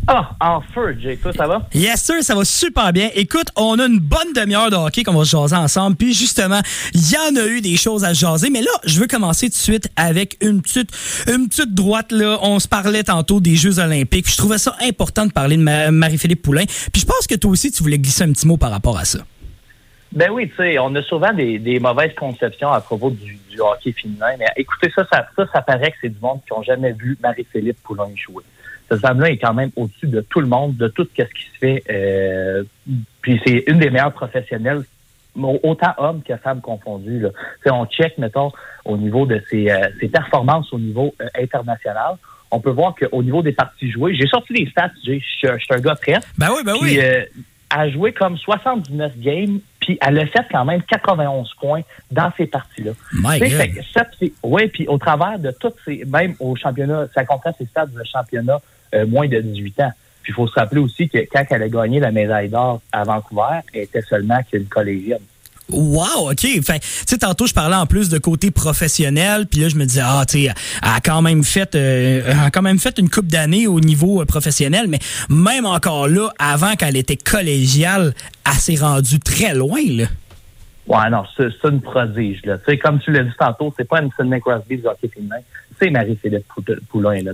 Ah, 0.07 0.31
en 0.41 0.61
feu, 0.61 0.97
Jay. 1.01 1.17
Toi, 1.17 1.33
ça 1.33 1.47
va? 1.47 1.67
Yes, 1.73 2.03
sir, 2.03 2.23
ça 2.23 2.35
va 2.35 2.45
super 2.45 2.93
bien. 2.93 3.09
Écoute, 3.15 3.49
on 3.57 3.79
a 3.79 3.87
une 3.87 4.01
bonne 4.01 4.33
demi-heure 4.35 4.71
de 4.71 4.77
hockey 4.77 5.03
qu'on 5.03 5.15
va 5.15 5.25
jaser 5.25 5.57
ensemble. 5.57 5.97
Puis 5.97 6.13
justement, 6.13 6.61
il 6.93 7.11
y 7.11 7.17
en 7.17 7.37
a 7.41 7.47
eu 7.47 7.63
des 7.63 7.77
choses 7.77 8.05
à 8.05 8.13
jaser. 8.13 8.51
Mais 8.51 8.61
là, 8.61 8.71
je 8.85 9.01
veux 9.01 9.07
commencer 9.07 9.47
tout 9.47 9.53
de 9.53 9.63
suite 9.63 9.89
avec 9.97 10.37
une 10.43 10.61
petite, 10.61 10.91
une 11.27 11.49
petite 11.49 11.73
droite. 11.75 12.13
là. 12.13 12.39
On 12.43 12.59
se 12.59 12.69
parlait 12.69 13.03
tantôt 13.03 13.41
des 13.41 13.57
Jeux 13.57 13.79
olympiques. 13.79 14.25
Puis 14.25 14.33
je 14.33 14.39
trouvais 14.39 14.59
ça 14.59 14.77
important 14.83 15.25
de 15.25 15.33
parler 15.33 15.57
de 15.57 15.91
Marie-Philippe 15.91 16.43
Poulain. 16.43 16.65
Puis 16.93 17.01
je 17.01 17.07
pense 17.07 17.27
que 17.27 17.35
toi 17.35 17.51
aussi, 17.51 17.71
tu 17.73 17.83
voulais 17.83 17.99
glisser 17.99 18.25
un 18.25 18.33
petit 18.33 18.47
mot 18.47 18.59
par 18.59 18.71
rapport 18.71 18.99
à 18.99 19.07
ça. 19.07 19.21
Ben 20.13 20.31
oui, 20.31 20.49
tu 20.51 20.57
sais, 20.57 20.79
on 20.79 20.95
a 20.95 21.03
souvent 21.03 21.33
des, 21.33 21.81
mauvaises 21.81 22.15
conceptions 22.15 22.71
à 22.71 22.81
propos 22.81 23.11
du, 23.11 23.41
hockey 23.59 23.93
féminin. 23.93 24.35
Mais 24.39 24.47
écoutez, 24.57 24.93
ça, 24.95 25.07
ça, 25.11 25.27
ça, 25.35 25.47
ça 25.53 25.63
paraît 25.63 25.93
que 25.93 25.97
c'est 26.03 26.09
du 26.09 26.21
monde 26.21 26.41
qui 26.47 26.53
n'ont 26.53 26.63
jamais 26.63 26.93
vu 26.93 27.17
Marie-Philippe 27.23 27.83
Poulain 27.83 28.11
jouer 28.15 28.45
cette 28.91 29.01
femme-là 29.01 29.31
est 29.31 29.39
quand 29.39 29.55
même 29.55 29.71
au-dessus 29.77 30.07
de 30.07 30.21
tout 30.21 30.41
le 30.41 30.47
monde, 30.47 30.77
de 30.77 30.89
tout 30.89 31.07
ce 31.17 31.23
qui 31.23 31.43
se 31.43 31.59
fait. 31.59 31.83
Euh, 31.91 32.65
puis 33.23 33.41
c'est 33.47 33.65
une 33.67 33.79
des 33.79 33.91
meilleures 33.91 34.13
professionnelles, 34.13 34.83
autant 35.37 35.95
hommes 35.99 36.23
que 36.23 36.37
femmes 36.37 36.61
confondues. 36.61 37.21
Là. 37.21 37.31
on 37.73 37.87
check, 37.87 38.19
mettons, 38.19 38.53
au 38.85 38.97
niveau 38.97 39.27
de 39.27 39.43
ses, 39.51 39.71
euh, 39.71 39.89
performances 40.13 40.73
au 40.73 40.79
niveau 40.79 41.15
euh, 41.21 41.27
international. 41.41 42.17
On 42.51 42.61
peut 42.61 42.71
voir 42.71 42.95
qu'au 42.95 43.23
niveau 43.23 43.43
des 43.43 43.53
parties 43.53 43.91
jouées, 43.91 44.15
j'ai 44.15 44.29
sorti 44.29 44.53
les 44.53 44.71
stats, 44.71 44.93
je 45.05 45.19
suis 45.19 45.49
un 45.49 45.81
gars 45.81 45.97
prêt. 45.97 46.21
Ben 46.39 46.51
oui, 46.55 46.63
ben 46.65 46.75
oui. 46.81 46.99
elle 46.99 47.29
a 47.71 47.89
joué 47.89 48.13
comme 48.13 48.37
79 48.37 49.19
games, 49.19 49.59
puis 49.81 49.99
elle 50.01 50.19
a 50.21 50.27
fait 50.27 50.47
quand 50.53 50.65
même 50.65 50.83
91 50.83 51.53
points 51.55 51.81
dans 52.13 52.31
ces 52.37 52.47
parties-là. 52.47 52.93
Oui, 54.45 54.69
puis 54.69 54.87
au 54.87 54.99
travers 54.99 55.41
de 55.41 55.51
toutes 55.59 55.75
ces, 55.85 56.05
même 56.07 56.35
au 56.39 56.55
championnat, 56.55 57.09
ça 57.13 57.25
comprend 57.25 57.53
ses 57.59 57.67
stats 57.67 57.87
de 57.87 58.05
championnat 58.05 58.61
euh, 58.95 59.07
moins 59.07 59.29
de 59.29 59.41
18 59.41 59.81
ans. 59.81 59.93
Puis 60.23 60.33
il 60.33 60.35
faut 60.35 60.47
se 60.47 60.55
rappeler 60.55 60.81
aussi 60.81 61.09
que 61.09 61.19
quand 61.31 61.45
elle 61.51 61.63
a 61.63 61.69
gagné 61.69 62.01
la 62.01 62.11
médaille 62.11 62.49
d'or 62.49 62.81
à 62.93 63.05
Vancouver, 63.05 63.61
elle 63.73 63.83
était 63.83 64.03
seulement 64.03 64.41
qu'une 64.51 64.67
collégienne. 64.67 65.21
Wow, 65.71 66.31
OK. 66.31 66.41
Fait, 66.41 66.79
tu 66.79 66.89
sais, 67.07 67.19
tantôt, 67.19 67.47
je 67.47 67.55
parlais 67.55 67.77
en 67.77 67.87
plus 67.87 68.09
de 68.09 68.19
côté 68.19 68.51
professionnel, 68.51 69.47
puis 69.47 69.61
là, 69.61 69.69
je 69.69 69.77
me 69.77 69.87
disais, 69.87 70.03
ah, 70.05 70.25
tu 70.29 70.45
sais, 70.45 70.45
elle 70.45 70.55
a 70.83 71.01
quand 71.01 71.23
même 71.23 71.43
fait, 71.43 71.75
euh, 71.75 72.35
a 72.35 72.51
quand 72.51 72.63
même 72.63 72.79
fait 72.79 72.99
une 72.99 73.09
coupe 73.09 73.27
d'années 73.27 73.67
au 73.67 73.81
niveau 73.81 74.21
euh, 74.21 74.27
professionnel, 74.27 74.87
mais 74.89 74.99
même 75.31 75.65
encore 75.65 76.07
là, 76.09 76.29
avant 76.39 76.75
qu'elle 76.75 76.97
était 76.97 77.17
collégiale, 77.17 78.15
elle 78.47 78.59
s'est 78.59 78.77
rendue 78.77 79.21
très 79.21 79.55
loin, 79.55 79.81
là. 79.89 80.07
Ouais, 80.87 81.09
non, 81.11 81.25
c'est 81.37 81.51
une 81.65 81.81
prodige, 81.81 82.45
là. 82.45 82.59
Tu 82.59 82.65
sais, 82.67 82.79
comme 82.79 83.01
tu 83.01 83.11
l'as 83.11 83.23
dit 83.23 83.33
tantôt, 83.39 83.73
c'est 83.77 83.89
pas 83.89 84.03
une 84.03 84.11
Sidney 84.19 84.41
Crosby 84.41 84.77
du 84.77 84.87
hockey 84.87 85.09
féminin 85.09 85.39
c'est 85.81 85.91
Marie-Philippe 85.91 86.47
Poulain. 86.89 87.23
Là. 87.23 87.33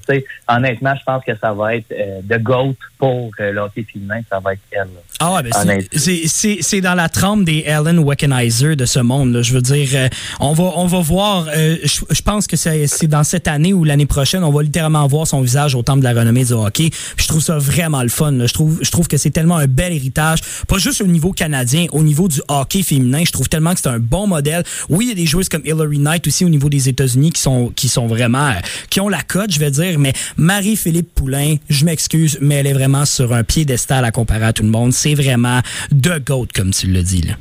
Honnêtement, 0.48 0.94
je 0.98 1.04
pense 1.04 1.24
que 1.24 1.32
ça 1.40 1.52
va 1.52 1.76
être 1.76 1.92
euh, 1.92 2.20
de 2.22 2.36
GOAT 2.38 2.74
pour 2.98 3.30
euh, 3.40 3.52
le 3.52 3.60
hockey 3.60 3.84
féminin, 3.90 4.20
ça 4.28 4.40
va 4.40 4.52
être 4.52 4.60
elle. 4.70 4.88
Ah 5.18 5.34
ouais, 5.34 5.42
ben 5.42 5.80
c'est 5.92 6.80
dans 6.80 6.94
la 6.94 7.08
trempe 7.08 7.44
des 7.44 7.64
Ellen 7.66 7.98
Weckenheiser 7.98 8.76
de 8.76 8.84
ce 8.84 9.00
monde. 9.00 9.32
Là. 9.32 9.42
Je 9.42 9.54
veux 9.54 9.62
dire, 9.62 9.88
euh, 9.94 10.08
on, 10.38 10.52
va, 10.52 10.72
on 10.76 10.86
va 10.86 11.00
voir, 11.00 11.46
euh, 11.54 11.76
je, 11.82 12.22
pense 12.22 12.46
que 12.46 12.56
c'est 12.56 13.06
dans 13.06 13.24
cette 13.24 13.48
année 13.48 13.72
ou 13.72 13.84
l'année 13.84 14.06
prochaine, 14.06 14.44
on 14.44 14.50
va 14.50 14.62
littéralement 14.62 15.06
voir 15.06 15.26
son 15.26 15.40
visage 15.40 15.74
au 15.74 15.82
temple 15.82 16.00
de 16.00 16.04
la 16.04 16.12
renommée 16.12 16.44
du 16.44 16.52
hockey. 16.52 16.90
je 17.16 17.26
trouve 17.26 17.40
ça 17.40 17.58
vraiment 17.58 18.02
le 18.02 18.08
fun. 18.08 18.32
Là. 18.32 18.46
Je, 18.46 18.54
trouve, 18.54 18.78
je 18.82 18.90
trouve 18.90 19.08
que 19.08 19.16
c'est 19.16 19.30
tellement 19.30 19.56
un 19.56 19.66
bel 19.66 19.92
héritage, 19.92 20.40
pas 20.68 20.78
juste 20.78 21.00
au 21.00 21.06
niveau 21.06 21.32
canadien, 21.32 21.86
au 21.92 22.02
niveau 22.02 22.28
du 22.28 22.40
hockey 22.48 22.82
féminin. 22.82 23.22
Je 23.24 23.32
trouve 23.32 23.39
tellement 23.48 23.74
que 23.74 23.80
c'est 23.80 23.88
un 23.88 23.98
bon 23.98 24.26
modèle. 24.26 24.62
Oui, 24.88 25.06
il 25.06 25.08
y 25.08 25.12
a 25.12 25.14
des 25.14 25.26
joueuses 25.26 25.48
comme 25.48 25.62
Hillary 25.64 25.98
Knight 25.98 26.26
aussi 26.26 26.44
au 26.44 26.48
niveau 26.48 26.68
des 26.68 26.88
États-Unis 26.88 27.30
qui 27.30 27.40
sont, 27.40 27.72
qui 27.74 27.88
sont 27.88 28.06
vraiment 28.06 28.52
qui 28.90 29.00
ont 29.00 29.08
la 29.08 29.22
cote, 29.22 29.52
je 29.52 29.60
vais 29.60 29.70
dire, 29.70 29.98
mais 29.98 30.12
Marie-Philippe 30.36 31.14
Poulain, 31.14 31.56
je 31.68 31.84
m'excuse, 31.84 32.38
mais 32.40 32.56
elle 32.56 32.66
est 32.66 32.72
vraiment 32.72 33.04
sur 33.04 33.32
un 33.32 33.44
piédestal 33.44 34.04
à 34.04 34.10
comparer 34.10 34.46
à 34.46 34.52
tout 34.52 34.62
le 34.62 34.70
monde. 34.70 34.92
C'est 34.92 35.14
vraiment 35.14 35.60
de 35.90 36.18
GOAT, 36.18 36.48
comme 36.54 36.70
tu 36.70 36.86
le 36.86 37.02
dis. 37.02 37.22
Là. 37.22 37.34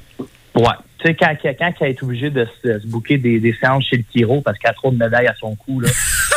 Ouais. 0.56 0.76
Tu 1.00 1.08
sais, 1.08 1.16
quand, 1.16 1.34
quand, 1.42 1.74
elle 1.80 1.92
est 1.92 2.04
obligée 2.04 2.30
de 2.30 2.46
se, 2.62 2.86
bouquer 2.86 3.18
des, 3.18 3.56
séances 3.60 3.86
chez 3.86 3.98
le 3.98 4.04
Kiro 4.04 4.42
parce 4.42 4.58
qu'elle 4.58 4.72
a 4.72 4.74
trop 4.74 4.92
de 4.92 4.98
médailles 4.98 5.28
à 5.28 5.36
son 5.40 5.56
cou, 5.56 5.80
là, 5.80 5.90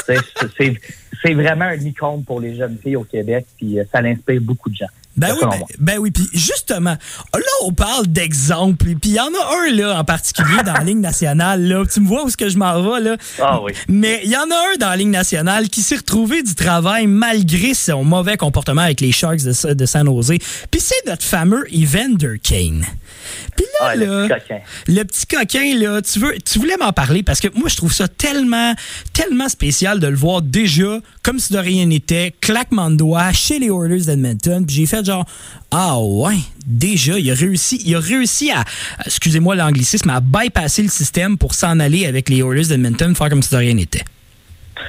c'est 0.57 1.35
vraiment 1.35 1.65
un 1.65 1.81
icône 1.81 2.25
pour 2.25 2.41
les 2.41 2.55
jeunes 2.55 2.79
filles 2.81 2.97
au 2.97 3.05
Québec, 3.05 3.47
puis 3.57 3.81
euh, 3.81 3.85
ça 3.91 4.01
l'inspire 4.01 4.41
beaucoup 4.41 4.71
de 4.71 4.77
gens. 4.77 4.87
Ben 5.17 5.35
oui, 5.35 5.41
ben, 5.43 5.61
ben, 5.79 5.99
oui, 5.99 6.11
puis 6.11 6.27
justement, 6.33 6.97
là 7.35 7.41
on 7.65 7.73
parle 7.73 8.07
d'exemples, 8.07 8.95
puis 8.95 9.11
il 9.11 9.15
y 9.15 9.21
en 9.21 9.27
a 9.27 9.57
un 9.57 9.75
là 9.75 9.99
en 9.99 10.05
particulier 10.05 10.63
dans 10.65 10.73
la 10.73 10.81
Ligue 10.85 10.99
nationale 10.99 11.63
là, 11.63 11.85
tu 11.85 12.01
me 12.01 12.09
vois 12.09 12.25
où 12.25 12.29
est-ce 12.29 12.37
que 12.37 12.49
je 12.49 12.57
m'en 12.57 12.83
vais 12.83 13.01
là? 13.01 13.17
Ah 13.41 13.61
oui. 13.63 13.73
Mais 13.89 14.21
il 14.25 14.31
y 14.31 14.37
en 14.37 14.51
a 14.51 14.73
un 14.73 14.77
dans 14.79 14.89
la 14.89 14.97
Ligue 14.97 15.09
nationale 15.09 15.69
qui 15.69 15.83
s'est 15.83 15.97
retrouvé 15.97 16.43
du 16.43 16.55
travail 16.55 17.07
malgré 17.07 17.75
son 17.75 18.05
mauvais 18.05 18.37
comportement 18.37 18.83
avec 18.83 19.01
les 19.01 19.13
Sharks 19.13 19.43
de, 19.43 19.75
de 19.75 19.87
San 19.87 20.07
Jose. 20.07 20.39
Puis 20.71 20.81
c'est 20.81 21.07
notre 21.07 21.25
fameux 21.25 21.65
Evander 21.73 22.39
Kane. 22.43 22.87
Puis 23.57 23.67
là, 23.81 23.89
ah, 23.91 23.97
le, 23.97 24.29
petit 24.29 24.41
coquin. 24.41 24.61
le 24.89 25.03
petit 25.05 25.27
coquin, 25.27 25.79
là, 25.79 26.03
tu, 26.03 26.19
veux, 26.19 26.35
tu 26.39 26.59
voulais 26.59 26.77
m'en 26.77 26.93
parler 26.93 27.23
parce 27.23 27.41
que 27.41 27.49
moi, 27.55 27.69
je 27.69 27.77
trouve 27.77 27.93
ça 27.93 28.09
tellement, 28.09 28.75
tellement 29.13 29.49
spécial 29.49 30.01
de 30.01 30.07
le 30.07 30.17
voir 30.17 30.43
déjà, 30.43 31.01
comme 31.23 31.39
si 31.39 31.53
de 31.53 31.59
rien 31.59 31.87
n'était, 31.87 32.35
claquement 32.41 32.91
de 32.91 32.97
doigts 32.97 33.33
chez 33.33 33.59
les 33.59 33.69
Oilers 33.69 34.05
d'Edmonton. 34.07 34.65
Puis 34.67 34.77
j'ai 34.77 34.87
fait 34.87 35.05
genre, 35.05 35.27
ah 35.71 35.99
ouais, 36.01 36.39
déjà, 36.67 37.19
il 37.19 37.31
a 37.31 37.35
réussi, 37.35 37.81
il 37.85 37.95
a 37.95 38.01
réussi 38.01 38.51
à, 38.51 38.65
excusez-moi 39.05 39.55
l'anglicisme, 39.55 40.11
à 40.11 40.21
bypasser 40.21 40.83
le 40.83 40.89
système 40.89 41.39
pour 41.39 41.55
s'en 41.55 41.81
aller 41.81 42.07
avec 42.07 42.29
les 42.29 42.39
Oilers 42.39 42.67
d'Edmonton, 42.67 43.15
faire 43.15 43.29
comme 43.29 43.43
si 43.43 43.51
de 43.51 43.57
rien 43.57 43.75
n'était. 43.75 44.05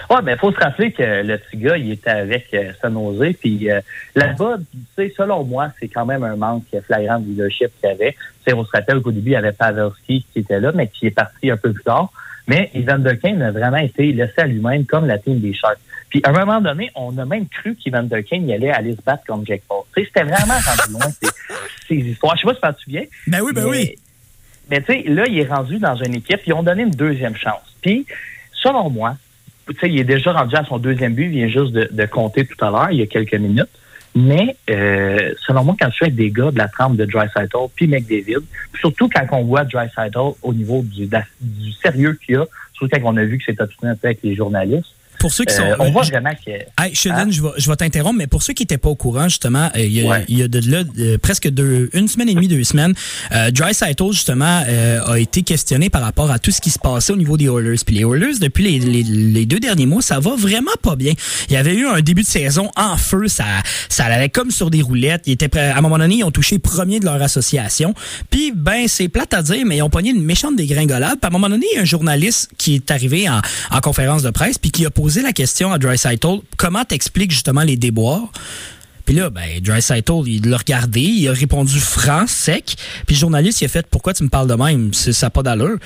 Oui, 0.10 0.18
mais 0.24 0.34
il 0.34 0.38
faut 0.38 0.52
se 0.52 0.60
rappeler 0.60 0.92
que 0.92 1.04
le 1.04 1.38
petit 1.38 1.58
gars, 1.58 1.78
il 1.78 1.92
était 1.92 2.10
avec 2.10 2.54
euh, 2.54 2.72
Jose. 2.84 3.36
Puis 3.40 3.72
euh, 3.72 3.82
là-bas, 4.16 4.58
tu 4.72 4.80
sais, 4.96 5.14
selon 5.16 5.44
moi, 5.44 5.70
c'est 5.80 5.88
quand 5.88 6.06
même 6.06 6.24
un 6.24 6.36
manque 6.36 6.66
flagrant 6.86 7.20
de 7.20 7.28
leadership 7.28 7.72
qu'il 7.80 7.90
y 7.90 7.94
avait. 7.94 8.16
sais, 8.46 8.54
on 8.54 8.66
se 8.66 8.72
rappelle 8.72 9.02
qu'au 9.02 9.12
début, 9.12 9.32
il 9.32 9.34
y 9.34 9.38
avait 9.38 9.52
Pavelski 9.52 10.26
qui 10.32 10.40
était 10.40 10.60
là, 10.60 10.72
mais 10.74 10.88
qui 10.88 11.08
est 11.08 11.12
parti 11.12 11.52
un 11.52 11.58
peu 11.58 11.72
plus 11.74 11.84
tard. 11.84 12.12
Mais 12.48 12.70
Evander 12.76 13.18
Kane 13.22 13.42
a 13.42 13.52
vraiment 13.52 13.78
été 13.78 14.12
laissé 14.12 14.34
à 14.38 14.46
lui-même 14.46 14.86
comme 14.86 15.08
la 15.08 15.18
team 15.18 15.40
des 15.40 15.54
Sharks. 15.54 15.80
Puis 16.10 16.22
à 16.24 16.30
un 16.30 16.46
moment 16.46 16.62
donné, 16.62 16.92
on 16.96 17.18
a 17.18 17.26
même 17.26 17.48
cru 17.48 17.76
qu'Evander 17.76 18.24
Kane 18.24 18.48
y 18.48 18.54
allait 18.54 18.72
aller 18.72 18.96
se 18.96 19.02
battre 19.02 19.24
comme 19.26 19.46
Jack 19.46 19.62
Paul. 19.68 19.84
Tu 19.96 20.02
sais, 20.02 20.08
c'était 20.14 20.24
vraiment 20.26 20.54
rendu 20.54 20.94
loin 20.94 21.12
ces, 21.88 21.96
histoires. 21.96 22.36
Je 22.36 22.42
sais 22.42 22.48
pas 22.48 22.54
si 22.54 22.62
tu 22.62 22.76
te 22.76 22.84
souviens. 22.84 23.04
Ben 23.28 23.42
oui, 23.42 23.54
ben 23.54 23.66
oui. 23.66 23.96
Mais 24.70 24.82
tu 24.82 24.94
sais, 24.94 25.04
là, 25.08 25.26
il 25.28 25.40
est 25.40 25.48
rendu 25.48 25.80
dans 25.80 25.96
une 25.96 26.16
équipe, 26.16 26.42
ils 26.46 26.54
ont 26.54 26.64
donné 26.64 26.84
une 26.84 26.92
deuxième 26.92 27.36
chance. 27.36 27.76
Puis, 27.82 28.06
selon 28.54 28.90
moi, 28.90 29.16
il 29.84 30.00
est 30.00 30.04
déjà 30.04 30.34
rendu 30.34 30.56
à 30.56 30.64
son 30.64 30.78
deuxième 30.78 31.14
but, 31.14 31.26
il 31.26 31.32
vient 31.32 31.48
juste 31.48 31.74
de, 31.74 32.06
compter 32.06 32.46
tout 32.46 32.64
à 32.64 32.70
l'heure, 32.70 32.92
il 32.92 33.00
y 33.00 33.02
a 33.02 33.08
quelques 33.08 33.36
minutes. 33.36 33.70
Mais 34.16 34.56
euh, 34.70 35.34
selon 35.48 35.64
moi, 35.64 35.76
quand 35.80 35.90
tu 35.90 36.06
fais 36.06 36.12
des 36.12 36.30
gars 36.30 36.52
de 36.52 36.58
la 36.58 36.68
trempe 36.68 36.98
de 36.98 37.06
Dry 37.06 37.26
puis 37.76 37.88
McDavid, 37.88 38.46
surtout 38.80 39.10
quand 39.10 39.26
on 39.32 39.44
voit 39.44 39.64
Dry 39.64 39.88
au 40.44 40.54
niveau 40.54 40.84
du, 40.84 41.08
du 41.42 41.72
sérieux 41.72 42.18
qu'il 42.24 42.36
a, 42.36 42.46
surtout 42.74 43.00
quand 43.00 43.14
on 43.14 43.18
a 43.18 43.24
vu 43.24 43.40
que 43.40 43.44
c'est 43.46 43.60
obstiné 43.60 43.92
avec 44.04 44.20
les 44.22 44.36
journalistes, 44.36 44.93
pour 45.24 45.34
ceux 45.34 45.46
qui 45.46 45.54
sont. 45.54 45.64
Euh, 45.64 45.76
on 45.80 45.90
voit 45.90 46.02
vraiment 46.02 46.34
que. 46.46 46.52
Hey, 46.52 46.94
Sheldon, 46.94 47.32
je 47.32 47.42
vais, 47.42 47.50
je 47.56 47.70
vais 47.70 47.78
t'interrompre, 47.78 48.18
mais 48.18 48.28
pour 48.28 48.44
ceux 48.44 48.52
qui 48.52 48.64
n'étaient 48.64 48.78
pas 48.78 48.90
au 48.90 48.96
courant, 48.96 49.30
justement, 49.30 49.70
euh, 49.74 49.80
il, 49.80 49.94
y 49.94 50.06
a, 50.06 50.20
il 50.28 50.38
y 50.38 50.44
a, 50.44 50.50
de 50.50 50.60
là 50.70 50.84
presque 51.22 51.48
deux, 51.48 51.90
une 51.94 52.10
semaine 52.10 52.28
et 52.28 52.34
demie, 52.34 52.50
deux 52.50 52.66
semaines, 52.66 52.94
euh, 53.32 53.50
Dry 53.50 53.74
Saito, 53.74 54.12
justement, 54.12 54.64
euh, 54.68 55.00
a 55.06 55.20
été 55.20 55.42
questionné 55.44 55.90
par 55.90 56.02
rapport 56.02 56.30
à 56.30 56.40
tout 56.40 56.52
ce 56.52 56.60
qui 56.60 56.72
se 56.72 56.78
passait 56.78 57.14
au 57.14 57.16
niveau 57.16 57.38
des 57.38 57.46
Oilers. 57.46 57.78
Puis 57.86 57.96
les 57.96 58.02
Oilers, 58.02 58.38
depuis 58.42 58.66
les, 58.66 58.80
les, 58.80 59.04
les, 59.04 59.46
deux 59.46 59.62
derniers 59.62 59.86
mois, 59.86 60.02
ça 60.02 60.20
va 60.20 60.36
vraiment 60.36 60.76
pas 60.82 60.98
bien. 60.98 61.14
Il 61.48 61.54
y 61.54 61.56
avait 61.56 61.74
eu 61.74 61.88
un 61.88 62.02
début 62.02 62.24
de 62.24 62.28
saison 62.28 62.70
en 62.76 62.98
feu, 62.98 63.30
ça, 63.30 63.46
ça 63.88 64.04
allait 64.04 64.28
comme 64.28 64.52
sur 64.52 64.70
des 64.72 64.82
roulettes. 64.82 65.24
Ils 65.26 65.32
étaient 65.32 65.58
à 65.58 65.78
un 65.78 65.82
moment 65.82 66.00
donné, 66.00 66.16
ils 66.16 66.24
ont 66.26 66.32
touché 66.32 66.60
premier 66.60 67.00
de 67.00 67.06
leur 67.06 67.22
association. 67.22 67.94
Puis, 68.30 68.52
ben, 68.54 68.90
c'est 68.90 69.08
plate 69.08 69.34
à 69.34 69.42
dire, 69.42 69.66
mais 69.66 69.78
ils 69.78 69.84
ont 69.84 69.90
pogné 69.90 70.10
une 70.10 70.24
méchante 70.24 70.58
dégringolade. 70.58 71.18
Puis 71.22 71.24
à 71.24 71.28
un 71.28 71.32
moment 71.32 71.48
donné, 71.48 71.66
il 71.72 71.76
y 71.78 71.80
a 71.80 71.84
un 71.84 71.86
journaliste 71.86 72.50
qui 72.58 72.76
est 72.76 72.92
arrivé 72.92 73.30
en, 73.30 73.40
en 73.72 73.80
conférence 73.80 74.22
de 74.22 74.30
presse, 74.30 74.58
puis 74.58 74.70
qui 74.70 74.86
a 74.86 74.90
posé 74.90 75.13
la 75.22 75.34
question 75.34 75.72
à 75.72 75.78
Dry 75.78 75.98
comment 76.58 76.86
t'expliques 76.86 77.32
justement 77.32 77.62
les 77.62 77.78
déboires? 77.78 78.32
Puis 79.06 79.16
là, 79.16 79.30
ben, 79.30 79.60
Dry 79.62 79.80
il 80.28 80.50
l'a 80.50 80.58
regardé, 80.58 81.02
il 81.02 81.28
a 81.28 81.34
répondu 81.34 81.80
franc, 81.80 82.26
sec. 82.28 82.76
Puis 83.06 83.16
le 83.16 83.20
journaliste, 83.20 83.62
il 83.62 83.66
a 83.66 83.68
fait 83.68 83.86
Pourquoi 83.90 84.14
tu 84.14 84.24
me 84.24 84.30
parles 84.30 84.48
de 84.48 84.56
même? 84.56 84.94
Ça 84.94 85.26
n'a 85.26 85.30
pas 85.30 85.44
d'allure. 85.44 85.78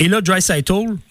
Et 0.00 0.08
là, 0.08 0.20
Dry 0.20 0.40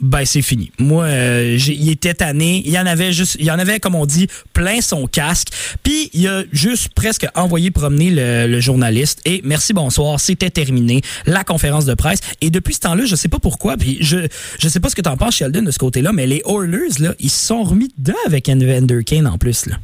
ben, 0.01 0.25
c'est 0.25 0.41
fini. 0.41 0.71
Moi, 0.77 1.05
euh, 1.05 1.57
il 1.65 1.89
était 1.89 2.13
tanné. 2.13 2.61
Il 2.65 2.71
y 2.71 2.77
en 2.77 2.85
avait 2.85 3.13
juste, 3.13 3.37
il 3.39 3.45
y 3.45 3.51
en 3.51 3.59
avait, 3.59 3.79
comme 3.79 3.95
on 3.95 4.05
dit, 4.05 4.27
plein 4.51 4.81
son 4.81 5.07
casque. 5.07 5.49
Puis 5.83 6.09
il 6.13 6.27
a 6.27 6.43
juste 6.51 6.89
presque 6.93 7.25
envoyé 7.33 7.71
promener 7.71 8.09
le, 8.11 8.59
journaliste. 8.59 9.21
Et 9.25 9.41
merci, 9.43 9.73
bonsoir, 9.73 10.19
c'était 10.19 10.49
terminé. 10.49 11.01
La 11.25 11.43
conférence 11.43 11.85
de 11.85 11.93
presse. 11.93 12.19
Et 12.41 12.49
depuis 12.49 12.73
ce 12.73 12.81
temps-là, 12.81 13.05
je 13.05 13.15
sais 13.15 13.29
pas 13.29 13.39
pourquoi. 13.39 13.77
Puis 13.77 13.97
je, 14.01 14.27
je 14.59 14.67
sais 14.67 14.79
pas 14.79 14.89
ce 14.89 14.95
que 14.95 15.01
tu 15.01 15.09
en 15.09 15.17
penses, 15.17 15.35
Sheldon, 15.35 15.61
de 15.61 15.71
ce 15.71 15.79
côté-là, 15.79 16.11
mais 16.11 16.27
les 16.27 16.41
Oilers, 16.45 16.99
là, 16.99 17.13
ils 17.19 17.29
se 17.29 17.45
sont 17.47 17.63
remis 17.63 17.89
dedans 17.97 18.13
avec 18.25 18.49
Evander 18.49 19.03
Kane 19.05 19.27
en 19.27 19.37
plus, 19.37 19.65
là. 19.65 19.77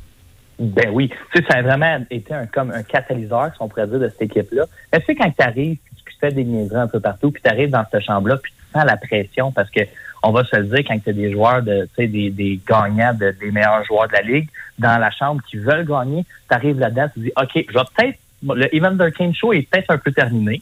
Ben 0.59 0.89
oui. 0.91 1.09
Tu 1.33 1.41
sais, 1.41 1.47
ça 1.49 1.59
a 1.59 1.61
vraiment 1.61 2.05
été 2.09 2.33
un, 2.33 2.45
comme 2.45 2.71
un 2.71 2.83
catalyseur, 2.83 3.51
si 3.53 3.61
on 3.61 3.69
pourrait 3.69 3.87
dire, 3.87 3.99
de 3.99 4.09
cette 4.09 4.23
équipe-là. 4.23 4.65
Mais 4.91 4.99
tu 4.99 5.05
sais, 5.05 5.15
quand 5.15 5.31
tu 5.31 5.43
arrives, 5.43 5.77
tu 6.05 6.15
fais 6.19 6.31
des 6.31 6.43
niaiseries 6.43 6.81
un 6.81 6.87
peu 6.87 6.99
partout, 6.99 7.31
puis 7.31 7.41
tu 7.41 7.49
arrives 7.49 7.69
dans 7.69 7.85
cette 7.89 8.03
chambre-là, 8.03 8.37
puis 8.37 8.51
tu 8.51 8.77
sens 8.77 8.85
la 8.85 8.97
pression 8.97 9.51
parce 9.51 9.69
que 9.69 9.81
on 10.21 10.31
va 10.31 10.43
se 10.43 10.55
le 10.57 10.65
dire, 10.65 10.79
quand 10.79 10.99
tu 11.01 11.09
as 11.09 11.13
des 11.13 11.31
joueurs, 11.31 11.63
de, 11.63 11.87
tu 11.95 12.03
sais, 12.03 12.07
des, 12.07 12.29
des 12.29 12.59
gagnants, 12.67 13.13
des 13.13 13.51
meilleurs 13.51 13.85
joueurs 13.85 14.09
de 14.09 14.13
la 14.13 14.21
Ligue, 14.21 14.49
dans 14.77 14.97
la 14.99 15.11
chambre 15.11 15.41
qui 15.49 15.57
veulent 15.57 15.85
gagner, 15.85 16.25
tu 16.49 16.55
arrives 16.55 16.77
là-dedans, 16.77 17.07
tu 17.13 17.21
dis, 17.21 17.31
OK, 17.41 17.51
je 17.53 17.73
vais 17.73 17.85
peut-être, 17.95 18.17
le 18.43 18.75
Evander 18.75 19.11
Kane 19.17 19.33
Show 19.33 19.53
est 19.53 19.69
peut-être 19.69 19.91
un 19.91 19.97
peu 19.97 20.11
terminé. 20.11 20.61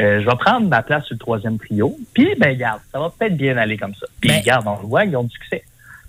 Euh, 0.00 0.20
je 0.20 0.26
vais 0.26 0.36
prendre 0.36 0.68
ma 0.68 0.82
place 0.82 1.04
sur 1.04 1.14
le 1.14 1.18
troisième 1.18 1.58
trio. 1.58 1.96
Puis, 2.12 2.34
ben, 2.38 2.50
regarde, 2.50 2.80
ça 2.92 2.98
va 2.98 3.12
peut-être 3.16 3.36
bien 3.36 3.56
aller 3.56 3.76
comme 3.76 3.94
ça. 3.94 4.06
Puis, 4.20 4.28
ben, 4.28 4.40
regarde, 4.40 4.66
on 4.66 4.82
le 4.82 4.88
voit, 4.88 5.04
ils 5.04 5.16
ont 5.16 5.22
du 5.22 5.30
succès. 5.30 5.62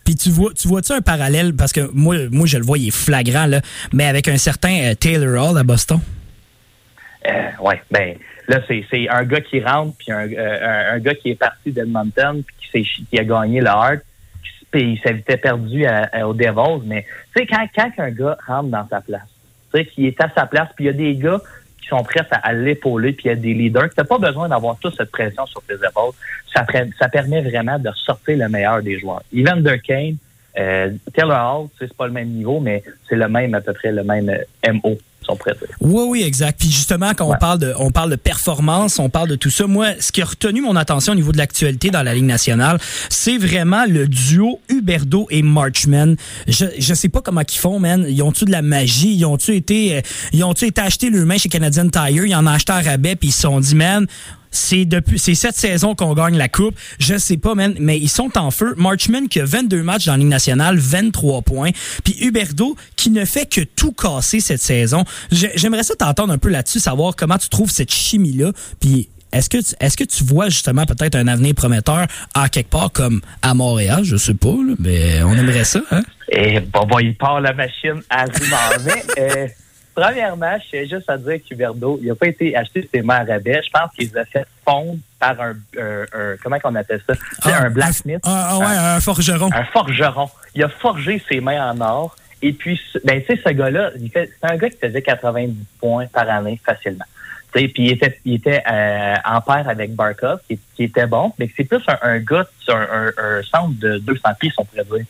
Puis 0.07 0.15
tu 0.15 0.29
vois, 0.29 0.53
tu 0.53 0.69
vois-tu 0.69 0.93
un 0.93 1.01
parallèle, 1.01 1.53
parce 1.53 1.73
que 1.73 1.81
moi, 1.91 2.15
moi, 2.31 2.47
je 2.47 2.57
le 2.57 2.63
vois, 2.63 2.77
il 2.77 2.87
est 2.87 2.95
flagrant, 2.95 3.45
là, 3.45 3.59
mais 3.91 4.05
avec 4.05 4.29
un 4.29 4.37
certain 4.37 4.71
euh, 4.83 4.95
Taylor 4.95 5.51
Hall 5.51 5.57
à 5.57 5.63
Boston? 5.65 5.99
Euh, 7.27 7.31
oui, 7.59 7.73
ben 7.91 8.15
là, 8.47 8.61
c'est 8.69 9.09
un 9.09 9.23
gars 9.25 9.41
qui 9.41 9.59
rentre, 9.59 9.97
puis 9.97 10.13
un, 10.13 10.31
euh, 10.31 10.93
un, 10.93 10.99
gars 10.99 11.13
qui 11.13 11.31
est 11.31 11.35
parti 11.35 11.73
d'Edmonton, 11.73 12.41
puis 12.41 12.85
qui, 12.85 13.05
qui, 13.05 13.19
a 13.19 13.25
gagné 13.25 13.59
le 13.59 13.67
Hart, 13.67 13.99
puis 14.71 14.93
il 14.93 14.99
s'était 15.01 15.35
perdu 15.35 15.85
au 16.23 16.33
Devils, 16.33 16.85
mais 16.85 17.05
tu 17.35 17.41
sais, 17.41 17.45
quand, 17.45 17.67
quand 17.75 17.91
un 17.97 18.11
gars 18.11 18.37
rentre 18.47 18.69
dans 18.69 18.87
sa 18.87 19.01
place, 19.01 19.27
tu 19.73 19.79
sais, 19.79 19.85
qu'il 19.87 20.05
est 20.05 20.21
à 20.23 20.31
sa 20.33 20.45
place, 20.45 20.69
puis 20.73 20.85
il 20.85 20.87
y 20.87 20.91
a 20.91 20.93
des 20.93 21.15
gars 21.15 21.41
qui 21.81 21.87
sont 21.87 22.03
prêts 22.03 22.25
à, 22.31 22.53
l'épauler, 22.53 23.13
puis 23.13 23.29
a 23.29 23.35
des 23.35 23.53
leaders. 23.53 23.89
Tu 23.89 23.95
n'as 23.97 24.03
pas 24.03 24.17
besoin 24.17 24.49
d'avoir 24.49 24.77
toute 24.77 24.95
cette 24.95 25.11
pression 25.11 25.45
sur 25.45 25.61
tes 25.63 25.75
épaules. 25.75 26.13
Ça, 26.53 26.65
ça 26.99 27.09
permet 27.09 27.41
vraiment 27.41 27.79
de 27.79 27.89
sortir 27.95 28.37
le 28.37 28.49
meilleur 28.49 28.81
des 28.81 28.99
joueurs. 28.99 29.23
Evander 29.33 29.79
Kane, 29.79 30.17
euh, 30.57 30.91
Taylor 31.13 31.61
Hall, 31.61 31.67
c'est 31.77 31.93
pas 31.93 32.07
le 32.07 32.13
même 32.13 32.29
niveau, 32.29 32.59
mais 32.59 32.83
c'est 33.07 33.15
le 33.15 33.27
même, 33.27 33.53
à 33.53 33.61
peu 33.61 33.73
près 33.73 33.91
le 33.91 34.03
même 34.03 34.31
Oui, 35.81 36.03
oui, 36.07 36.23
exact. 36.23 36.59
Puis 36.59 36.69
justement, 36.69 37.11
quand 37.15 37.29
on 37.29 37.37
parle 37.37 37.59
de, 37.59 37.73
on 37.77 37.91
parle 37.91 38.11
de 38.11 38.15
performance, 38.15 38.99
on 38.99 39.09
parle 39.09 39.29
de 39.29 39.35
tout 39.35 39.49
ça. 39.49 39.67
Moi, 39.67 39.89
ce 39.99 40.11
qui 40.11 40.21
a 40.21 40.25
retenu 40.25 40.61
mon 40.61 40.75
attention 40.75 41.13
au 41.13 41.15
niveau 41.15 41.31
de 41.31 41.37
l'actualité 41.37 41.89
dans 41.89 42.03
la 42.03 42.13
Ligue 42.13 42.25
nationale, 42.25 42.79
c'est 43.09 43.37
vraiment 43.37 43.85
le 43.87 44.07
duo 44.07 44.59
Huberdo 44.69 45.27
et 45.29 45.41
Marchman. 45.41 46.15
Je, 46.47 46.65
je 46.77 46.93
sais 46.93 47.09
pas 47.09 47.21
comment 47.21 47.41
ils 47.41 47.57
font, 47.57 47.79
man. 47.79 48.05
Ils 48.07 48.21
ont-tu 48.21 48.45
de 48.45 48.51
la 48.51 48.61
magie? 48.61 49.15
Ils 49.15 49.25
ont-tu 49.25 49.55
été, 49.55 49.97
euh, 49.97 50.01
ils 50.33 50.43
ont-tu 50.43 50.65
été 50.65 50.81
achetés 50.81 51.09
le 51.09 51.25
main 51.25 51.37
chez 51.37 51.49
Canadian 51.49 51.89
Tire? 51.89 52.25
Ils 52.25 52.35
en 52.35 52.45
ont 52.45 52.51
acheté 52.51 52.73
un 52.73 52.81
rabais 52.81 53.15
puis 53.15 53.29
ils 53.29 53.33
se 53.33 53.41
sont 53.41 53.59
dit, 53.59 53.75
man, 53.75 54.07
c'est 54.57 54.85
depuis 54.85 55.19
c'est 55.19 55.35
cette 55.35 55.55
saison 55.55 55.95
qu'on 55.95 56.13
gagne 56.13 56.37
la 56.37 56.49
coupe. 56.49 56.75
Je 56.99 57.17
sais 57.17 57.37
pas, 57.37 57.55
man, 57.55 57.75
mais 57.79 57.97
ils 57.97 58.09
sont 58.09 58.37
en 58.37 58.51
feu. 58.51 58.73
Marchman 58.77 59.27
qui 59.27 59.39
a 59.39 59.45
22 59.45 59.83
matchs 59.83 60.05
dans 60.05 60.13
la 60.13 60.17
Ligue 60.17 60.27
nationale, 60.27 60.77
23 60.77 61.41
points. 61.43 61.71
Puis 62.03 62.17
Huberdo 62.21 62.75
qui 62.95 63.09
ne 63.09 63.25
fait 63.25 63.45
que 63.45 63.61
tout 63.61 63.91
casser 63.91 64.39
cette 64.39 64.61
saison. 64.61 65.03
J'aimerais 65.31 65.83
ça 65.83 65.95
t'entendre 65.95 66.33
un 66.33 66.37
peu 66.37 66.49
là-dessus, 66.49 66.79
savoir 66.79 67.15
comment 67.15 67.37
tu 67.37 67.49
trouves 67.49 67.69
cette 67.69 67.91
chimie-là. 67.91 68.51
Puis 68.79 69.09
est-ce 69.33 69.49
que, 69.49 69.57
tu, 69.57 69.75
est-ce 69.79 69.97
que 69.97 70.03
tu 70.03 70.23
vois 70.23 70.49
justement 70.49 70.85
peut-être 70.85 71.15
un 71.15 71.27
avenir 71.27 71.53
prometteur 71.53 72.07
à 72.33 72.49
quelque 72.49 72.69
part 72.69 72.91
comme 72.91 73.21
à 73.41 73.53
Montréal? 73.53 74.03
Je 74.03 74.15
sais 74.15 74.33
pas, 74.33 74.55
mais 74.79 75.21
on 75.23 75.33
aimerait 75.33 75.65
ça, 75.65 75.81
hein? 75.91 76.01
Et 76.29 76.59
bon, 76.59 76.85
bon 76.85 76.99
il 76.99 77.15
part 77.15 77.41
la 77.41 77.53
machine 77.53 78.01
à 78.09 78.25
euh, 79.19 79.47
Premièrement, 79.97 80.55
je 80.63 80.69
tiens 80.69 80.97
juste 80.97 81.10
à 81.10 81.17
dire 81.17 81.39
qu'Huberdo, 81.43 81.97
il 81.99 82.10
n'a 82.10 82.13
pas 82.13 82.27
été 82.27 82.55
acheté 82.55 82.88
ses 82.93 83.01
mains 83.01 83.15
à 83.15 83.33
rabais. 83.33 83.60
Je 83.65 83.69
pense 83.71 83.91
qu'il 83.95 84.07
les 84.07 84.17
a 84.17 84.25
fait 84.25 84.45
fondre 84.63 84.99
par 85.19 85.41
un, 85.41 85.55
comment 86.43 86.60
qu'on 86.60 86.75
appelle 86.75 87.01
ça? 87.07 87.15
Ah, 87.41 87.63
un 87.63 87.71
blacksmith. 87.71 88.19
Ah, 88.23 88.49
ah 88.51 88.57
ouais, 88.60 88.65
un, 88.67 88.99
forgeron. 88.99 89.49
Un 89.51 89.65
forgeron. 89.65 90.29
Il 90.53 90.63
a 90.63 90.69
forgé 90.69 91.19
ses 91.27 91.39
mains 91.39 91.71
en 91.71 91.81
or. 91.81 92.15
Et 92.43 92.53
puis, 92.53 92.79
ben, 93.05 93.19
tu 93.23 93.36
sais, 93.36 93.41
ce 93.43 93.51
gars-là, 93.51 93.89
c'est 94.13 94.29
un 94.43 94.55
gars 94.57 94.69
qui 94.69 94.77
faisait 94.77 95.01
90 95.01 95.55
points 95.79 96.05
par 96.05 96.29
année 96.29 96.62
facilement. 96.63 97.05
puis 97.51 97.73
il 97.75 97.91
était, 97.93 98.19
il 98.23 98.36
était 98.36 98.62
euh, 98.71 99.15
en 99.25 99.41
paire 99.41 99.67
avec 99.67 99.95
Barkov, 99.95 100.41
qui, 100.47 100.60
était 100.77 101.07
bon, 101.07 101.33
mais 101.39 101.49
c'est 101.57 101.63
plus 101.63 101.81
un, 102.03 102.19
gars 102.19 102.45
sur 102.60 102.75
un, 102.75 103.41
centre 103.51 103.73
de 103.79 103.97
200 103.97 104.21
pieds, 104.39 104.51
on 104.60 104.65
pourrait 104.65 104.83
dire. 104.83 105.05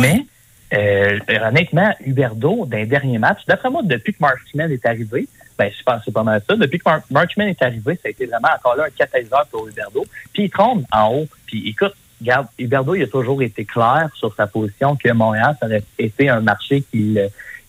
Mais 0.00 0.26
euh, 0.72 1.18
honnêtement, 1.28 1.94
Huberdo, 2.04 2.66
dans 2.66 2.76
les 2.76 2.86
derniers 2.86 3.18
matchs, 3.18 3.44
d'après 3.46 3.70
moi, 3.70 3.82
depuis 3.84 4.12
que 4.12 4.18
Marchman 4.20 4.70
est 4.70 4.86
arrivé, 4.86 5.28
ben, 5.58 5.70
je 5.76 5.82
pense 5.82 6.02
c'est 6.04 6.12
pas 6.12 6.22
mal 6.22 6.42
ça. 6.48 6.56
Depuis 6.56 6.78
que 6.78 6.88
Marchman 7.10 7.48
est 7.48 7.62
arrivé, 7.62 7.94
ça 7.96 8.08
a 8.08 8.10
été 8.10 8.26
vraiment 8.26 8.48
encore 8.56 8.76
là 8.76 8.84
un 8.84 8.90
catalyseur 8.90 9.46
pour 9.50 9.68
Huberdo. 9.68 10.04
Puis 10.32 10.44
il 10.44 10.50
trompe 10.50 10.84
en 10.90 11.14
haut. 11.14 11.28
Puis 11.46 11.68
écoute, 11.68 11.94
regarde, 12.20 12.46
Huberdo, 12.58 12.94
il 12.94 13.02
a 13.02 13.06
toujours 13.06 13.42
été 13.42 13.64
clair 13.64 14.08
sur 14.14 14.34
sa 14.34 14.46
position 14.46 14.96
que 14.96 15.12
Montréal, 15.12 15.56
ça 15.60 15.66
aurait 15.66 15.84
été 15.98 16.28
un 16.28 16.40
marché 16.40 16.82
qu'il 16.82 17.28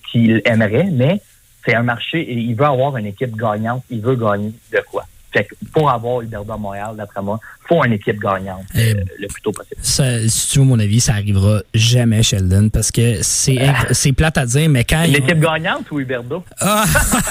qu'il 0.09 0.41
aimerait, 0.45 0.89
mais 0.91 1.21
c'est 1.65 1.75
un 1.75 1.83
marché 1.83 2.21
et 2.21 2.33
il 2.33 2.55
veut 2.55 2.65
avoir 2.65 2.95
une 2.97 3.07
équipe 3.07 3.35
gagnante, 3.35 3.83
il 3.89 4.01
veut 4.01 4.15
gagner 4.15 4.53
de 4.71 4.79
quoi. 4.89 5.05
Fait 5.31 5.45
que 5.45 5.55
pour 5.73 5.89
avoir 5.89 6.21
Huberdo 6.21 6.53
à 6.53 6.57
Montréal, 6.57 6.95
d'après 6.95 7.21
moi, 7.21 7.39
faut 7.67 7.83
une 7.83 7.93
équipe 7.93 8.19
gagnante 8.19 8.65
euh, 8.75 8.93
le 9.19 9.27
plus 9.27 9.41
tôt 9.41 9.51
possible. 9.51 9.79
Ça, 9.81 10.27
si 10.27 10.49
tu 10.49 10.59
veux 10.59 10.65
mon 10.65 10.79
avis, 10.79 10.99
ça 10.99 11.13
arrivera 11.13 11.61
jamais, 11.73 12.23
Sheldon, 12.23 12.69
parce 12.69 12.91
que 12.91 13.21
c'est 13.21 13.59
c'est 13.91 14.11
plate 14.13 14.37
à 14.37 14.45
dire, 14.45 14.69
mais 14.69 14.83
quand... 14.83 15.03
Une 15.03 15.15
équipe 15.15 15.39
gagnante 15.39 15.89
ou 15.91 15.99
Huberdo? 15.99 16.43
Ah, 16.59 16.85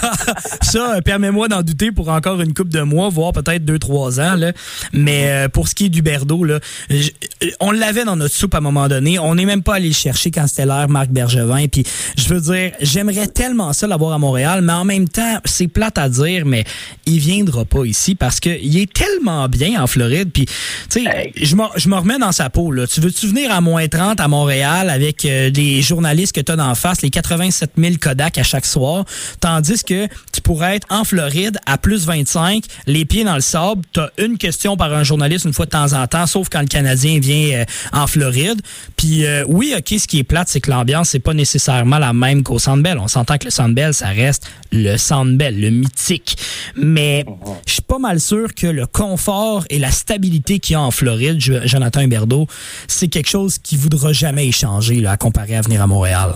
ça, 0.63 1.01
permets-moi 1.05 1.49
d'en 1.49 1.63
douter 1.63 1.93
pour 1.93 2.09
encore 2.09 2.41
une 2.41 2.55
coupe 2.55 2.69
de 2.69 2.83
mois, 2.83 3.09
voire 3.09 3.33
peut-être 3.33 3.65
deux, 3.65 3.79
trois 3.79 4.21
ans. 4.21 4.35
Là. 4.37 4.53
Mais 4.93 5.29
euh, 5.29 5.49
pour 5.49 5.69
ce 5.69 5.75
qui 5.75 5.87
est 5.87 5.89
d'Huberdo, 5.89 6.45
là, 6.45 6.61
on 7.61 7.71
l'avait 7.71 8.05
dans 8.05 8.17
notre 8.17 8.35
soupe 8.35 8.55
à 8.55 8.59
un 8.59 8.63
moment 8.63 8.89
donné. 8.89 9.19
On 9.19 9.35
n'est 9.35 9.45
même 9.45 9.63
pas 9.63 9.77
allé 9.77 9.89
le 9.89 9.95
chercher 9.95 10.31
quand 10.31 10.47
c'était 10.47 10.67
l'heure 10.67 10.89
Marc 10.89 11.11
Bergevin. 11.11 11.67
Puis 11.69 11.85
je 12.17 12.29
veux 12.29 12.41
dire, 12.41 12.73
j'aimerais 12.81 13.27
tellement 13.27 13.73
ça 13.73 13.87
l'avoir 13.87 14.13
à 14.13 14.19
Montréal, 14.19 14.63
mais 14.63 14.73
en 14.73 14.85
même 14.85 15.09
temps, 15.09 15.39
c'est 15.45 15.69
plate 15.69 15.99
à 15.99 16.09
dire, 16.09 16.47
mais 16.47 16.65
il 17.07 17.19
viendra 17.19 17.65
pas 17.65 17.85
ici 17.85 18.15
parce 18.15 18.41
qu'il 18.41 18.79
est 18.79 18.93
tellement 18.93 19.49
bien 19.49 19.83
en 19.83 19.87
Floride. 19.87 20.22
Tu 20.91 21.07
je 21.37 21.89
me 21.89 21.97
remets 21.97 22.19
dans 22.19 22.33
sa 22.33 22.51
peau. 22.51 22.73
Tu 22.87 23.01
veux-tu 23.01 23.27
venir 23.27 23.51
à 23.53 23.61
moins 23.61 23.89
30 23.89 24.21
à 24.21 24.29
Montréal 24.29 24.91
avec 24.91 25.25
euh, 25.25 25.51
des 25.51 25.83
journalistes 25.83 26.35
que 26.35 26.41
tu 26.41 26.53
as 26.53 26.57
d'en 26.57 26.75
face, 26.75 27.03
les 27.03 27.11
87 27.11 27.73
000 27.77 27.95
Kodak 28.01 28.39
à 28.39 28.43
chaque 28.43 28.67
soir, 28.67 29.05
tandis 29.41 29.83
que 29.85 30.07
tu 30.33 30.41
pourrais 30.41 30.77
être 30.77 30.87
en 30.91 31.05
Floride 31.05 31.59
à 31.67 31.79
plus 31.79 32.07
25, 32.07 32.65
les 32.87 33.05
pieds 33.05 33.25
dans 33.25 33.35
le 33.35 33.41
sable, 33.41 33.83
tu 33.93 34.01
as 34.01 34.11
une 34.19 34.39
question 34.39 34.77
par 34.77 34.93
un 34.93 35.03
journaliste 35.03 35.45
une 35.45 35.53
fois 35.53 35.67
de 35.67 35.71
temps 35.71 35.93
en 35.93 36.07
temps, 36.07 36.27
sauf 36.27 36.49
quand 36.49 36.61
le 36.61 36.67
Canadien 36.67 37.19
vient 37.21 37.61
euh, 37.61 37.65
en 37.93 38.07
Floride. 38.07 38.61
Puis, 38.97 39.27
euh, 39.27 39.45
oui, 39.49 39.75
OK, 39.77 39.99
ce 39.99 40.07
qui 40.07 40.19
est 40.19 40.25
plate, 40.25 40.49
c'est 40.49 40.61
que 40.61 40.71
l'ambiance, 40.71 41.11
c'est 41.11 41.19
pas 41.19 41.35
nécessairement 41.35 41.99
la 41.99 42.13
même 42.13 42.43
qu'au 42.43 42.59
Centre 42.59 42.83
Bell. 42.83 42.99
On 42.99 43.09
s'entend 43.09 43.39
que 43.39 43.45
le 43.45 43.51
Centre 43.51 43.75
Bell, 43.75 43.95
ça 43.95 44.09
reste 44.09 44.49
le 44.71 44.97
Centre 44.97 45.33
Bell, 45.33 45.61
le 45.61 45.71
mythique. 45.71 46.37
Mais 46.77 47.25
je 47.67 47.73
suis 47.75 47.83
pas 47.83 47.99
mal 47.99 48.21
sûr 48.21 48.55
que 48.55 48.67
le 48.67 48.87
confort 48.87 49.65
et 49.71 49.79
la 49.79 49.91
stabilité 49.91 50.12
qu'il 50.19 50.75
y 50.75 50.75
a 50.75 50.81
en 50.81 50.91
Floride, 50.91 51.41
Jonathan 51.41 52.01
Huberdeau, 52.01 52.47
c'est 52.89 53.09
quelque 53.09 53.29
chose 53.29 53.59
qui 53.59 53.77
voudra 53.77 54.13
jamais 54.13 54.47
échanger 54.47 55.07
à 55.07 55.17
comparer 55.17 55.57
à 55.57 55.61
venir 55.61 55.83
à 55.83 55.87
Montréal. 55.87 56.35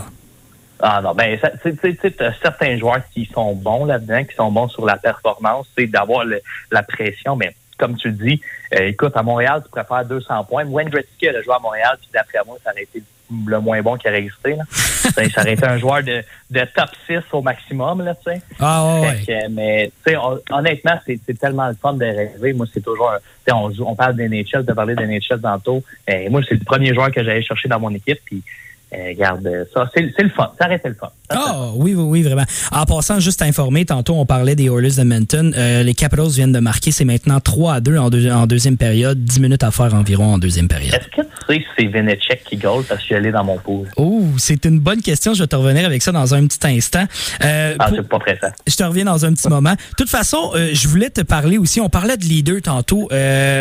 Ah 0.81 1.01
non, 1.03 1.15
ben, 1.15 1.39
tu 1.63 2.07
certains 2.43 2.79
joueurs 2.79 3.01
qui 3.13 3.25
sont 3.33 3.55
bons 3.55 3.87
là-dedans, 3.87 4.25
qui 4.25 4.35
sont 4.35 4.53
bons 4.53 4.69
sur 4.69 4.85
la 4.85 4.97
performance, 4.97 5.67
c'est 5.77 5.87
d'avoir 5.87 6.25
la 6.71 6.83
pression, 6.83 7.35
mais 7.35 7.55
comme 7.79 7.97
tu 7.97 8.09
le 8.09 8.15
dis, 8.15 8.41
euh, 8.75 8.89
écoute, 8.89 9.13
à 9.17 9.23
Montréal, 9.23 9.63
tu 9.65 9.71
préfères 9.71 10.05
200 10.05 10.45
points. 10.45 10.65
Wayne 10.65 10.89
Gretzky 10.89 11.29
a 11.29 11.43
joué 11.43 11.55
à 11.55 11.59
Montréal, 11.59 11.97
puis 12.01 12.11
d'après 12.13 12.39
moi, 12.47 12.57
ça 12.65 12.73
aurait 12.73 12.83
été 12.83 13.03
le 13.47 13.61
moins 13.61 13.83
bon 13.83 13.97
qui 13.97 14.09
aurait 14.09 14.19
existé. 14.19 14.55
Là. 14.55 14.65
ça 14.71 15.41
aurait 15.41 15.53
été 15.53 15.67
un 15.67 15.79
joueur 15.79 16.03
de, 16.03 16.23
de 16.51 16.61
top 16.75 16.91
6 17.07 17.19
au 17.33 17.43
maximum, 17.43 18.05
là, 18.05 18.15
tu 18.15 18.31
sais. 18.31 18.41
Ah 18.61 19.01
ouais. 19.01 19.49
mais, 19.51 19.91
tu 20.05 20.13
sais, 20.13 20.19
honnêtement, 20.51 20.99
c'est 21.07 21.39
tellement 21.39 21.69
le 21.69 21.75
fun 21.75 21.95
de 21.95 22.05
rêver. 22.05 22.53
Moi, 22.53 22.67
c'est 22.73 22.83
toujours, 22.83 23.13
on, 23.53 23.73
on 23.81 23.95
parle 23.95 24.17
des 24.17 24.29
NHL, 24.29 24.65
de 24.65 24.73
parler 24.73 24.95
des 24.95 25.07
NHL 25.07 25.41
tantôt. 25.41 25.83
Et 26.07 26.29
moi, 26.29 26.41
c'est 26.49 26.55
le 26.55 26.65
premier 26.65 26.95
joueur 26.95 27.11
que 27.11 27.23
j'allais 27.23 27.43
chercher 27.43 27.69
dans 27.69 27.81
mon 27.81 27.95
équipe, 27.95 28.21
puis 28.25 28.43
euh, 28.93 29.09
regarde, 29.09 29.67
ça, 29.75 29.91
c'est 29.93 30.03
le 30.23 30.29
fun. 30.31 30.53
Ça 30.61 30.67
reste 30.67 30.87
le 30.87 30.95
fun. 30.95 31.11
Ah, 31.29 31.71
oui, 31.75 31.95
oui, 31.95 32.05
oui, 32.05 32.23
vraiment. 32.23 32.45
En 32.71 32.85
passant, 32.85 33.19
juste 33.19 33.43
à 33.43 33.47
informer, 33.47 33.85
tantôt, 33.85 34.15
on 34.15 34.27
parlait 34.27 34.55
des 34.55 34.67
Oilers 34.67 34.97
de 34.97 35.03
Menton. 35.03 35.51
Euh, 35.57 35.83
les 35.83 35.95
Capitals 35.95 36.29
viennent 36.29 36.53
de 36.53 36.61
marquer, 36.61 36.93
c'est 36.93 37.05
maintenant 37.05 37.41
3 37.41 37.75
à 37.75 37.81
2 37.81 37.97
en, 37.99 38.07
en, 38.07 38.47
deuxième 38.47 38.77
période, 38.77 39.25
10 39.25 39.41
minutes 39.41 39.65
à 39.65 39.73
faire 39.73 39.93
environ 39.93 40.35
en 40.35 40.39
deuxième 40.39 40.69
période. 40.69 40.95
Est-ce 40.95 41.09
que 41.09 41.23
tu 41.23 41.47
sais 41.49 41.59
si 41.59 41.67
c'est 41.77 41.87
Venechek 41.87 42.45
qui 42.45 42.57
goal? 42.57 42.85
Parce 42.85 43.01
que 43.01 43.03
je 43.03 43.07
suis 43.07 43.15
allé 43.17 43.33
dans 43.33 43.43
mon 43.43 43.59
pool? 43.59 43.89
Oh, 43.97 44.23
c'est 44.39 44.65
une 44.65 44.79
bonne 44.79 45.03
question. 45.03 45.35
Je 45.35 45.43
vais 45.43 45.49
te 45.49 45.57
revenir 45.57 45.85
avec 45.85 46.01
ça 46.03 46.13
dans 46.13 46.35
un 46.35 46.47
petit 46.47 46.65
instant. 46.65 47.05
Euh, 47.45 47.75
ah, 47.81 47.91
c'est 47.93 48.09
pas 48.09 48.21
pressant. 48.21 48.53
Je 48.69 48.77
te 48.77 48.85
reviens 48.85 49.05
dans 49.05 49.25
un 49.25 49.33
petit 49.33 49.49
moment. 49.49 49.73
De 49.73 49.97
toute 49.97 50.11
façon, 50.11 50.53
je 50.55 50.89
voulais 50.89 51.11
te 51.11 51.23
parler 51.23 51.59
aussi, 51.59 51.81
on 51.81 51.89
parlait 51.89 52.17
de 52.17 52.25
leader 52.25 52.63
tantôt, 52.63 53.09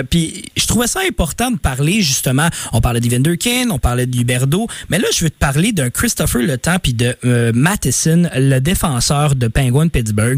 puis 0.10 0.46
je 0.56 0.68
trouvais 0.68 0.88
ça 0.88 1.00
important 1.08 1.50
de 1.50 1.58
parler, 1.58 2.02
justement, 2.02 2.48
on 2.74 2.82
parlait 2.82 3.00
d'Evander 3.00 3.38
Kane, 3.38 3.72
on 3.72 3.80
parlait 3.80 4.06
de 4.06 4.16
Luberdo, 4.16 4.68
mais 4.90 5.00
là, 5.00 5.08
je 5.16 5.25
veux 5.26 5.32
te 5.32 5.40
parler 5.40 5.72
d'un 5.72 5.90
Christopher 5.90 6.44
Le 6.44 6.58
puis 6.80 6.94
de 6.94 7.16
euh, 7.26 7.52
Matheson, 7.54 8.30
le 8.36 8.60
défenseur 8.60 9.34
de 9.34 9.48
Penguin 9.48 9.88
Pittsburgh. 9.88 10.38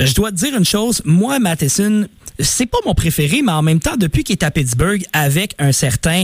Euh, 0.00 0.06
je 0.06 0.14
dois 0.14 0.30
te 0.30 0.36
dire 0.36 0.56
une 0.56 0.64
chose, 0.64 1.02
moi, 1.04 1.38
Matheson, 1.38 2.06
c'est 2.38 2.64
pas 2.64 2.78
mon 2.86 2.94
préféré, 2.94 3.42
mais 3.42 3.52
en 3.52 3.60
même 3.60 3.78
temps, 3.78 3.96
depuis 3.98 4.24
qu'il 4.24 4.32
est 4.32 4.42
à 4.42 4.50
Pittsburgh 4.50 5.02
avec 5.12 5.54
un 5.58 5.72
certain 5.72 6.22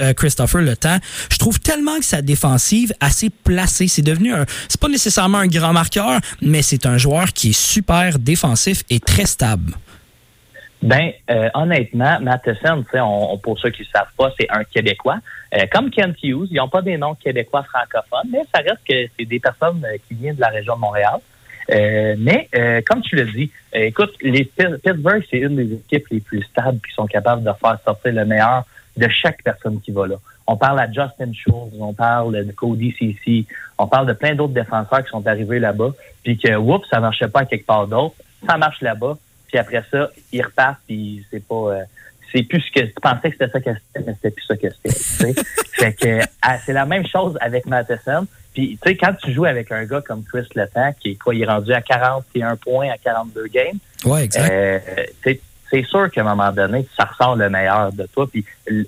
euh, 0.00 0.12
Christopher 0.14 0.62
Le 0.62 0.74
je 1.30 1.38
trouve 1.38 1.60
tellement 1.60 1.96
que 1.98 2.04
sa 2.04 2.22
défensive 2.22 2.92
assez 2.98 3.30
placée. 3.30 3.86
C'est 3.86 4.02
devenu 4.02 4.34
un, 4.34 4.46
c'est 4.68 4.80
pas 4.80 4.88
nécessairement 4.88 5.38
un 5.38 5.46
grand 5.46 5.72
marqueur, 5.72 6.20
mais 6.42 6.62
c'est 6.62 6.86
un 6.86 6.98
joueur 6.98 7.32
qui 7.32 7.50
est 7.50 7.58
super 7.58 8.18
défensif 8.18 8.82
et 8.90 8.98
très 8.98 9.26
stable. 9.26 9.74
Ben, 10.82 11.12
honnêtement, 11.54 12.18
Matheson, 12.20 12.84
on, 12.94 13.38
pour 13.38 13.58
ceux 13.60 13.70
qui 13.70 13.82
ne 13.82 13.86
savent 13.86 14.12
pas, 14.18 14.34
c'est 14.38 14.48
un 14.50 14.64
Québécois. 14.64 15.20
Euh, 15.56 15.66
comme 15.70 15.90
Kent 15.90 16.16
Hughes, 16.22 16.48
ils 16.50 16.56
n'ont 16.56 16.68
pas 16.68 16.82
des 16.82 16.96
noms 16.96 17.14
québécois 17.14 17.62
francophones, 17.62 18.30
mais 18.30 18.42
ça 18.52 18.60
reste 18.60 18.82
que 18.88 19.08
c'est 19.16 19.24
des 19.24 19.38
personnes 19.38 19.84
euh, 19.84 19.96
qui 20.08 20.14
viennent 20.14 20.34
de 20.34 20.40
la 20.40 20.48
région 20.48 20.74
de 20.74 20.80
Montréal. 20.80 21.18
Euh, 21.70 22.14
mais 22.18 22.48
comme 22.86 23.00
tu 23.00 23.16
l'as 23.16 23.24
dit, 23.24 23.50
écoute, 23.72 24.12
les 24.20 24.44
Pittsburgh, 24.44 25.24
c'est 25.30 25.38
une 25.38 25.56
des 25.56 25.72
équipes 25.72 26.06
les 26.10 26.20
plus 26.20 26.42
stables 26.42 26.78
qui 26.86 26.92
sont 26.92 27.06
capables 27.06 27.42
de 27.42 27.50
faire 27.58 27.78
sortir 27.82 28.12
le 28.12 28.26
meilleur 28.26 28.64
de 28.98 29.08
chaque 29.08 29.42
personne 29.42 29.80
qui 29.80 29.90
va 29.90 30.06
là. 30.06 30.16
On 30.46 30.58
parle 30.58 30.78
à 30.78 30.86
Justin 30.86 31.32
Schultz, 31.32 31.74
on 31.80 31.94
parle 31.94 32.44
de 32.44 32.52
Cody 32.52 32.94
CC, 32.98 33.46
on 33.78 33.86
parle 33.86 34.06
de 34.06 34.12
plein 34.12 34.34
d'autres 34.34 34.52
défenseurs 34.52 35.02
qui 35.02 35.08
sont 35.08 35.26
arrivés 35.26 35.58
là-bas, 35.58 35.92
puis 36.22 36.36
que, 36.36 36.54
oups, 36.54 36.86
ça 36.90 37.00
marchait 37.00 37.28
pas 37.28 37.40
à 37.40 37.44
quelque 37.46 37.64
part 37.64 37.86
d'autre, 37.86 38.16
ça 38.46 38.58
marche 38.58 38.82
là-bas, 38.82 39.16
puis 39.48 39.56
après 39.56 39.82
ça, 39.90 40.10
ils 40.32 40.42
repartent, 40.42 40.80
puis 40.86 41.24
c'est 41.30 41.42
pas 41.42 41.78
c'est 42.34 42.42
plus 42.42 42.60
ce 42.60 42.80
que 42.80 42.86
tu 42.86 42.94
pensais 43.00 43.30
que 43.30 43.36
c'était 43.38 43.50
ça 43.50 43.60
que 43.60 43.70
c'était, 43.70 44.06
mais 44.06 44.14
c'était 44.14 44.30
plus 44.30 44.44
ça 44.44 44.56
que 44.56 44.66
c'était. 44.70 45.42
fait 45.72 45.92
que 45.94 46.20
ah, 46.42 46.58
c'est 46.64 46.72
la 46.72 46.84
même 46.84 47.06
chose 47.06 47.38
avec 47.40 47.66
Matheson. 47.66 48.26
Puis 48.52 48.78
tu 48.82 48.88
sais, 48.88 48.96
quand 48.96 49.14
tu 49.14 49.32
joues 49.32 49.44
avec 49.44 49.70
un 49.70 49.84
gars 49.84 50.00
comme 50.00 50.24
Chris 50.24 50.46
Letang, 50.54 50.92
qui 50.98 51.12
est 51.12 51.14
quoi, 51.14 51.34
il 51.34 51.42
est 51.42 51.46
rendu 51.46 51.72
à 51.72 51.80
41 51.80 52.56
points 52.56 52.90
à 52.90 52.98
42 52.98 53.46
games. 53.46 53.78
Ouais, 54.04 54.24
exact. 54.24 54.50
Euh, 54.52 54.78
c'est 55.70 55.84
sûr 55.86 56.10
qu'à 56.10 56.20
un 56.20 56.24
moment 56.24 56.52
donné, 56.52 56.86
ça 56.96 57.04
ressort 57.04 57.36
le 57.36 57.48
meilleur 57.50 57.92
de 57.92 58.06
toi. 58.06 58.28
Puis, 58.30 58.44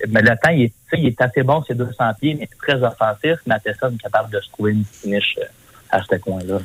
mais 0.09 0.23
le 0.23 0.37
temps, 0.37 0.51
il 0.51 0.65
est, 0.65 0.73
il 0.93 1.07
est 1.07 1.21
assez 1.21 1.43
bon, 1.43 1.63
c'est 1.67 1.75
200 1.75 2.05
pieds, 2.21 2.37
mais 2.39 2.49
très 2.61 2.81
offensif. 2.83 3.39
Matheson 3.47 3.93
est 3.93 4.03
capable 4.03 4.31
de 4.31 4.41
se 4.41 4.49
trouver 4.51 4.73
une 4.73 4.85
finish 4.85 5.37
euh, 5.41 5.47
à 5.91 6.01
ce 6.03 6.17
coin-là. 6.17 6.59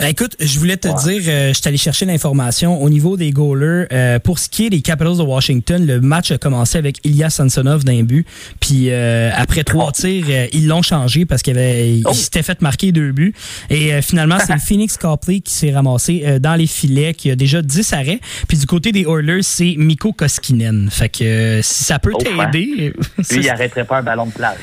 Ben, 0.00 0.06
écoute, 0.06 0.34
je 0.40 0.58
voulais 0.58 0.78
te 0.78 0.88
dire, 0.88 1.22
euh, 1.28 1.48
je 1.48 1.52
suis 1.52 1.68
allé 1.68 1.76
chercher 1.76 2.06
l'information 2.06 2.82
au 2.82 2.88
niveau 2.88 3.18
des 3.18 3.32
goalers. 3.32 3.86
Euh, 3.92 4.18
pour 4.18 4.38
ce 4.38 4.48
qui 4.48 4.64
est 4.64 4.70
des 4.70 4.80
Capitals 4.80 5.18
de 5.18 5.22
Washington, 5.22 5.86
le 5.86 6.00
match 6.00 6.30
a 6.30 6.38
commencé 6.38 6.78
avec 6.78 7.04
Ilya 7.04 7.28
Sansonov 7.28 7.84
d'un 7.84 8.02
but. 8.02 8.26
Puis 8.60 8.86
euh, 8.88 9.30
après 9.36 9.62
trois 9.62 9.88
oh. 9.88 9.92
tirs, 9.92 10.24
ils 10.54 10.66
l'ont 10.66 10.80
changé 10.80 11.26
parce 11.26 11.42
qu'il 11.42 12.02
oh. 12.06 12.14
s'était 12.14 12.42
fait 12.42 12.62
marquer 12.62 12.92
deux 12.92 13.12
buts. 13.12 13.34
Et 13.68 14.00
finalement, 14.00 14.38
c'est 14.38 14.58
Phoenix 14.66 14.96
Copley 14.96 15.40
qui 15.40 15.52
s'est 15.52 15.70
ramassé 15.70 16.38
dans 16.40 16.54
les 16.54 16.66
filets, 16.66 17.12
qui 17.12 17.30
a 17.30 17.36
déjà 17.36 17.60
10 17.60 17.92
arrêts. 17.92 18.20
Puis 18.48 18.56
du 18.56 18.64
côté 18.64 18.92
des 18.92 19.02
Oilers, 19.02 19.42
c'est 19.42 19.74
Mikko 19.76 20.14
Koskinen. 20.14 20.88
Fait 20.90 21.10
que 21.10 21.60
si 21.62 21.84
ça 21.84 21.98
peut 21.98 22.12
oh, 22.14 22.18
t'aider... 22.18 22.94
Lui, 22.94 22.94
il 23.32 23.50
arrêterait 23.50 23.84
pas 23.84 23.98
un 23.98 24.02
ballon 24.02 24.24
de 24.24 24.32
plage. 24.32 24.56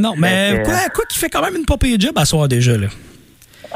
non, 0.00 0.14
mais 0.16 0.62
quoi, 0.64 0.88
quoi 0.94 1.04
qu'il 1.06 1.18
fait 1.18 1.30
quand 1.30 1.42
même 1.42 1.56
une 1.56 1.66
popée 1.66 1.96
job 1.98 2.16
à 2.16 2.24
soir 2.24 2.46
déjà, 2.46 2.78
là. 2.78 2.86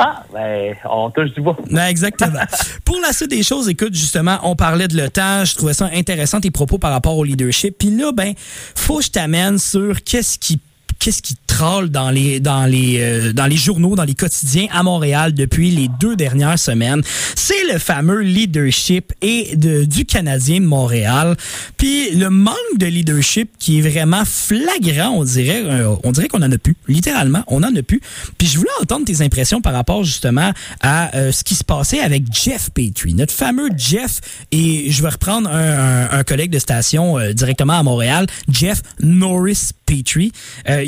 Ah, 0.00 0.22
ben, 0.32 0.76
on 0.88 1.10
touche 1.10 1.32
du 1.32 1.40
bois. 1.40 1.56
Exactement. 1.88 2.44
Pour 2.84 3.00
la 3.00 3.12
suite 3.12 3.30
des 3.30 3.42
choses, 3.42 3.68
écoute, 3.68 3.94
justement, 3.94 4.38
on 4.44 4.54
parlait 4.54 4.86
de 4.86 4.96
l'OTAN. 4.96 5.44
Je 5.44 5.56
trouvais 5.56 5.74
ça 5.74 5.90
intéressant 5.92 6.40
tes 6.40 6.52
propos 6.52 6.78
par 6.78 6.92
rapport 6.92 7.16
au 7.16 7.24
leadership. 7.24 7.76
Puis 7.76 7.90
là, 7.90 8.12
ben, 8.12 8.32
faut 8.76 8.98
que 8.98 9.04
je 9.04 9.10
t'amène 9.10 9.58
sur 9.58 10.02
qu'est-ce 10.04 10.38
qui 10.38 10.60
qu'est-ce 10.98 11.22
qui 11.22 11.36
troll 11.46 11.90
dans 11.90 12.10
les 12.10 12.40
dans 12.40 12.66
les 12.66 13.00
euh, 13.00 13.32
dans 13.32 13.46
les 13.46 13.56
journaux, 13.56 13.96
dans 13.96 14.04
les 14.04 14.14
quotidiens 14.14 14.66
à 14.72 14.82
Montréal 14.82 15.32
depuis 15.32 15.70
les 15.70 15.88
deux 16.00 16.16
dernières 16.16 16.58
semaines? 16.58 17.02
C'est 17.34 17.72
le 17.72 17.78
fameux 17.78 18.20
leadership 18.20 19.12
et 19.22 19.56
de, 19.56 19.84
du 19.84 20.04
Canadien 20.04 20.60
de 20.60 20.66
Montréal. 20.66 21.36
Puis 21.76 22.10
le 22.10 22.30
manque 22.30 22.56
de 22.78 22.86
leadership 22.86 23.50
qui 23.58 23.78
est 23.78 23.88
vraiment 23.88 24.24
flagrant, 24.24 25.10
on 25.10 25.24
dirait 25.24 25.62
euh, 25.64 25.94
on 26.04 26.12
dirait 26.12 26.28
qu'on 26.28 26.42
en 26.42 26.52
a 26.52 26.58
plus, 26.58 26.76
littéralement, 26.88 27.42
on 27.46 27.62
en 27.62 27.74
a 27.74 27.82
plus. 27.82 28.00
Puis 28.36 28.48
je 28.48 28.58
voulais 28.58 28.70
entendre 28.80 29.04
tes 29.04 29.22
impressions 29.22 29.60
par 29.60 29.72
rapport 29.72 30.04
justement 30.04 30.52
à 30.80 31.14
euh, 31.16 31.32
ce 31.32 31.44
qui 31.44 31.54
se 31.54 31.64
passait 31.64 32.00
avec 32.00 32.24
Jeff 32.32 32.70
Petrie, 32.70 33.14
notre 33.14 33.32
fameux 33.32 33.70
Jeff 33.76 34.20
et 34.52 34.90
je 34.90 35.02
vais 35.02 35.08
reprendre 35.08 35.50
un, 35.50 36.08
un, 36.10 36.24
collègue 36.24 36.50
de 36.50 36.58
station 36.58 37.16
directement 37.32 37.74
à 37.74 37.82
Montréal, 37.82 38.26
Jeff 38.50 38.82
Norris 39.00 39.70
Petrie 39.86 40.32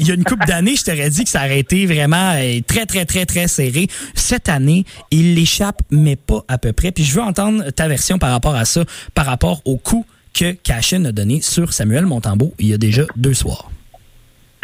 il 0.00 0.08
y 0.08 0.10
a 0.10 0.14
une 0.14 0.24
couple 0.24 0.46
d'années, 0.46 0.76
je 0.76 0.84
t'aurais 0.84 1.10
dit 1.10 1.24
que 1.24 1.30
ça 1.30 1.44
aurait 1.44 1.60
été 1.60 1.84
vraiment 1.84 2.32
euh, 2.34 2.60
très, 2.66 2.86
très, 2.86 3.04
très, 3.04 3.26
très 3.26 3.48
serré. 3.48 3.86
Cette 4.14 4.48
année, 4.48 4.84
il 5.10 5.34
l'échappe, 5.34 5.82
mais 5.90 6.16
pas 6.16 6.42
à 6.48 6.56
peu 6.56 6.72
près. 6.72 6.90
Puis 6.90 7.04
je 7.04 7.14
veux 7.14 7.22
entendre 7.22 7.70
ta 7.70 7.86
version 7.86 8.18
par 8.18 8.30
rapport 8.30 8.54
à 8.54 8.64
ça, 8.64 8.84
par 9.14 9.26
rapport 9.26 9.60
au 9.66 9.76
coup 9.76 10.06
que 10.32 10.52
Cashin 10.52 11.04
a 11.04 11.12
donné 11.12 11.40
sur 11.42 11.72
Samuel 11.72 12.06
Montembeau 12.06 12.54
il 12.58 12.68
y 12.68 12.74
a 12.74 12.78
déjà 12.78 13.02
deux 13.16 13.34
soirs? 13.34 13.70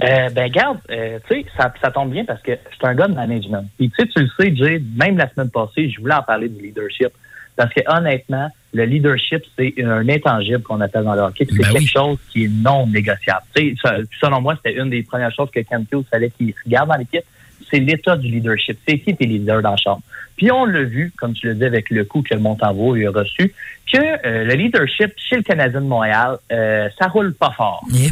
Euh, 0.03 0.29
ben, 0.31 0.51
garde, 0.51 0.79
euh, 0.90 1.18
tu 1.29 1.42
sais, 1.42 1.46
ça, 1.57 1.90
tombe 1.90 2.11
bien 2.11 2.25
parce 2.25 2.42
que 2.42 2.53
je 2.53 2.77
suis 2.77 2.87
un 2.87 2.94
gars 2.94 3.09
de 3.09 3.14
management. 3.14 3.64
Puis, 3.79 3.90
tu 3.90 3.96
sais, 3.96 4.09
tu 4.09 4.22
le 4.22 4.29
sais, 4.38 4.55
Jay, 4.55 4.83
même 4.94 5.16
la 5.16 5.29
semaine 5.31 5.51
passée, 5.51 5.90
je 5.90 6.01
voulais 6.01 6.14
en 6.14 6.22
parler 6.22 6.49
du 6.49 6.62
leadership. 6.62 7.09
Parce 7.57 7.72
que, 7.72 7.81
honnêtement, 7.87 8.51
le 8.77 8.85
leadership, 8.85 9.43
c'est 9.59 9.75
un 9.83 10.09
intangible 10.09 10.62
qu'on 10.62 10.81
appelle 10.81 11.05
dans 11.05 11.15
le 11.15 11.23
hockey. 11.23 11.47
C'est 11.49 11.57
Ben 11.57 11.65
quelque 11.65 11.79
oui. 11.79 11.87
chose 11.87 12.19
qui 12.31 12.45
est 12.45 12.49
non 12.49 12.87
négociable. 12.87 13.43
Tu 13.55 13.71
sais, 13.71 13.75
ça- 13.83 13.97
selon 14.21 14.41
moi, 14.41 14.55
c'était 14.57 14.79
une 14.79 14.91
des 14.91 15.03
premières 15.03 15.33
choses 15.35 15.51
que 15.51 15.61
Ken 15.61 15.85
Hughes 15.93 16.05
fallait 16.11 16.31
qu'il 16.31 16.55
regarde 16.65 16.89
dans 16.91 16.97
l'équipe. 16.97 17.25
C'est 17.71 17.81
l'état 17.81 18.17
du 18.17 18.29
leadership. 18.29 18.79
C'est 18.87 18.99
qui 18.99 19.17
tes 19.17 19.27
leaders 19.27 19.62
dans 19.62 19.73
la 19.73 19.77
chambre? 19.77 20.03
Puis 20.37 20.53
on 20.53 20.67
l'a 20.67 20.83
vu, 20.85 21.12
comme 21.17 21.33
tu 21.33 21.47
le 21.49 21.55
dis, 21.55 21.65
avec 21.65 21.89
le 21.91 22.05
coup 22.05 22.23
que 22.23 22.35
Montembeau 22.35 22.95
a 22.95 23.11
reçu, 23.11 23.55
que 23.91 23.97
euh, 23.99 24.45
le 24.45 24.55
leadership 24.55 25.12
chez 25.17 25.37
le 25.37 25.43
Canadien 25.43 25.81
de 25.81 25.87
Montréal, 25.87 26.37
euh, 26.53 26.89
ça 26.99 27.07
roule 27.09 27.33
pas 27.35 27.53
fort. 27.57 27.83
Yeah. 27.91 28.11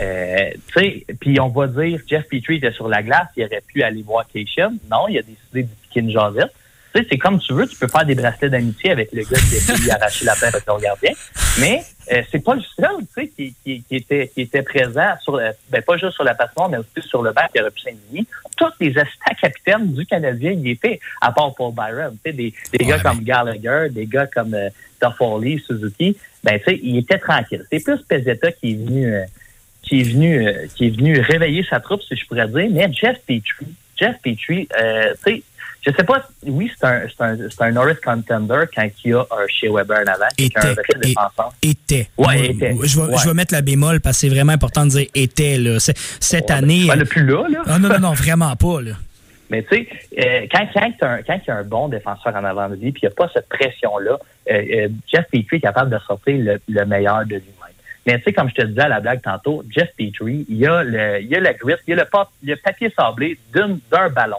Euh, 0.00 0.50
puis 1.20 1.38
on 1.40 1.48
va 1.48 1.66
dire, 1.66 2.00
Jeff 2.08 2.24
Petrie 2.30 2.56
était 2.56 2.72
sur 2.72 2.88
la 2.88 3.02
glace, 3.02 3.28
il 3.36 3.44
aurait 3.44 3.62
pu 3.72 3.82
aller 3.82 4.02
voir 4.02 4.24
Cation. 4.32 4.70
Non, 4.90 5.06
il 5.08 5.18
a 5.18 5.22
décidé 5.22 5.62
de 5.64 5.68
piquer 5.82 6.00
une 6.00 6.10
jasette. 6.10 6.52
Tu 6.96 7.02
sais, 7.02 7.08
c'est 7.10 7.18
comme 7.18 7.38
tu 7.38 7.52
veux, 7.52 7.66
tu 7.66 7.76
peux 7.76 7.88
faire 7.88 8.06
des 8.06 8.14
bracelets 8.14 8.48
d'amitié 8.48 8.90
avec 8.92 9.12
le 9.12 9.22
gars 9.22 9.38
qui 9.38 9.56
a 9.56 9.60
failli 9.60 9.90
arracher 9.90 10.24
la 10.24 10.34
paire 10.34 10.54
à 10.54 10.60
ton 10.60 10.78
gardien. 10.78 11.12
Mais 11.60 11.82
euh, 12.12 12.22
c'est 12.32 12.42
pas 12.42 12.54
le 12.54 12.62
seul, 12.62 12.96
tu 13.14 13.22
sais, 13.22 13.28
qui, 13.28 13.54
qui, 13.62 13.82
qui 13.82 13.96
était, 13.96 14.28
qui 14.32 14.42
était 14.42 14.62
présent 14.62 15.10
sur, 15.22 15.34
euh, 15.34 15.50
ben, 15.70 15.82
pas 15.82 15.96
juste 15.98 16.12
sur 16.12 16.24
la 16.24 16.34
patinoire, 16.34 16.70
mais 16.70 16.78
aussi 16.78 17.06
sur 17.06 17.22
le 17.22 17.32
banc 17.32 17.42
qui 17.52 17.60
aurait 17.60 17.70
pu 17.70 17.80
s'indigner. 17.80 18.24
Tous 18.56 18.70
les 18.80 18.96
assistants 18.96 19.34
capitaines 19.40 19.92
du 19.92 20.06
Canadien 20.06 20.52
y 20.52 20.70
étaient, 20.70 20.98
à 21.20 21.32
part 21.32 21.54
Paul 21.54 21.74
Byron. 21.74 22.16
Tu 22.24 22.30
sais, 22.30 22.36
des, 22.36 22.54
des 22.72 22.84
Ouais, 22.84 22.90
gars 22.90 22.96
mais- 22.98 23.02
comme 23.02 23.20
Gallagher, 23.24 23.88
des 23.90 24.06
gars 24.06 24.26
comme 24.26 24.54
euh, 24.54 24.70
Toffoli, 25.00 25.58
Suzuki. 25.66 26.16
Ben, 26.42 26.58
tu 26.58 26.64
sais, 26.64 26.80
il 26.82 26.96
était 26.98 27.18
tranquille. 27.18 27.64
C'est 27.70 27.82
plus 27.84 27.98
Pezzetta 28.08 28.52
qui 28.52 28.72
est 28.72 28.74
venu, 28.76 29.12
euh, 29.14 29.24
qui 29.82 30.00
est 30.00 30.04
venu, 30.04 30.48
qui 30.74 30.86
est 30.86 30.90
venu 30.96 31.20
réveiller 31.20 31.64
sa 31.68 31.80
troupe, 31.80 32.02
si 32.02 32.16
je 32.16 32.24
pourrais 32.26 32.48
dire. 32.48 32.68
Mais 32.70 32.90
Jeff 32.92 33.18
Petrie, 33.26 33.42
Jeff 33.98 34.16
Petrie, 34.22 34.66
tu 34.68 34.68
sais, 35.24 35.42
je 35.86 35.92
sais 35.92 36.04
pas, 36.04 36.26
oui, 36.46 36.70
c'est 36.76 36.86
un, 36.86 37.02
c'est 37.08 37.24
un, 37.24 37.36
c'est 37.48 37.62
un 37.62 37.70
Norris 37.70 37.94
contender 38.04 38.64
quand 38.74 38.88
il 39.04 39.10
y 39.10 39.14
a 39.14 39.20
un 39.20 39.46
Shea 39.48 39.70
Weber 39.72 39.98
en 40.00 40.12
avant, 40.12 40.26
qui 40.36 40.46
est 40.46 40.56
un 40.58 40.60
Était. 40.62 40.74
vrai 40.74 41.00
défenseur. 41.00 41.52
Était. 41.62 42.08
Ouais, 42.18 42.46
était. 42.50 42.74
Je 42.82 43.00
vais, 43.00 43.06
Ouais. 43.06 43.16
je 43.22 43.28
vais 43.28 43.34
mettre 43.34 43.54
la 43.54 43.62
bémol 43.62 44.00
parce 44.00 44.16
que 44.16 44.20
c'est 44.22 44.28
vraiment 44.34 44.52
important 44.52 44.84
de 44.84 44.90
dire 44.90 45.06
était. 45.14 45.58
Là. 45.58 45.78
Cette 45.78 46.50
année. 46.50 46.86
Ben, 46.88 46.96
le 46.98 47.04
plus 47.04 47.24
là, 47.24 47.46
là. 47.48 47.62
Ah 47.66 47.78
non, 47.78 47.88
non, 47.88 48.00
non, 48.00 48.12
vraiment 48.14 48.54
pas. 48.56 48.80
Là. 48.82 48.92
Mais 49.50 49.62
tu 49.62 49.76
sais, 49.76 49.88
euh, 50.18 50.46
quand, 50.50 50.66
quand, 50.74 50.90
quand 51.24 51.34
il 51.46 51.48
y 51.48 51.50
a 51.52 51.56
un 51.58 51.62
bon 51.62 51.86
défenseur 51.88 52.34
en 52.34 52.42
avant 52.44 52.68
de 52.68 52.74
lui, 52.74 52.90
puis 52.90 53.02
il 53.04 53.06
n'y 53.06 53.12
a 53.12 53.14
pas 53.14 53.30
cette 53.32 53.48
pression-là, 53.48 54.18
euh, 54.50 54.52
euh, 54.52 54.88
Jeff 55.06 55.26
Petrie 55.30 55.58
est 55.58 55.60
capable 55.60 55.90
de 55.90 55.98
sortir 56.00 56.36
le, 56.36 56.60
le 56.68 56.84
meilleur 56.84 57.20
de 57.26 57.36
lui-même. 57.36 57.52
Mais 58.08 58.18
tu 58.18 58.24
sais, 58.24 58.32
comme 58.32 58.48
je 58.50 58.54
te 58.54 58.66
disais 58.66 58.80
à 58.82 58.88
la 58.88 58.98
blague 58.98 59.22
tantôt, 59.22 59.62
Jeff 59.70 59.88
Petrie, 59.96 60.46
il 60.48 60.56
y 60.56 60.66
a 60.66 60.82
le, 60.82 61.20
il 61.20 61.28
y 61.28 61.36
a 61.36 61.40
la 61.40 61.52
grit, 61.52 61.74
il 61.86 61.90
y 61.90 61.92
a 61.92 62.02
le, 62.02 62.08
le 62.42 62.56
papier 62.56 62.92
sablé 62.98 63.38
d'un 63.54 64.08
ballon. 64.10 64.38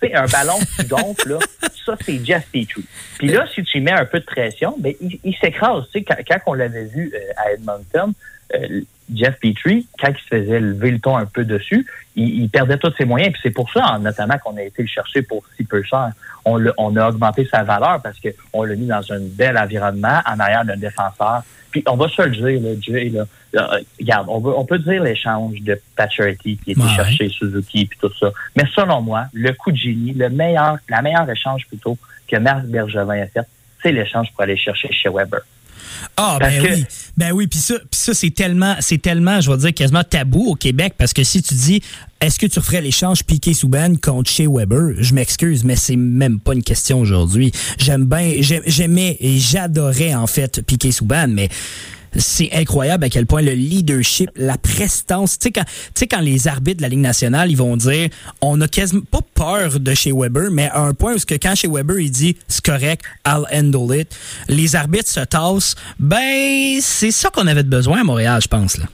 Un 0.00 0.26
ballon 0.26 0.58
qui 0.76 0.86
gonfle, 0.86 1.30
là, 1.30 1.38
ça, 1.84 1.96
c'est 2.04 2.24
Jeff 2.24 2.46
Petrie. 2.52 2.86
Puis 3.18 3.28
là, 3.28 3.46
si 3.52 3.62
tu 3.64 3.80
mets 3.80 3.92
un 3.92 4.04
peu 4.04 4.20
de 4.20 4.24
pression, 4.24 4.76
ben, 4.78 4.94
il, 5.00 5.34
s'écrase. 5.36 5.84
Tu 5.92 6.00
sais, 6.00 6.04
quand, 6.04 6.38
on 6.46 6.54
l'avait 6.54 6.84
vu 6.84 7.12
euh, 7.12 7.18
à 7.36 7.52
Edmonton, 7.52 8.12
euh, 8.54 8.80
Jeff 9.12 9.38
Petrie, 9.40 9.86
quand 9.98 10.10
il 10.10 10.16
se 10.16 10.28
faisait 10.28 10.60
lever 10.60 10.92
le 10.92 11.00
ton 11.00 11.16
un 11.16 11.26
peu 11.26 11.44
dessus, 11.44 11.86
il, 12.14 12.48
perdait 12.48 12.76
tous 12.76 12.92
ses 12.96 13.06
moyens. 13.06 13.32
Puis 13.32 13.40
c'est 13.42 13.50
pour 13.50 13.70
ça, 13.72 13.98
notamment, 14.00 14.38
qu'on 14.38 14.56
a 14.56 14.62
été 14.62 14.82
le 14.82 14.88
chercher 14.88 15.22
pour 15.22 15.42
si 15.56 15.64
peu 15.64 15.82
cher. 15.82 16.12
On, 16.44 16.64
on 16.76 16.96
a 16.96 17.08
augmenté 17.08 17.46
sa 17.50 17.64
valeur 17.64 18.00
parce 18.02 18.18
qu'on 18.20 18.62
l'a 18.62 18.74
mis 18.76 18.86
dans 18.86 19.12
un 19.12 19.20
bel 19.20 19.58
environnement 19.58 20.20
en 20.26 20.38
arrière 20.38 20.64
d'un 20.64 20.76
défenseur. 20.76 21.42
Puis 21.70 21.82
on 21.86 21.96
va 21.96 22.08
se 22.08 22.22
le 22.22 22.30
dire, 22.30 22.60
là, 22.62 22.74
Jay, 22.80 23.08
là, 23.10 23.24
là, 23.52 23.74
euh, 23.74 23.80
regarde, 24.00 24.26
on, 24.30 24.40
veut- 24.40 24.56
on 24.56 24.64
peut 24.64 24.78
dire 24.78 25.02
l'échange 25.02 25.60
de 25.60 25.80
Pacioretty 25.96 26.58
qui 26.64 26.72
était 26.72 26.80
Ouais. 26.80 26.88
cherché 26.96 27.28
Suzuki 27.28 27.86
puis 27.86 27.98
tout 28.00 28.12
ça. 28.18 28.30
Mais 28.56 28.64
selon 28.74 29.02
moi, 29.02 29.26
le 29.32 29.52
coup 29.52 29.70
de 29.70 29.76
génie, 29.76 30.12
le 30.12 30.30
meilleur, 30.30 30.78
la 30.88 31.02
meilleure 31.02 31.28
échange 31.30 31.66
plutôt 31.66 31.96
que 32.26 32.36
Marc 32.36 32.64
Bergevin 32.66 33.22
a 33.22 33.26
fait, 33.26 33.46
c'est 33.82 33.92
l'échange 33.92 34.32
pour 34.32 34.42
aller 34.42 34.56
chercher 34.56 34.92
chez 34.92 35.08
Weber. 35.08 35.40
Ah, 36.16 36.36
Parce 36.40 36.54
ben 36.54 36.62
que- 36.62 36.74
oui. 36.74 36.84
Ben 37.16 37.32
oui, 37.32 37.46
puis 37.46 37.58
ça, 37.58 37.74
puis 37.78 38.00
ça 38.00 38.14
c'est 38.14 38.30
tellement, 38.30 38.76
c'est 38.80 39.00
tellement, 39.00 39.40
je 39.40 39.50
vais 39.50 39.56
dire, 39.58 39.74
quasiment 39.74 40.04
tabou 40.04 40.46
au 40.50 40.54
Québec 40.54 40.94
parce 40.96 41.12
que 41.12 41.24
si 41.24 41.42
tu 41.42 41.54
dis, 41.54 41.80
est-ce 42.20 42.38
que 42.38 42.46
tu 42.46 42.58
referais 42.58 42.80
l'échange 42.80 43.24
Piqué 43.24 43.54
Souban 43.54 43.94
contre 44.00 44.30
Shea 44.30 44.46
Weber, 44.48 44.94
je 44.98 45.14
m'excuse, 45.14 45.64
mais 45.64 45.76
c'est 45.76 45.96
même 45.96 46.40
pas 46.40 46.54
une 46.54 46.62
question 46.62 47.00
aujourd'hui. 47.00 47.52
J'aime 47.78 48.04
bien, 48.06 48.34
j'aim- 48.40 48.62
j'aimais 48.66 49.16
et 49.20 49.38
j'adorais 49.38 50.14
en 50.14 50.26
fait 50.26 50.62
Piqué 50.62 50.92
Souban, 50.92 51.26
mais 51.28 51.48
c'est 52.16 52.50
incroyable 52.52 53.04
à 53.04 53.08
quel 53.08 53.26
point 53.26 53.42
le 53.42 53.52
leadership, 53.52 54.30
la 54.36 54.56
prestance, 54.58 55.38
tu 55.38 55.50
sais 55.94 56.06
quand, 56.06 56.20
les 56.20 56.48
arbitres 56.48 56.78
de 56.78 56.82
la 56.82 56.88
Ligue 56.88 57.00
nationale, 57.00 57.50
ils 57.50 57.56
vont 57.56 57.76
dire, 57.76 58.08
on 58.40 58.60
a 58.60 58.68
quasiment 58.68 59.02
pas 59.10 59.20
peur 59.34 59.80
de 59.80 59.94
chez 59.94 60.12
Weber, 60.12 60.50
mais 60.50 60.68
à 60.70 60.80
un 60.80 60.94
point 60.94 61.14
où 61.14 61.18
que 61.18 61.34
quand 61.34 61.54
chez 61.54 61.68
Weber 61.68 61.98
il 61.98 62.10
dit 62.10 62.36
c'est 62.48 62.64
correct, 62.64 63.02
I'll 63.26 63.44
handle 63.52 63.94
it, 63.94 64.14
les 64.48 64.76
arbitres 64.76 65.08
se 65.08 65.20
tassent, 65.20 65.74
ben 65.98 66.78
c'est 66.80 67.10
ça 67.10 67.30
qu'on 67.30 67.46
avait 67.46 67.62
de 67.62 67.70
besoin 67.70 68.00
à 68.00 68.04
Montréal, 68.04 68.40
je 68.42 68.48
pense 68.48 68.78
là. 68.78 68.84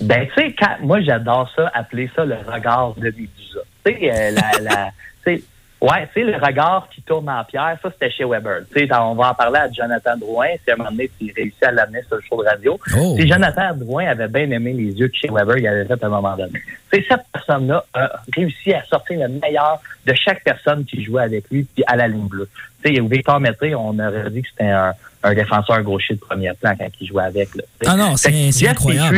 Ben, 0.00 0.26
tu 0.36 0.42
sais, 0.42 0.54
moi, 0.82 1.00
j'adore 1.00 1.50
ça, 1.54 1.70
appeler 1.72 2.10
ça 2.16 2.24
le 2.24 2.34
regard 2.34 2.94
de 2.94 3.06
Médusa. 3.06 3.60
Tu 3.84 3.92
sais, 3.92 4.10
euh, 4.12 4.30
la, 4.32 4.60
la, 4.60 4.90
tu 5.86 6.20
sais, 6.20 6.22
le 6.24 6.36
regard 6.36 6.88
qui 6.94 7.02
tourne 7.02 7.28
en 7.28 7.44
pierre, 7.44 7.76
ça, 7.82 7.90
c'était 7.90 8.10
chez 8.10 8.24
Weber. 8.24 8.60
Tu 8.74 8.86
sais, 8.86 8.94
on 8.94 9.14
va 9.14 9.30
en 9.30 9.34
parler 9.34 9.58
à 9.60 9.70
Jonathan 9.70 10.16
Drouin, 10.16 10.46
si 10.64 10.70
à 10.70 10.74
un 10.74 10.76
moment 10.76 10.90
donné, 10.90 11.10
tu 11.18 11.32
réussit 11.36 11.62
à 11.62 11.72
l'amener 11.72 12.00
sur 12.06 12.16
le 12.16 12.22
show 12.22 12.42
de 12.42 12.48
radio. 12.48 12.78
Oh. 12.96 13.16
Si 13.18 13.28
Jonathan 13.28 13.74
Drouin 13.74 14.06
avait 14.06 14.28
bien 14.28 14.50
aimé 14.50 14.72
les 14.72 14.92
yeux 14.92 15.08
que 15.08 15.16
chez 15.16 15.28
Weber, 15.30 15.58
il 15.58 15.66
avait 15.66 15.84
fait 15.84 16.02
à 16.02 16.06
un 16.06 16.10
moment 16.10 16.36
donné. 16.36 16.60
Tu 16.92 17.00
sais, 17.00 17.06
cette 17.08 17.24
personne-là 17.32 17.84
a 17.94 18.10
réussi 18.34 18.72
à 18.72 18.82
sortir 18.84 19.18
le 19.20 19.28
meilleur 19.40 19.80
de 20.06 20.14
chaque 20.14 20.42
personne 20.44 20.84
qui 20.84 21.02
jouait 21.04 21.22
avec 21.22 21.44
lui, 21.50 21.64
puis 21.74 21.84
à 21.86 21.96
la 21.96 22.08
ligne 22.08 22.28
bleue. 22.28 22.48
Tu 22.84 22.94
sais, 22.94 23.00
Victor 23.02 23.40
Mété, 23.40 23.74
on 23.74 23.98
aurait 23.98 24.30
dit 24.30 24.42
que 24.42 24.48
c'était 24.48 24.70
un, 24.70 24.92
un 25.22 25.34
défenseur 25.34 25.82
gaucher 25.82 26.14
de 26.14 26.20
premier 26.20 26.52
plan 26.60 26.74
quand 26.78 26.88
il 27.00 27.06
jouait 27.06 27.24
avec. 27.24 27.54
Là. 27.54 27.62
Ah 27.86 27.96
non, 27.96 28.16
c'est- 28.16 28.52
c'est 28.52 28.68
incroyable. 28.68 29.16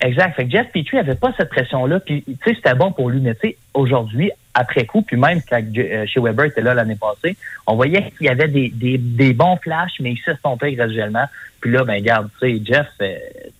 Exact. 0.00 0.34
Fait 0.36 0.44
que 0.44 0.50
Jeff 0.50 0.66
Petrie 0.72 0.98
avait 0.98 1.14
pas 1.14 1.32
cette 1.36 1.48
pression-là. 1.48 2.00
Puis, 2.00 2.22
tu 2.26 2.34
sais, 2.44 2.54
c'était 2.54 2.74
bon 2.74 2.92
pour 2.92 3.08
lui. 3.10 3.20
Mais, 3.20 3.34
tu 3.36 3.48
sais, 3.48 3.56
aujourd'hui, 3.72 4.30
après 4.52 4.84
coup, 4.86 5.02
puis 5.02 5.16
même 5.16 5.40
quand 5.48 5.60
euh, 5.78 6.04
chez 6.06 6.20
Weber 6.20 6.46
était 6.46 6.60
là 6.62 6.74
l'année 6.74 6.96
passée, 6.96 7.36
on 7.66 7.74
voyait 7.76 8.10
qu'il 8.16 8.26
y 8.26 8.28
avait 8.28 8.48
des, 8.48 8.68
des, 8.68 8.98
des 8.98 9.32
bons 9.32 9.56
flashs, 9.56 9.94
mais 10.00 10.12
il 10.12 10.18
s'estompait 10.18 10.72
graduellement. 10.74 11.24
Puis 11.60 11.70
là, 11.70 11.84
ben, 11.84 11.94
regarde, 11.94 12.28
tu 12.40 12.58
sais, 12.58 12.62
Jeff, 12.64 12.86
euh, 13.00 13.16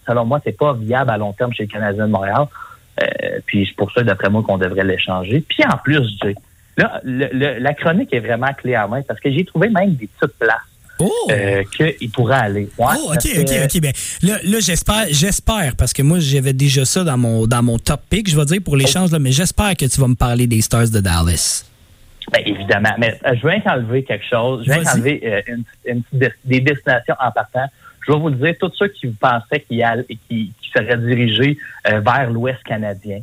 selon 0.07 0.25
moi, 0.27 0.41
c'est 0.45 0.57
pas 0.57 0.75
viable 0.75 1.11
à 1.11 1.17
long 1.17 1.33
terme 1.33 1.53
chez 1.55 1.65
le 1.65 1.71
Canadien 1.71 2.07
de 2.07 2.13
Montréal. 2.13 2.45
Euh, 3.03 3.39
puis 3.47 3.67
c'est 3.67 3.77
pour 3.77 3.91
ça, 3.93 4.03
d'après 4.03 4.29
moi, 4.29 4.43
qu'on 4.43 4.59
devrait 4.59 4.85
l'échanger. 4.85 5.41
Puis 5.49 5.65
en 5.65 5.77
plus, 5.79 6.19
là, 6.77 7.01
le- 7.05 7.29
le- 7.33 7.59
la 7.59 7.75
chronique 7.75 8.13
est 8.13 8.21
vraiment 8.21 8.53
clé 8.53 8.75
à 8.75 8.87
main 8.87 9.03
parce 9.03 9.19
que 9.21 9.33
j'ai 9.33 9.45
trouvé 9.45 9.69
même 9.71 9.95
des 9.95 10.09
petites 10.09 10.37
places 10.39 10.59
Oh! 11.01 11.11
euh, 11.31 11.63
qu'il 11.99 12.11
pourrait 12.11 12.37
aller. 12.37 12.69
Ouais, 12.79 12.95
Oh, 12.99 13.13
ok, 13.13 13.29
ok, 13.41 13.51
ok. 13.65 13.81
Ben, 13.81 13.93
là, 14.23 14.39
là 14.45 14.59
j'espère, 14.61 15.07
j'espère, 15.11 15.75
parce 15.77 15.93
que 15.93 16.03
moi, 16.03 16.19
j'avais 16.21 16.53
déjà 16.53 16.85
ça 16.85 17.03
dans 17.05 17.19
mon, 17.19 17.47
dans 17.47 17.63
mon 17.63 17.79
top 17.79 18.01
pick, 18.09 18.31
je 18.31 18.37
vais 18.37 18.45
dire, 18.45 18.61
pour 18.65 18.77
l'échange, 18.77 19.11
là, 19.11 19.19
mais 19.19 19.33
j'espère 19.33 19.77
que 19.77 19.87
tu 19.87 20.01
vas 20.01 20.09
me 20.09 20.15
parler 20.15 20.47
des 20.47 20.61
Stars 20.61 20.91
de 20.91 21.01
Dallas. 21.01 21.65
Ben, 22.33 22.41
évidemment. 22.47 22.95
Mais 22.99 23.19
euh, 23.27 23.35
je 23.41 23.47
vais 23.47 23.63
enlever 23.67 24.03
quelque 24.05 24.25
chose. 24.31 24.65
Je 24.65 24.71
vais 24.71 24.79
Vas-y. 24.81 24.95
enlever 24.95 25.21
euh, 25.25 25.41
une, 25.87 26.03
des- 26.13 26.33
des 26.45 26.61
destinations 26.61 27.15
en 27.21 27.31
partant. 27.33 27.67
Je 28.07 28.13
vais 28.13 28.19
vous 28.19 28.29
le 28.29 28.37
dire, 28.37 28.55
tous 28.61 28.73
ceux 28.79 28.89
qui 28.89 29.09
pensaient 29.09 29.61
qu'ils 29.61 29.85
qui, 30.29 30.53
qui 30.63 30.71
seraient 30.75 30.97
dirigés 30.99 31.57
vers 31.85 32.31
l'Ouest 32.31 32.63
canadien, 32.63 33.21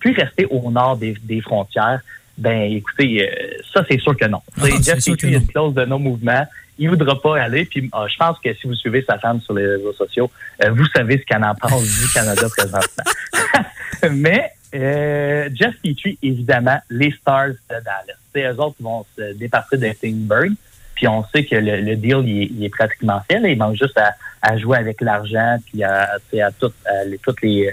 puis 0.00 0.14
rester 0.14 0.46
au 0.46 0.70
nord 0.70 0.96
des, 0.96 1.14
des 1.22 1.40
frontières, 1.42 2.00
ben 2.38 2.62
écoutez, 2.72 3.28
ça 3.74 3.84
c'est 3.88 3.98
sûr 4.00 4.16
que 4.16 4.24
non. 4.26 4.40
Ah, 4.58 4.64
c'est 4.80 5.00
sûr 5.00 5.16
que 5.18 5.26
une 5.26 5.46
clause 5.46 5.74
de 5.74 5.84
non-mouvement. 5.84 6.46
Il 6.78 6.90
voudra 6.90 7.20
pas 7.20 7.40
aller. 7.40 7.64
Puis 7.64 7.90
euh, 7.94 8.06
je 8.08 8.16
pense 8.16 8.38
que 8.38 8.52
si 8.54 8.66
vous 8.66 8.74
suivez 8.74 9.04
sa 9.08 9.18
femme 9.18 9.40
sur 9.40 9.54
les 9.54 9.66
réseaux 9.66 9.92
sociaux, 9.92 10.30
euh, 10.62 10.70
vous 10.70 10.86
savez 10.94 11.18
ce 11.18 11.24
qu'elle 11.24 11.44
en 11.44 11.54
pense 11.54 11.82
du 11.82 12.08
Canada 12.12 12.46
présentement. 12.48 13.04
Mais 14.10 14.50
euh, 14.74 15.48
Jeff 15.54 15.74
Petrie, 15.82 16.18
évidemment, 16.22 16.78
les 16.90 17.10
Stars 17.12 17.48
de 17.48 17.54
Dallas. 17.68 18.18
Sais, 18.34 18.42
eux 18.44 18.60
autres 18.60 18.76
vont 18.80 19.06
se 19.16 19.32
départir 19.34 19.78
de 19.78 19.90
Steinberg. 19.92 20.52
Puis 20.94 21.06
on 21.08 21.24
sait 21.26 21.44
que 21.44 21.56
le, 21.56 21.94
deal 21.96 22.22
il 22.24 22.64
est, 22.64 22.68
pratiquement 22.70 23.20
fait. 23.30 23.38
là. 23.38 23.48
Il 23.48 23.58
manque 23.58 23.76
juste 23.76 23.98
à, 23.98 24.56
jouer 24.56 24.78
avec 24.78 25.00
l'argent 25.00 25.58
puis 25.66 25.82
à, 25.82 26.04
à, 26.42 26.50
tout- 26.52 26.72
à 26.86 27.04
les, 27.04 27.18
toutes 27.18 27.42
les, 27.42 27.70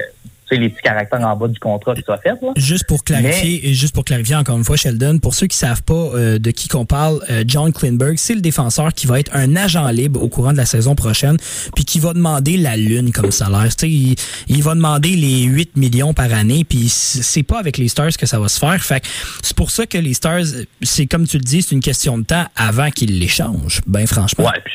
les 0.57 0.69
petits 0.69 0.81
caractères 0.81 1.21
en 1.21 1.35
bas 1.35 1.47
du 1.47 1.59
contrat 1.59 1.95
qui 1.95 2.01
soient 2.01 2.17
faits. 2.17 2.41
Là. 2.41 2.49
Juste 2.55 2.85
pour 2.87 3.03
clarifier, 3.03 3.67
et 3.67 3.73
juste 3.73 3.93
pour 3.93 4.05
clarifier 4.05 4.35
encore 4.35 4.57
une 4.57 4.63
fois, 4.63 4.77
Sheldon, 4.77 5.19
pour 5.19 5.33
ceux 5.33 5.47
qui 5.47 5.57
savent 5.57 5.83
pas 5.83 5.93
euh, 5.93 6.39
de 6.39 6.51
qui 6.51 6.67
qu'on 6.67 6.85
parle, 6.85 7.19
euh, 7.29 7.43
John 7.47 7.71
Klinberg, 7.71 8.17
c'est 8.17 8.35
le 8.35 8.41
défenseur 8.41 8.93
qui 8.93 9.07
va 9.07 9.19
être 9.19 9.31
un 9.35 9.55
agent 9.55 9.87
libre 9.89 10.21
au 10.21 10.29
courant 10.29 10.51
de 10.51 10.57
la 10.57 10.65
saison 10.65 10.95
prochaine, 10.95 11.37
puis 11.75 11.85
qui 11.85 11.99
va 11.99 12.13
demander 12.13 12.57
la 12.57 12.77
lune 12.77 13.11
comme 13.11 13.31
salaire. 13.31 13.75
Tu 13.75 13.87
sais, 13.87 13.89
il, 13.89 14.15
il 14.47 14.63
va 14.63 14.75
demander 14.75 15.09
les 15.09 15.43
8 15.43 15.77
millions 15.77 16.13
par 16.13 16.31
année, 16.33 16.63
puis 16.63 16.89
c'est 16.89 17.43
pas 17.43 17.59
avec 17.59 17.77
les 17.77 17.87
Stars 17.87 18.15
que 18.17 18.25
ça 18.25 18.39
va 18.39 18.47
se 18.47 18.59
faire. 18.59 18.81
Fait 18.83 19.01
que 19.01 19.07
c'est 19.41 19.55
pour 19.55 19.71
ça 19.71 19.85
que 19.85 19.97
les 19.97 20.13
Stars, 20.13 20.43
c'est 20.81 21.05
comme 21.05 21.27
tu 21.27 21.37
le 21.37 21.43
dis, 21.43 21.61
c'est 21.61 21.75
une 21.75 21.81
question 21.81 22.17
de 22.17 22.23
temps 22.23 22.45
avant 22.55 22.89
qu'ils 22.89 23.19
l'échangent. 23.19 23.81
Ben 23.87 24.07
franchement. 24.07 24.45
Ouais, 24.45 24.61
puis 24.63 24.73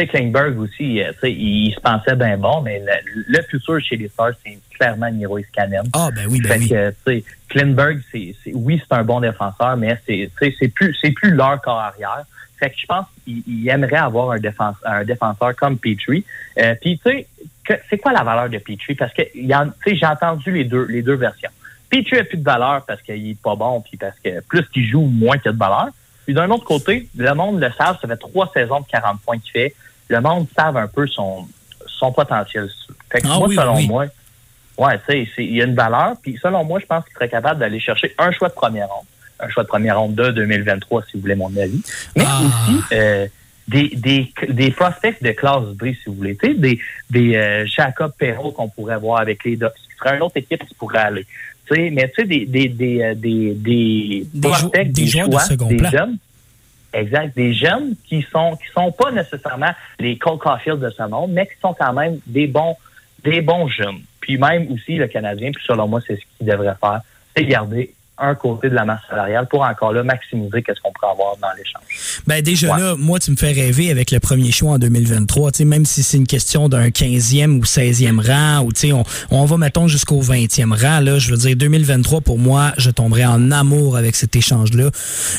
sais, 0.00 0.06
Klingberg 0.06 0.58
aussi, 0.58 1.02
euh, 1.02 1.12
il, 1.22 1.72
se 1.72 1.80
pensait 1.80 2.16
bien 2.16 2.36
bon, 2.36 2.60
mais 2.60 2.82
le, 3.14 3.42
futur 3.42 3.80
chez 3.80 3.96
les 3.96 4.08
Stars, 4.08 4.32
c'est 4.44 4.58
clairement 4.76 5.10
Niro 5.10 5.38
Iskanen. 5.38 5.84
Ah, 5.94 6.10
ben 6.14 6.26
oui, 6.28 6.40
ben 6.40 6.60
oui. 6.60 6.68
Que, 6.68 7.22
Klingberg, 7.48 8.00
c'est, 8.12 8.34
oui, 8.52 8.80
c'est 8.80 8.94
un 8.94 9.04
bon 9.04 9.20
défenseur, 9.20 9.76
mais 9.76 9.98
c'est, 10.06 10.30
c'est 10.58 10.68
plus, 10.68 10.96
c'est 11.00 11.12
plus 11.12 11.30
leur 11.30 11.60
corps 11.60 11.78
arrière. 11.78 12.24
Fait 12.58 12.70
que 12.70 12.76
je 12.78 12.86
pense 12.86 13.06
qu'il 13.24 13.68
aimerait 13.68 13.96
avoir 13.96 14.30
un 14.30 14.38
défenseur, 14.38 14.80
un 14.84 15.04
défenseur 15.04 15.54
comme 15.56 15.78
Petrie. 15.78 16.24
Euh, 16.58 16.74
Puis, 16.80 16.98
tu 17.04 17.10
sais, 17.10 17.80
c'est 17.90 17.98
quoi 17.98 18.12
la 18.12 18.22
valeur 18.22 18.48
de 18.48 18.58
Petrie? 18.58 18.94
Parce 18.94 19.12
que 19.12 19.22
j'ai 19.34 20.06
entendu 20.06 20.52
les 20.52 20.64
deux, 20.64 20.86
les 20.86 21.02
deux 21.02 21.16
versions. 21.16 21.50
Petrie 21.90 22.18
a 22.18 22.24
plus 22.24 22.38
de 22.38 22.44
valeur 22.44 22.84
parce 22.86 23.02
qu'il 23.02 23.30
est 23.30 23.40
pas 23.40 23.54
bon, 23.54 23.80
puis 23.80 23.96
parce 23.96 24.18
que 24.20 24.40
plus 24.40 24.66
qu'il 24.70 24.86
joue, 24.86 25.02
moins 25.02 25.38
qu'il 25.38 25.50
a 25.50 25.52
de 25.52 25.58
valeur. 25.58 25.88
Puis 26.24 26.34
d'un 26.34 26.50
autre 26.50 26.64
côté, 26.64 27.08
le 27.16 27.32
monde 27.34 27.60
le 27.60 27.70
savent, 27.72 27.98
ça 28.00 28.08
fait 28.08 28.16
trois 28.16 28.50
saisons 28.52 28.80
de 28.80 28.86
40 28.86 29.20
points 29.20 29.38
qu'il 29.38 29.52
fait. 29.52 29.74
Le 30.08 30.20
monde 30.20 30.46
savent 30.56 30.76
un 30.76 30.88
peu 30.88 31.06
son, 31.06 31.46
son 31.86 32.12
potentiel. 32.12 32.68
Fait 33.10 33.20
que 33.20 33.26
ah 33.30 33.38
moi, 33.38 33.48
selon 33.48 33.82
moi, 33.82 34.06
ouais, 34.78 34.98
tu 35.08 35.26
sais, 35.26 35.44
il 35.44 35.56
y 35.56 35.62
a 35.62 35.64
une 35.64 35.74
valeur. 35.74 36.14
Puis 36.22 36.38
selon 36.40 36.64
moi, 36.64 36.78
je 36.80 36.86
pense 36.86 37.04
qu'il 37.04 37.14
serait 37.14 37.28
capable 37.28 37.60
d'aller 37.60 37.80
chercher 37.80 38.14
un 38.18 38.30
choix 38.32 38.48
de 38.48 38.54
première 38.54 38.88
ronde. 38.88 39.06
Un 39.38 39.48
choix 39.48 39.64
de 39.64 39.68
première 39.68 39.98
ronde 40.00 40.14
de 40.14 40.30
2023, 40.30 41.02
si 41.02 41.16
vous 41.16 41.22
voulez 41.22 41.34
mon 41.34 41.54
avis. 41.56 41.82
Mais 42.16 42.24
ah. 42.26 42.40
aussi, 42.40 42.80
euh, 42.92 43.26
des, 43.68 43.88
des, 43.96 44.32
des 44.48 44.70
prospects 44.70 45.22
de 45.22 45.32
classe 45.32 45.64
B, 45.74 45.86
si 45.86 46.02
vous 46.06 46.14
voulez. 46.14 46.38
Des, 46.42 46.78
des 47.10 47.36
euh, 47.36 47.66
Jacob 47.66 48.12
Perrault 48.16 48.52
qu'on 48.52 48.68
pourrait 48.68 48.98
voir 48.98 49.20
avec 49.20 49.44
les 49.44 49.56
Ducks, 49.56 49.74
qui 49.74 49.96
serait 49.98 50.16
une 50.16 50.22
autre 50.22 50.36
équipe 50.36 50.66
qui 50.66 50.74
pourrait 50.74 50.98
aller. 50.98 51.26
sais 51.68 51.90
mais 51.90 52.08
tu 52.08 52.22
sais, 52.22 52.28
des, 52.28 52.46
des, 52.46 52.68
des, 52.68 53.02
euh, 53.02 53.14
des, 53.14 53.54
des, 53.54 54.26
prospects, 54.40 54.92
des, 54.92 55.06
joueurs 55.06 55.28
de 55.28 55.38
second 55.38 55.66
des 55.66 55.84
jeunes. 55.84 56.18
Exact. 56.92 57.36
Des 57.36 57.52
jeunes 57.52 57.94
qui 58.04 58.22
sont 58.22 58.56
qui 58.56 58.68
sont 58.72 58.92
pas 58.92 59.10
nécessairement 59.10 59.72
les 59.98 60.16
Cole 60.16 60.38
Caulfield 60.38 60.80
de 60.80 60.90
ce 60.90 61.02
monde, 61.02 61.32
mais 61.32 61.46
qui 61.46 61.58
sont 61.60 61.74
quand 61.74 61.92
même 61.92 62.18
des 62.26 62.46
bons 62.46 62.76
des 63.24 63.40
bons 63.40 63.68
jeunes. 63.68 64.00
Puis 64.20 64.38
même 64.38 64.70
aussi 64.72 64.96
le 64.96 65.06
Canadien, 65.06 65.50
puis 65.52 65.62
selon 65.66 65.88
moi, 65.88 66.00
c'est 66.06 66.16
ce 66.16 66.22
qu'il 66.38 66.46
devrait 66.46 66.76
faire, 66.80 67.00
c'est 67.36 67.44
garder 67.44 67.94
un 68.18 68.34
côté 68.34 68.70
de 68.70 68.74
la 68.74 68.84
masse 68.84 69.00
salariale 69.08 69.46
pour 69.48 69.62
encore 69.62 69.92
là 69.92 70.02
maximiser 70.02 70.62
qu'est-ce 70.62 70.80
qu'on 70.80 70.92
peut 70.92 71.06
avoir 71.06 71.36
dans 71.36 71.52
l'échange. 71.56 72.20
Ben 72.26 72.42
déjà 72.42 72.76
là, 72.78 72.94
moi 72.96 73.18
tu 73.18 73.30
me 73.30 73.36
fais 73.36 73.52
rêver 73.52 73.90
avec 73.90 74.10
le 74.10 74.20
premier 74.20 74.52
choix 74.52 74.72
en 74.72 74.78
2023, 74.78 75.52
tu 75.52 75.58
sais 75.58 75.64
même 75.64 75.84
si 75.84 76.02
c'est 76.02 76.16
une 76.16 76.26
question 76.26 76.68
d'un 76.68 76.88
15e 76.88 77.58
ou 77.58 77.64
16e 77.64 78.20
rang 78.26 78.64
ou 78.64 78.72
tu 78.72 78.80
sais 78.80 78.92
on, 78.92 79.04
on 79.30 79.44
va 79.44 79.58
mettons 79.58 79.86
jusqu'au 79.86 80.22
20e 80.22 80.72
rang 80.72 81.00
là, 81.00 81.18
je 81.18 81.30
veux 81.30 81.36
dire 81.36 81.56
2023 81.56 82.22
pour 82.22 82.38
moi, 82.38 82.72
je 82.78 82.90
tomberai 82.90 83.26
en 83.26 83.50
amour 83.50 83.96
avec 83.96 84.16
cet 84.16 84.34
échange 84.34 84.72
là. 84.72 84.90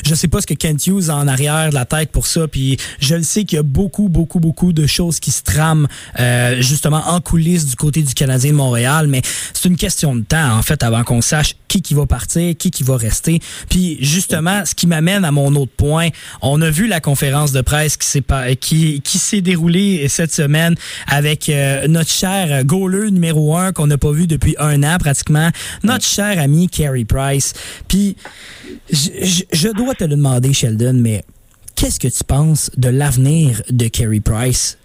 Je 0.04 0.14
sais 0.14 0.28
pas 0.28 0.40
ce 0.40 0.46
que 0.46 0.54
Kent 0.54 0.86
Hughes 0.86 1.10
a 1.10 1.16
en 1.16 1.26
arrière 1.26 1.70
de 1.70 1.74
la 1.74 1.84
tête 1.84 2.12
pour 2.12 2.26
ça 2.26 2.46
puis 2.46 2.76
je 3.00 3.16
le 3.16 3.24
sais 3.24 3.44
qu'il 3.44 3.56
y 3.56 3.60
a 3.60 3.64
beaucoup 3.64 4.08
beaucoup 4.08 4.38
beaucoup 4.38 4.72
de 4.72 4.86
choses 4.86 5.18
qui 5.18 5.32
se 5.32 5.42
trament 5.42 5.88
euh, 6.20 6.60
justement 6.60 7.02
en 7.08 7.20
coulisses 7.20 7.66
du 7.66 7.74
côté 7.74 8.02
du 8.02 8.14
Canadien 8.14 8.52
de 8.52 8.56
Montréal, 8.56 9.08
mais 9.08 9.22
c'est 9.52 9.68
une 9.68 9.76
question 9.76 10.14
de 10.14 10.22
temps 10.22 10.56
en 10.56 10.62
fait 10.62 10.82
avant 10.84 11.02
qu'on 11.02 11.20
sache 11.20 11.56
qui 11.66 11.82
qui 11.82 11.94
va 11.94 12.06
partir, 12.06 12.54
qui 12.56 12.67
qui 12.70 12.82
va 12.82 12.96
rester. 12.96 13.40
Puis 13.68 13.98
justement, 14.00 14.64
ce 14.64 14.74
qui 14.74 14.86
m'amène 14.86 15.24
à 15.24 15.32
mon 15.32 15.54
autre 15.56 15.72
point, 15.76 16.08
on 16.42 16.60
a 16.62 16.70
vu 16.70 16.86
la 16.86 17.00
conférence 17.00 17.52
de 17.52 17.60
presse 17.60 17.96
qui 17.96 18.06
s'est 18.06 18.22
qui, 18.60 19.00
qui 19.02 19.18
s'est 19.18 19.40
déroulée 19.40 20.08
cette 20.08 20.32
semaine 20.32 20.74
avec 21.06 21.48
euh, 21.48 21.86
notre 21.88 22.10
cher 22.10 22.64
goaler 22.64 23.10
numéro 23.10 23.56
un 23.56 23.72
qu'on 23.72 23.86
n'a 23.86 23.98
pas 23.98 24.12
vu 24.12 24.26
depuis 24.26 24.54
un 24.58 24.82
an 24.82 24.98
pratiquement, 24.98 25.50
notre 25.82 26.04
cher 26.04 26.38
ami 26.38 26.68
Carey 26.68 27.04
Price. 27.04 27.52
Puis 27.88 28.16
je, 28.90 29.42
je 29.52 29.68
dois 29.68 29.94
te 29.94 30.04
le 30.04 30.10
demander, 30.10 30.52
Sheldon, 30.52 30.94
mais 30.94 31.24
qu'est-ce 31.76 32.00
que 32.00 32.08
tu 32.08 32.24
penses 32.24 32.70
de 32.76 32.88
l'avenir 32.88 33.62
de 33.70 33.88
Carey 33.88 34.20
Price? 34.20 34.78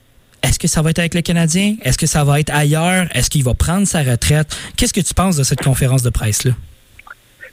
Est-ce 0.44 0.60
que 0.60 0.68
ça 0.68 0.82
va 0.82 0.90
être 0.90 1.00
avec 1.00 1.14
le 1.14 1.22
Canadien? 1.22 1.78
Est-ce 1.84 1.98
que 1.98 2.06
ça 2.06 2.24
va 2.24 2.40
être 2.40 2.54
ailleurs? 2.54 3.08
Est-ce 3.16 3.30
qu'il 3.30 3.44
va 3.44 3.54
prendre 3.54 3.88
sa 3.88 4.04
retraite? 4.04 4.56
Qu'est-ce 4.76 4.94
que 4.94 5.02
tu 5.02 5.14
penses 5.14 5.38
de 5.38 5.44
cette 5.44 5.62
conférence 5.62 6.04
de 6.04 6.10
presse-là? 6.10 6.52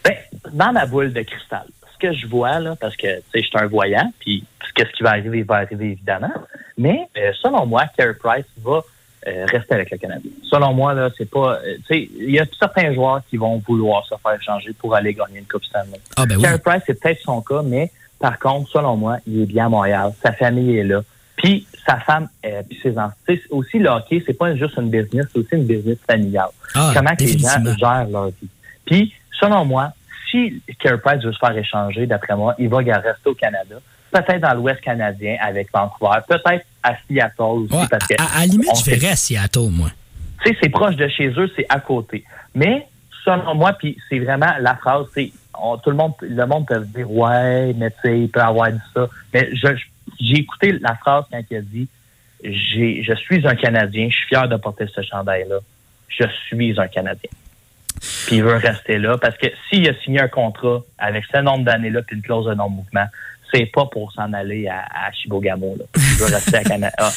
Ben, 0.05 0.14
dans 0.53 0.72
ma 0.72 0.86
boule 0.86 1.12
de 1.12 1.22
cristal, 1.22 1.66
ce 1.92 1.98
que 1.98 2.12
je 2.12 2.26
vois, 2.26 2.59
là, 2.59 2.76
parce 2.76 2.96
que 2.96 3.16
tu 3.16 3.22
sais, 3.32 3.42
je 3.42 3.46
suis 3.48 3.59
un 3.59 3.66
voyant, 3.66 4.12
puis 4.20 4.44
ce 4.66 4.96
qui 4.96 5.03
va 5.03 5.11
arriver 5.11 5.42
va 5.42 5.57
arriver 5.57 5.90
évidemment, 5.92 6.32
mais 6.78 7.07
euh, 7.16 7.32
selon 7.42 7.66
moi, 7.66 7.84
Carey 7.96 8.14
Price 8.14 8.46
va 8.62 8.82
euh, 9.26 9.44
rester 9.46 9.74
avec 9.74 9.90
le 9.90 9.98
Canadien. 9.98 10.30
Selon 10.42 10.72
moi, 10.72 10.94
là, 10.94 11.11
c'est 11.16 11.28
pas. 11.28 11.61
Euh, 11.64 11.76
tu 11.86 11.94
sais, 11.94 12.09
il 12.18 12.30
y 12.30 12.38
a 12.38 12.46
certains 12.59 12.94
joueurs 12.94 13.20
qui 13.28 13.36
vont 13.36 13.62
vouloir 13.66 14.07
se 14.07 14.14
faire 14.22 14.42
changer 14.42 14.72
pour 14.72 14.94
aller 14.94 15.12
gagner 15.12 15.40
une 15.40 15.46
Coupe 15.46 15.64
Stanley. 15.64 16.01
Ah, 16.16 16.24
ben 16.24 16.40
Carey 16.40 16.59
Price, 16.59 16.82
c'est 16.86 16.98
peut-être 16.98 17.20
son 17.20 17.42
cas, 17.42 17.62
mais 17.62 17.90
par 18.18 18.38
contre, 18.38 18.70
selon 18.70 18.96
moi, 18.96 19.18
il 19.26 19.42
est 19.42 19.46
bien 19.46 19.66
à 19.66 19.68
Montréal. 19.68 20.12
Sa 20.22 20.32
famille 20.32 20.78
est 20.78 20.84
là. 20.84 21.03
Puis 21.36 21.66
sa 21.86 21.96
femme, 21.98 22.28
euh, 22.44 22.62
puis 22.68 22.78
ses 22.82 22.98
enfants. 22.98 23.14
Aussi, 23.51 23.78
le 23.78 23.88
hockey, 23.88 24.22
c'est 24.26 24.36
pas 24.36 24.55
juste 24.55 24.76
une 24.76 24.90
business, 24.90 25.26
c'est 25.32 25.38
aussi 25.38 25.55
une 25.55 25.64
business 25.64 25.98
familiale. 26.07 26.51
Ah, 26.74 26.92
Comment 26.94 27.11
les 27.18 27.38
gens 27.38 27.76
gèrent 27.78 28.09
leur 28.11 28.26
vie. 28.28 28.48
Puis, 28.84 29.14
selon 29.41 29.64
moi, 29.64 29.93
si 30.30 30.62
Carey 30.78 30.99
Price 30.99 31.22
veut 31.22 31.32
se 31.32 31.38
faire 31.38 31.57
échanger, 31.57 32.07
d'après 32.07 32.36
moi, 32.36 32.55
il 32.59 32.68
va 32.68 32.78
rester 32.78 33.26
au 33.26 33.34
Canada. 33.34 33.76
Peut-être 34.12 34.41
dans 34.41 34.55
l'Ouest 34.55 34.80
canadien 34.80 35.36
avec 35.41 35.72
Vancouver. 35.72 36.18
Peut-être 36.28 36.64
à 36.82 36.97
Seattle 37.09 37.43
aussi. 37.43 37.88
parce 37.88 38.07
que 38.07 38.14
à, 38.14 38.41
la 38.41 38.47
limite, 38.47 38.70
je 38.84 38.91
verrais 38.91 39.12
à 39.12 39.16
Seattle, 39.16 39.70
moi. 39.70 39.91
Tu 40.43 40.51
sais, 40.51 40.59
c'est 40.62 40.68
proche 40.68 40.97
de 40.97 41.07
chez 41.09 41.28
eux, 41.28 41.51
c'est 41.55 41.66
à 41.68 41.80
côté. 41.80 42.24
Mais, 42.55 42.86
selon 43.24 43.55
moi, 43.55 43.72
puis 43.74 43.97
c'est 44.09 44.18
vraiment 44.18 44.53
la 44.61 44.74
phrase, 44.74 45.07
c'est 45.14 45.32
tout 45.82 45.91
le 45.91 45.97
monde, 45.97 46.14
le 46.22 46.47
monde 46.47 46.66
peut 46.66 46.80
se 46.80 46.88
dire, 46.88 47.11
ouais, 47.11 47.74
mais 47.74 47.91
tu 47.91 47.97
sais, 48.03 48.20
il 48.20 48.28
peut 48.28 48.41
avoir 48.41 48.72
dit 48.72 48.78
ça. 48.95 49.09
Mais 49.32 49.51
j'ai 50.18 50.36
écouté 50.36 50.72
la 50.80 50.95
phrase 50.97 51.24
quand 51.30 51.41
il 51.51 51.57
a 51.57 51.61
dit 51.61 51.88
je 52.43 53.14
suis 53.16 53.47
un 53.47 53.55
Canadien, 53.55 54.09
je 54.11 54.16
suis 54.16 54.28
fier 54.28 54.49
de 54.49 54.57
porter 54.57 54.86
ce 54.95 55.03
chandail-là. 55.03 55.59
Je 56.09 56.24
suis 56.47 56.80
un 56.80 56.88
Canadien. 56.88 57.30
Puis 58.26 58.36
il 58.36 58.43
veut 58.43 58.57
rester 58.57 58.99
là 58.99 59.18
parce 59.18 59.36
que 59.36 59.47
s'il 59.68 59.88
a 59.88 59.95
signé 60.03 60.20
un 60.20 60.28
contrat 60.28 60.82
avec 60.99 61.24
ce 61.32 61.38
nombre 61.38 61.64
d'années-là 61.64 62.03
puis 62.03 62.16
une 62.16 62.22
clause 62.22 62.47
de 62.47 62.55
non-mouvement, 62.55 63.07
c'est 63.53 63.66
pas 63.66 63.86
pour 63.86 64.12
s'en 64.12 64.32
aller 64.32 64.66
à, 64.68 64.80
à 64.80 65.12
Chibogamo. 65.12 65.76
Là. 65.78 65.84
Il 65.96 66.03
veut 66.03 66.26
rester 66.26 66.57
à 66.57 66.90
ah, 66.98 67.12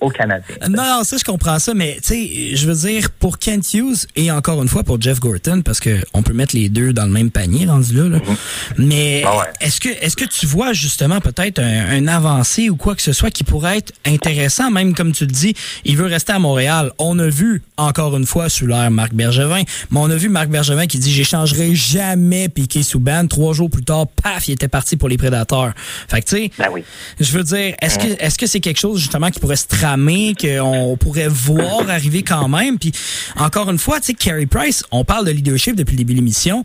au, 0.00 0.08
Canada. 0.10 0.44
Non, 0.68 1.04
ça, 1.04 1.16
je 1.16 1.24
comprends 1.24 1.58
ça, 1.58 1.74
mais 1.74 1.96
tu 2.02 2.14
sais, 2.14 2.56
je 2.56 2.66
veux 2.66 2.88
dire, 2.88 3.10
pour 3.10 3.38
Kent 3.38 3.74
Hughes 3.74 4.06
et 4.16 4.30
encore 4.30 4.62
une 4.62 4.68
fois 4.68 4.82
pour 4.82 5.00
Jeff 5.00 5.20
Gorton, 5.20 5.62
parce 5.62 5.80
qu'on 5.80 6.22
peut 6.22 6.32
mettre 6.32 6.54
les 6.54 6.68
deux 6.68 6.92
dans 6.92 7.04
le 7.04 7.10
même 7.10 7.30
panier 7.30 7.66
rendu 7.66 7.94
là, 7.94 8.18
mm-hmm. 8.18 8.36
mais 8.78 9.22
ah 9.26 9.46
est-ce 9.60 9.80
que 9.80 9.88
est-ce 9.88 10.16
que 10.16 10.24
tu 10.24 10.46
vois 10.46 10.72
justement 10.72 11.20
peut-être 11.20 11.60
un, 11.60 12.06
avancé 12.06 12.68
ou 12.68 12.76
quoi 12.76 12.94
que 12.94 13.02
ce 13.02 13.12
soit 13.12 13.30
qui 13.30 13.44
pourrait 13.44 13.78
être 13.78 13.92
intéressant, 14.06 14.70
même 14.70 14.94
comme 14.94 15.12
tu 15.12 15.24
le 15.24 15.32
dis, 15.32 15.54
il 15.84 15.96
veut 15.96 16.06
rester 16.06 16.32
à 16.32 16.38
Montréal. 16.38 16.92
On 16.98 17.18
a 17.18 17.28
vu 17.28 17.62
encore 17.76 18.16
une 18.16 18.26
fois 18.26 18.48
sous 18.48 18.66
l'air 18.66 18.90
Marc 18.90 19.14
Bergevin, 19.14 19.62
mais 19.90 20.00
on 20.00 20.10
a 20.10 20.16
vu 20.16 20.28
Marc 20.28 20.48
Bergevin 20.48 20.86
qui 20.86 20.98
dit 20.98 21.12
j'échangerai 21.12 21.74
jamais 21.74 22.48
Piqué 22.48 22.82
Souban. 22.82 23.26
Trois 23.26 23.52
jours 23.52 23.70
plus 23.70 23.84
tard, 23.84 24.06
paf, 24.22 24.48
il 24.48 24.52
était 24.52 24.68
parti 24.68 24.96
pour 24.96 25.08
les 25.08 25.16
Prédateurs. 25.16 25.61
Fait 26.08 26.20
que, 26.22 26.28
tu 26.28 26.36
sais, 26.36 26.50
ben 26.58 26.68
oui. 26.72 26.84
je 27.20 27.32
veux 27.32 27.44
dire, 27.44 27.74
est-ce 27.80 27.98
que 27.98 28.22
est-ce 28.22 28.38
que 28.38 28.46
c'est 28.46 28.60
quelque 28.60 28.80
chose 28.80 28.98
justement 28.98 29.30
qui 29.30 29.40
pourrait 29.40 29.56
se 29.56 29.66
tramer, 29.66 30.34
qu'on 30.40 30.96
pourrait 30.98 31.28
voir 31.28 31.88
arriver 31.88 32.22
quand 32.22 32.48
même? 32.48 32.78
Puis 32.78 32.92
encore 33.36 33.70
une 33.70 33.78
fois, 33.78 34.00
tu 34.00 34.06
sais, 34.06 34.14
Carey 34.14 34.46
Price, 34.46 34.84
on 34.90 35.04
parle 35.04 35.26
de 35.26 35.30
leadership 35.30 35.76
depuis 35.76 35.92
le 35.92 35.98
début 35.98 36.14
de 36.14 36.18
l'émission 36.18 36.64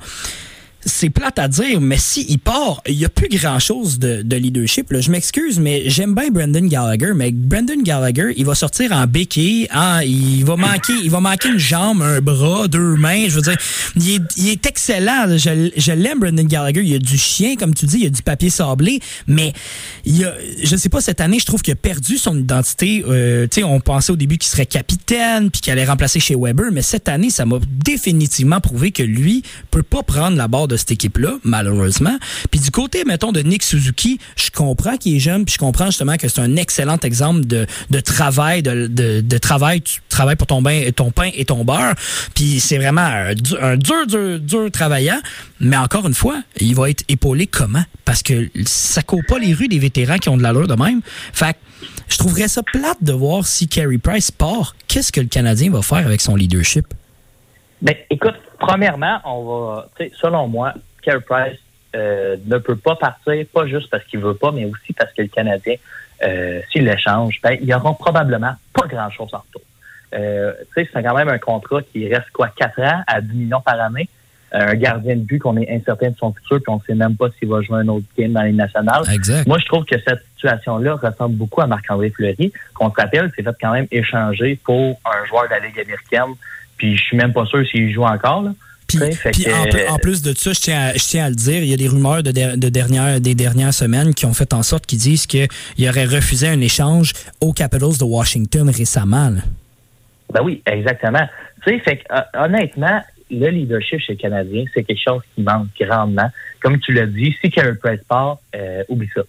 c'est 0.88 1.10
plate 1.10 1.38
à 1.40 1.48
dire, 1.48 1.80
mais 1.82 1.98
s'il 1.98 2.30
il 2.30 2.40
part, 2.40 2.82
il 2.88 2.98
n'y 2.98 3.06
a 3.06 3.10
plus 3.10 3.30
grand-chose 3.30 4.00
de, 4.00 4.22
de, 4.22 4.36
leadership. 4.36 4.92
Là. 4.92 5.02
Je 5.02 5.12
m'excuse, 5.12 5.60
mais 5.60 5.84
j'aime 5.90 6.16
bien 6.16 6.30
Brendan 6.30 6.68
Gallagher, 6.68 7.12
mais 7.16 7.32
Brendan 7.32 7.84
Gallagher, 7.84 8.34
il 8.38 8.46
va 8.46 8.56
sortir 8.56 8.92
en 8.92 9.06
béquille, 9.06 9.68
hein, 9.72 10.02
il 10.04 10.44
va 10.46 10.56
manquer 10.56 10.94
il 11.04 11.12
va 11.12 11.20
manquer 11.20 11.50
une 11.50 11.60
jambe, 11.60 12.02
un 12.02 12.22
bras, 12.22 12.68
deux 12.68 12.96
mains. 12.96 13.26
Je 13.28 13.36
veux 13.36 13.42
dire, 13.42 13.58
il 13.96 14.16
est, 14.16 14.22
il 14.38 14.50
est 14.50 14.66
excellent. 14.66 15.38
Je, 15.38 15.72
je 15.76 15.92
l'aime, 15.92 16.20
Brendan 16.20 16.48
Gallagher. 16.48 16.82
Il 16.82 16.90
y 16.90 16.96
a 16.96 17.00
du 17.00 17.18
chien, 17.18 17.56
comme 17.56 17.74
tu 17.74 17.86
dis, 17.86 17.98
il 17.98 18.04
y 18.04 18.08
a 18.08 18.10
du 18.10 18.22
papier 18.22 18.50
sablé, 18.50 19.00
mais 19.28 19.54
il 20.06 20.24
a, 20.26 20.34
je 20.64 20.76
sais 20.76 20.90
pas, 20.90 21.02
cette 21.02 21.22
année, 21.22 21.40
je 21.40 21.46
trouve 21.46 21.62
qu'il 21.62 21.74
a 21.74 21.76
perdu 21.76 22.18
son 22.18 22.38
identité. 22.38 23.04
Euh, 23.08 23.48
on 23.64 23.80
pensait 23.80 24.12
au 24.12 24.16
début 24.16 24.38
qu'il 24.38 24.50
serait 24.50 24.66
capitaine, 24.66 25.52
puis 25.52 25.62
qu'il 25.62 25.74
allait 25.74 25.86
remplacer 25.86 26.20
chez 26.20 26.36
Weber, 26.36 26.72
mais 26.72 26.82
cette 26.82 27.10
année, 27.10 27.30
ça 27.30 27.46
m'a 27.46 27.60
définitivement 27.84 28.62
prouvé 28.62 28.92
que 28.92 29.04
lui 29.04 29.44
peut 29.72 29.84
pas 29.84 30.04
prendre 30.04 30.38
la 30.38 30.48
barre 30.48 30.68
de 30.68 30.77
cette 30.78 30.92
équipe-là, 30.92 31.38
malheureusement. 31.44 32.18
Puis 32.52 32.60
du 32.60 32.72
côté, 32.72 33.04
mettons, 33.06 33.32
de 33.32 33.42
Nick 33.42 33.64
Suzuki, 33.64 34.20
je 34.36 34.50
comprends 34.52 34.98
qu'il 34.98 35.16
est 35.16 35.20
jeune, 35.20 35.46
puis 35.46 35.54
je 35.54 35.60
comprends 35.60 35.88
justement 35.88 36.18
que 36.18 36.28
c'est 36.28 36.42
un 36.42 36.56
excellent 36.56 36.98
exemple 37.04 37.46
de, 37.46 37.66
de 37.90 38.00
travail, 38.00 38.64
de, 38.64 38.88
de, 38.88 39.38
travail, 39.38 39.82
tu 39.82 40.00
travailles 40.10 40.36
pour 40.36 40.48
ton, 40.48 40.62
bain, 40.62 40.90
ton 40.96 41.12
pain 41.12 41.30
et 41.34 41.46
ton 41.46 41.64
beurre. 41.64 41.96
Puis 42.36 42.60
c'est 42.60 42.78
vraiment 42.78 43.02
un, 43.02 43.78
dur, 43.78 44.08
dur, 44.08 44.40
dur 44.40 44.72
travaillant. 44.72 45.20
Mais 45.60 45.78
encore 45.78 46.08
une 46.08 46.14
fois, 46.14 46.42
il 46.60 46.76
va 46.76 46.90
être 46.90 47.04
épaulé 47.10 47.48
comment? 47.48 47.84
Parce 48.06 48.22
que 48.22 48.50
ça 48.66 49.02
court 49.02 49.24
pas 49.28 49.40
les 49.40 49.54
rues 49.54 49.68
des 49.68 49.80
vétérans 49.80 50.18
qui 50.18 50.30
ont 50.30 50.38
de 50.38 50.44
l'allure 50.44 50.68
de 50.68 50.76
même. 50.76 51.02
Fait 51.34 51.56
je 52.10 52.18
trouverais 52.18 52.48
ça 52.48 52.64
plate 52.64 52.98
de 53.02 53.14
voir 53.14 53.46
si 53.46 53.68
Carey 53.68 53.98
Price 53.98 54.32
part. 54.32 54.76
Qu'est-ce 54.88 55.12
que 55.12 55.22
le 55.22 55.28
Canadien 55.28 55.72
va 55.72 55.82
faire 55.82 56.06
avec 56.06 56.22
son 56.22 56.36
leadership? 56.36 56.86
Ben, 57.82 57.96
écoute, 58.10 58.36
premièrement, 58.60 59.20
on 59.26 59.43
va, 59.43 59.88
selon 60.20 60.47
moi, 60.47 60.74
Carey 61.01 61.22
Price 61.22 61.60
euh, 61.95 62.38
ne 62.45 62.58
peut 62.58 62.76
pas 62.76 62.95
partir, 62.95 63.45
pas 63.53 63.66
juste 63.68 63.89
parce 63.89 64.03
qu'il 64.05 64.20
veut 64.20 64.36
pas, 64.36 64.51
mais 64.51 64.66
aussi 64.66 64.93
parce 64.93 65.12
que 65.14 65.22
le 65.22 65.30
Canadien 65.30 65.76
euh, 66.24 66.62
s'ils 66.72 66.86
l'échangent, 66.86 67.39
ben, 67.43 67.58
ils 67.62 67.68
n'auront 67.68 67.93
probablement 67.93 68.53
pas 68.74 68.88
grand-chose 68.88 69.30
en 69.34 69.39
retour. 69.39 69.62
Euh, 70.14 70.53
c'est 70.74 70.88
quand 70.91 71.16
même 71.16 71.30
un 71.30 71.38
contrat 71.38 71.82
qui 71.82 72.12
reste 72.12 72.30
quoi, 72.32 72.49
4 72.55 72.80
ans 72.82 73.03
à 73.05 73.22
10 73.22 73.36
millions 73.36 73.62
par 73.62 73.80
année. 73.80 74.10
un 74.51 74.74
gardien 74.76 75.16
de 75.16 75.22
but 75.22 75.39
qu'on 75.39 75.58
est 75.58 75.70
incertain 75.70 76.10
de 76.10 76.18
son 76.18 76.34
futur, 76.34 76.58
puis 76.58 76.70
on 76.70 76.78
ne 76.78 76.82
sait 76.88 76.95
même 76.95 77.16
pas 77.18 77.28
s'il 77.38 77.49
va 77.49 77.62
jouer 77.62 77.80
un 77.80 77.88
autre 77.89 78.05
game 78.18 78.32
dans 78.32 78.41
les 78.41 78.53
nationales. 78.53 79.03
Exact. 79.14 79.45
Moi, 79.45 79.60
je 79.60 79.66
trouve 79.66 79.84
que 79.84 79.95
cette 79.99 80.24
situation-là 80.36 80.95
ressemble 80.95 81.36
beaucoup 81.36 81.62
à 81.62 81.68
Marc-André 81.68 82.10
Fleury, 82.10 82.53
qu'on 82.74 82.89
se 82.89 82.95
rappelle, 82.95 83.30
c'est 83.36 83.43
fait 83.43 83.55
quand 83.62 83.74
même 83.74 83.88
échanger 83.91 84.58
pour 84.64 84.99
un 85.05 85.26
joueur 85.26 85.43
de 85.43 85.49
la 85.49 85.60
Ligue 85.60 85.80
américaine, 85.80 86.34
puis 86.78 86.96
je 86.96 87.02
suis 87.04 87.18
même 87.18 87.34
pas 87.34 87.46
sûr 87.46 87.66
s'il 87.68 87.92
joue 87.94 88.04
encore. 88.04 88.44
Là. 88.44 88.52
Puis, 88.88 89.00
en, 89.90 89.98
plus 89.98 90.22
de 90.22 90.34
ça, 90.34 90.54
je 90.54 90.62
tiens, 90.62 90.80
à, 90.80 90.94
je 90.94 91.04
tiens 91.04 91.26
à 91.26 91.30
le 91.30 91.36
dire, 91.36 91.62
il 91.62 91.68
y 91.68 91.74
a 91.74 91.78
des 91.78 91.90
rumeurs 91.90 92.24
de, 92.24 92.32
de 92.32 92.70
dernière, 92.70 93.20
des 93.20 93.36
dernières 93.36 93.74
semaines 93.74 94.14
qui 94.14 94.26
ont 94.26 94.34
fait 94.34 94.54
en 94.54 94.64
sorte 94.64 94.86
qu'ils 94.86 95.00
disent 95.00 95.28
qu'il 95.28 95.50
aurait 95.90 96.06
refusé 96.06 96.48
un 96.48 96.62
échange 96.62 97.12
aux 97.42 97.52
Capitals 97.52 97.98
de 98.00 98.06
Washington 98.06 98.70
récemment. 98.70 99.34
Ben 100.34 100.42
oui, 100.42 100.62
exactement. 100.66 101.28
Tu 101.66 101.74
sais, 101.74 101.80
fait 101.80 102.04
honnêtement, 102.34 103.02
le 103.30 103.50
leadership 103.50 104.00
chez 104.00 104.14
les 104.14 104.18
Canadiens, 104.18 104.64
c'est 104.74 104.84
quelque 104.84 105.04
chose 105.04 105.22
qui 105.36 105.42
manque 105.42 105.68
grandement. 105.80 106.30
Comme 106.62 106.80
tu 106.80 106.94
l'as 106.94 107.08
dit, 107.08 107.36
si 107.42 107.50
Carey 107.50 107.76
Price 107.76 108.02
part, 108.08 108.38
euh, 108.56 108.84
oublie 108.88 109.10
ça. 109.14 109.22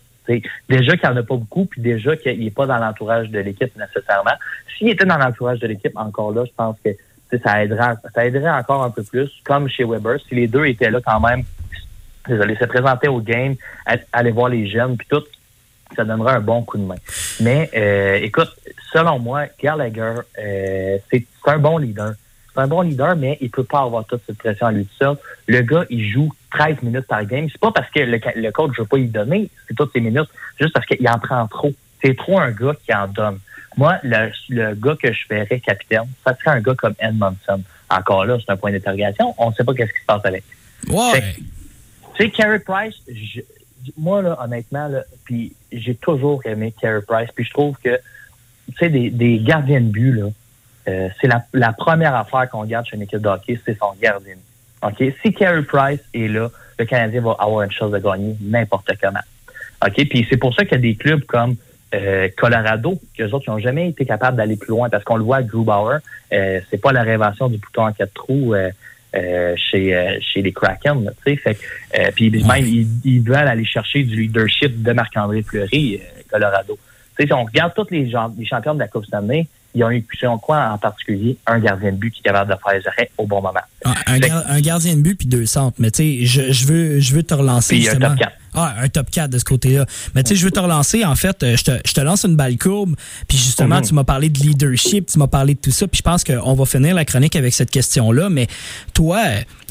déjà 0.69 0.97
qu'il 0.97 1.09
n'y 1.09 1.15
en 1.15 1.19
a 1.19 1.23
pas 1.25 1.37
beaucoup, 1.37 1.65
puis 1.65 1.81
déjà 1.81 2.17
qu'il 2.17 2.39
n'est 2.39 2.51
pas 2.51 2.67
dans 2.67 2.79
l'entourage 2.79 3.29
de 3.31 3.41
l'équipe 3.41 3.77
nécessairement. 3.77 4.37
S'il 4.77 4.89
était 4.89 5.05
dans 5.05 5.19
l'entourage 5.19 5.59
de 5.59 5.67
l'équipe, 5.67 5.97
encore 5.97 6.33
là, 6.33 6.45
je 6.45 6.53
pense 6.57 6.77
que 6.85 6.91
ça 7.37 7.63
aiderait, 7.63 7.95
ça 8.15 8.27
aiderait 8.27 8.51
encore 8.51 8.83
un 8.83 8.91
peu 8.91 9.03
plus, 9.03 9.31
comme 9.45 9.69
chez 9.69 9.85
Weber. 9.85 10.19
Si 10.29 10.35
les 10.35 10.49
deux 10.49 10.65
étaient 10.67 10.91
là 10.91 11.01
quand 11.05 11.21
même, 11.21 11.45
désolé, 12.27 12.57
se 12.57 12.65
présenter 12.65 13.09
au 13.09 13.21
game, 13.21 13.55
aller 14.13 14.31
voir 14.31 14.49
les 14.49 14.67
jeunes, 14.67 14.97
puis 14.97 15.07
tout, 15.11 15.25
ça 15.97 16.05
donnerait 16.05 16.35
un 16.35 16.41
bon 16.41 16.63
coup 16.63 16.79
de 16.79 16.85
main. 16.85 16.97
Mais 17.41 17.71
euh, 17.75 18.19
écoute, 18.23 18.55
selon 18.93 19.19
moi, 19.19 19.45
Gallagher, 19.61 20.15
euh, 20.39 20.99
c'est 21.11 21.25
un 21.47 21.59
bon 21.59 21.79
leader. 21.79 22.13
C'est 22.55 22.61
un 22.61 22.67
bon 22.67 22.83
leader, 22.83 23.17
mais 23.17 23.39
il 23.41 23.51
peut 23.51 23.65
pas 23.65 23.83
avoir 23.83 24.05
toute 24.05 24.23
cette 24.27 24.39
pression 24.39 24.67
à 24.67 24.73
lui 24.73 24.85
tout 24.85 24.97
seul. 24.99 25.17
Le 25.47 25.61
gars, 25.63 25.85
il 25.91 26.09
joue 26.09 26.31
13 26.51 26.83
minutes 26.83 27.07
par 27.07 27.25
game. 27.25 27.49
C'est 27.51 27.61
pas 27.61 27.71
parce 27.71 27.91
que 27.91 28.01
le, 28.01 28.21
le 28.37 28.51
coach 28.51 28.79
veut 28.79 28.85
pas 28.85 28.99
y 28.99 29.07
donner, 29.07 29.51
toutes 29.77 29.93
ces 29.93 30.01
minutes, 30.01 30.29
juste 30.59 30.73
parce 30.73 30.87
qu'il 30.87 31.09
en 31.09 31.19
prend 31.19 31.47
trop. 31.47 31.73
C'est 32.03 32.17
trop 32.17 32.39
un 32.39 32.51
gars 32.51 32.75
qui 32.85 32.95
en 32.95 33.09
donne. 33.09 33.39
Moi, 33.79 34.01
le, 34.03 34.33
le 34.49 34.75
gars 34.75 34.97
que 35.01 35.13
je 35.13 35.29
verrais 35.31 35.61
capitaine, 35.61 36.09
ça 36.25 36.35
serait 36.35 36.57
un 36.57 36.61
gars 36.61 36.75
comme 36.75 36.95
Edmondson. 36.99 37.63
Encore 37.89 38.25
là, 38.25 38.37
c'est 38.45 38.51
un 38.51 38.57
point 38.57 38.73
d'interrogation. 38.73 39.37
On 39.39 39.51
ne 39.51 39.55
sait 39.55 39.63
pas 39.63 39.73
qu'est-ce 39.73 39.93
qui 39.93 40.01
se 40.01 40.05
passe 40.05 40.25
avec. 40.25 40.43
Ouais. 40.89 41.37
Tu 42.17 42.25
sais, 42.25 42.31
Carey 42.31 42.59
Price, 42.59 42.97
moi, 43.97 44.21
là, 44.21 44.37
honnêtement, 44.43 44.89
là, 44.89 45.05
puis 45.25 45.53
j'ai 45.71 45.95
toujours 45.95 46.45
aimé 46.45 46.75
Carey 46.81 47.03
Price, 47.07 47.29
puis 47.33 47.45
je 47.45 47.53
trouve 47.53 47.77
que, 47.79 48.01
tu 48.67 48.75
sais, 48.81 48.89
des, 48.89 49.11
des, 49.11 49.39
gardiens 49.39 49.81
de 49.81 49.91
but, 49.91 50.11
là, 50.11 50.27
euh, 50.89 51.09
c'est 51.21 51.29
la, 51.29 51.47
la, 51.53 51.73
première 51.73 52.17
affaire 52.17 52.51
qu'on 52.51 52.65
garde 52.65 52.85
chez 52.85 52.97
une 52.97 53.03
équipe 53.03 53.21
de 53.21 53.29
hockey, 53.29 53.61
c'est 53.65 53.79
son 53.79 53.95
gardien. 54.03 54.35
OK? 54.83 55.05
Si 55.23 55.33
Carey 55.33 55.63
Price 55.63 56.01
est 56.15 56.27
là, 56.27 56.51
le 56.81 56.85
Canadien 56.85 57.21
va 57.21 57.37
avoir 57.39 57.63
une 57.63 57.71
chance 57.71 57.93
de 57.93 57.99
gagner 57.99 58.37
n'importe 58.41 58.91
comment. 59.01 59.21
OK? 59.87 60.09
Puis 60.09 60.27
c'est 60.29 60.37
pour 60.37 60.53
ça 60.53 60.65
qu'il 60.65 60.73
y 60.73 60.75
a 60.75 60.79
des 60.79 60.97
clubs 60.97 61.23
comme 61.25 61.55
euh, 61.95 62.29
Colorado, 62.37 63.01
qu'eux 63.17 63.31
autres, 63.31 63.51
n'ont 63.51 63.59
jamais 63.59 63.89
été 63.89 64.05
capables 64.05 64.37
d'aller 64.37 64.57
plus 64.57 64.71
loin 64.71 64.89
parce 64.89 65.05
qu'on 65.05 65.17
le 65.17 65.25
voit 65.25 65.39
à 65.39 65.43
Drew 65.43 65.65
Bauer, 65.65 65.99
euh, 66.33 66.61
c'est 66.71 66.81
pas 66.81 66.93
la 66.93 67.03
réinvention 67.03 67.49
du 67.49 67.59
bouton 67.59 67.87
en 67.87 67.93
quatre 67.93 68.13
trous 68.15 68.55
euh, 68.55 68.71
euh 69.15 69.55
chez 69.57 69.97
euh, 69.97 70.19
chez 70.21 70.43
les 70.43 70.53
Kraken, 70.53 71.11
tu 71.25 71.33
sais, 71.33 71.37
fait 71.37 72.13
puis 72.15 72.31
même 72.31 72.67
ils, 73.05 73.23
veulent 73.23 73.37
aller 73.37 73.65
chercher 73.65 74.03
du 74.03 74.23
leadership 74.23 74.83
de 74.83 74.93
Marc-André 74.93 75.43
Fleury, 75.43 76.01
Colorado. 76.31 76.79
Tu 77.17 77.23
sais, 77.23 77.27
si 77.27 77.33
on 77.33 77.45
regarde 77.45 77.73
tous 77.75 77.87
les, 77.91 78.13
les 78.37 78.47
champions 78.47 78.75
de 78.75 78.81
la 78.81 78.89
Coupe 78.89 79.07
Stanley, 79.07 79.47
ils 79.75 79.85
ont 79.85 79.91
eu 79.91 80.05
quoi 80.43 80.71
en 80.73 80.79
particulier? 80.79 81.37
Un 81.47 81.59
gardien 81.59 81.93
de 81.93 81.97
but 81.97 82.11
qui 82.11 82.21
est 82.21 82.25
capable 82.25 82.53
de 82.53 82.57
faire 82.63 82.79
les 82.79 82.87
arrêts 82.87 83.11
au 83.17 83.27
bon 83.27 83.41
moment. 83.41 83.61
Ah, 83.85 83.95
un, 84.07 84.61
gardien 84.61 84.97
de 84.97 85.01
but 85.01 85.17
puis 85.17 85.29
deux 85.29 85.47
centres. 85.47 85.77
Mais 85.79 85.91
tu 85.91 86.03
sais, 86.03 86.27
je, 86.27 86.53
je, 86.53 86.67
veux, 86.67 87.01
je 87.01 87.15
veux 87.15 87.23
te 87.23 87.35
relancer. 87.35 87.77
Puis 87.77 87.89
un 87.89 87.97
top 87.97 88.17
4. 88.17 88.33
Ah, 88.61 88.75
un 88.83 88.89
top 88.89 89.11
4 89.11 89.31
de 89.31 89.39
ce 89.39 89.45
côté-là. 89.45 89.87
Mais 90.15 90.23
tu 90.25 90.31
sais, 90.31 90.37
je 90.37 90.45
veux 90.45 90.51
te 90.51 90.59
relancer. 90.59 91.05
En 91.05 91.15
fait, 91.15 91.43
euh, 91.43 91.57
je 91.57 91.65
te, 91.65 91.71
je 91.87 91.93
te 91.93 92.01
lance 92.01 92.25
une 92.25 92.35
balle 92.35 92.59
courbe. 92.59 92.97
Puis 93.29 93.39
justement, 93.39 93.77
mhm. 93.77 93.83
tu 93.83 93.95
m'as 93.95 94.05
parlé 94.05 94.29
de 94.29 94.39
leadership, 94.41 95.07
tu 95.07 95.19
m'as 95.19 95.29
parlé 95.29 95.55
de 95.55 95.61
tout 95.61 95.71
ça. 95.71 95.87
Puis 95.87 95.99
je 95.99 96.03
pense 96.03 96.25
qu'on 96.25 96.55
va 96.55 96.65
finir 96.65 96.95
la 96.95 97.05
chronique 97.05 97.37
avec 97.37 97.55
cette 97.55 97.71
question-là. 97.71 98.31
Mais 98.31 98.49
toi, 98.95 99.21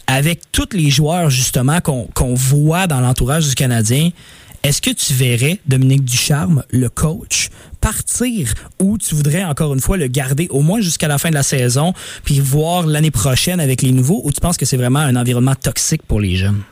avec 0.07 0.39
tous 0.53 0.69
les 0.71 0.89
joueurs 0.89 1.29
justement 1.29 1.79
qu'on 1.81 2.33
voit 2.33 2.87
dans 2.87 3.01
l'entourage 3.01 3.49
du 3.49 3.55
Canadien, 3.55 4.11
est-ce 4.63 4.81
que 4.81 4.89
tu 4.89 5.13
verrais 5.13 5.59
Dominique 5.65 6.03
Ducharme, 6.03 6.63
le 6.71 6.89
coach, 6.89 7.49
partir 7.79 8.53
ou 8.81 8.97
tu 8.97 9.15
voudrais 9.15 9.43
encore 9.43 9.73
une 9.73 9.79
fois 9.79 9.97
le 9.97 10.07
garder 10.07 10.47
au 10.49 10.61
moins 10.61 10.81
jusqu'à 10.81 11.07
la 11.07 11.17
fin 11.17 11.29
de 11.29 11.35
la 11.35 11.43
saison 11.43 11.93
puis 12.23 12.39
voir 12.39 12.85
l'année 12.85 13.11
prochaine 13.11 13.59
avec 13.59 13.81
les 13.81 13.91
nouveaux 13.91 14.21
ou 14.23 14.31
tu 14.31 14.41
penses 14.41 14.57
que 14.57 14.65
c'est 14.65 14.77
vraiment 14.77 14.99
un 14.99 15.15
environnement 15.15 15.55
toxique 15.55 16.01
pour 16.07 16.19
les 16.19 16.35
jeunes? 16.35 16.63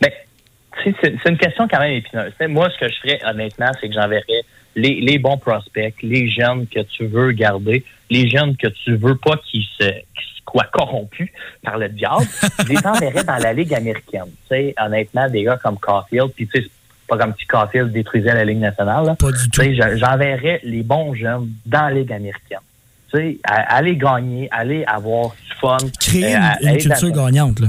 Bien, 0.00 0.10
c'est 0.84 1.28
une 1.28 1.38
question 1.38 1.68
quand 1.68 1.80
même 1.80 1.94
épineuse. 1.94 2.32
Moi, 2.48 2.70
ce 2.70 2.78
que 2.78 2.92
je 2.92 2.98
ferais 3.00 3.20
honnêtement, 3.24 3.70
c'est 3.80 3.88
que 3.88 3.94
j'enverrais 3.94 4.42
les, 4.74 5.00
les, 5.00 5.18
bons 5.18 5.36
prospects, 5.36 5.94
les 6.02 6.30
jeunes 6.30 6.66
que 6.66 6.80
tu 6.80 7.06
veux 7.06 7.32
garder, 7.32 7.84
les 8.10 8.28
jeunes 8.28 8.56
que 8.56 8.68
tu 8.68 8.96
veux 8.96 9.16
pas 9.16 9.36
qui 9.50 9.68
se, 9.78 9.84
quoi 10.44 10.64
corrompus 10.72 11.30
par 11.62 11.78
le 11.78 11.88
diable, 11.88 12.26
je 12.60 12.68
les 12.68 12.86
enverrais 12.86 13.24
dans 13.24 13.36
la 13.36 13.52
Ligue 13.52 13.74
américaine. 13.74 14.30
Tu 14.48 14.48
sais, 14.48 14.74
honnêtement, 14.82 15.28
des 15.28 15.44
gars 15.44 15.58
comme 15.62 15.78
Caulfield, 15.78 16.30
puis 16.34 16.46
tu 16.46 16.62
sais, 16.62 16.68
pas 17.08 17.18
comme 17.18 17.34
si 17.38 17.46
Caulfield 17.46 17.92
détruisait 17.92 18.34
la 18.34 18.44
Ligue 18.44 18.58
nationale. 18.58 19.04
Là. 19.06 19.14
Pas 19.14 19.32
du 19.32 19.50
tout. 19.50 19.62
J'enverrais 19.96 20.60
les 20.62 20.82
bons 20.82 21.14
jeunes 21.14 21.50
dans 21.66 21.88
la 21.88 21.94
Ligue 21.94 22.12
américaine. 22.12 22.58
Tu 23.12 23.18
sais, 23.18 23.38
aller 23.44 23.96
gagner, 23.96 24.48
aller 24.50 24.84
avoir 24.86 25.30
du 25.30 25.58
fun. 25.60 25.76
Créer 26.00 26.34
une, 26.34 26.68
euh, 26.68 26.76
culture 26.76 27.10
gagnante, 27.10 27.60
là. 27.60 27.68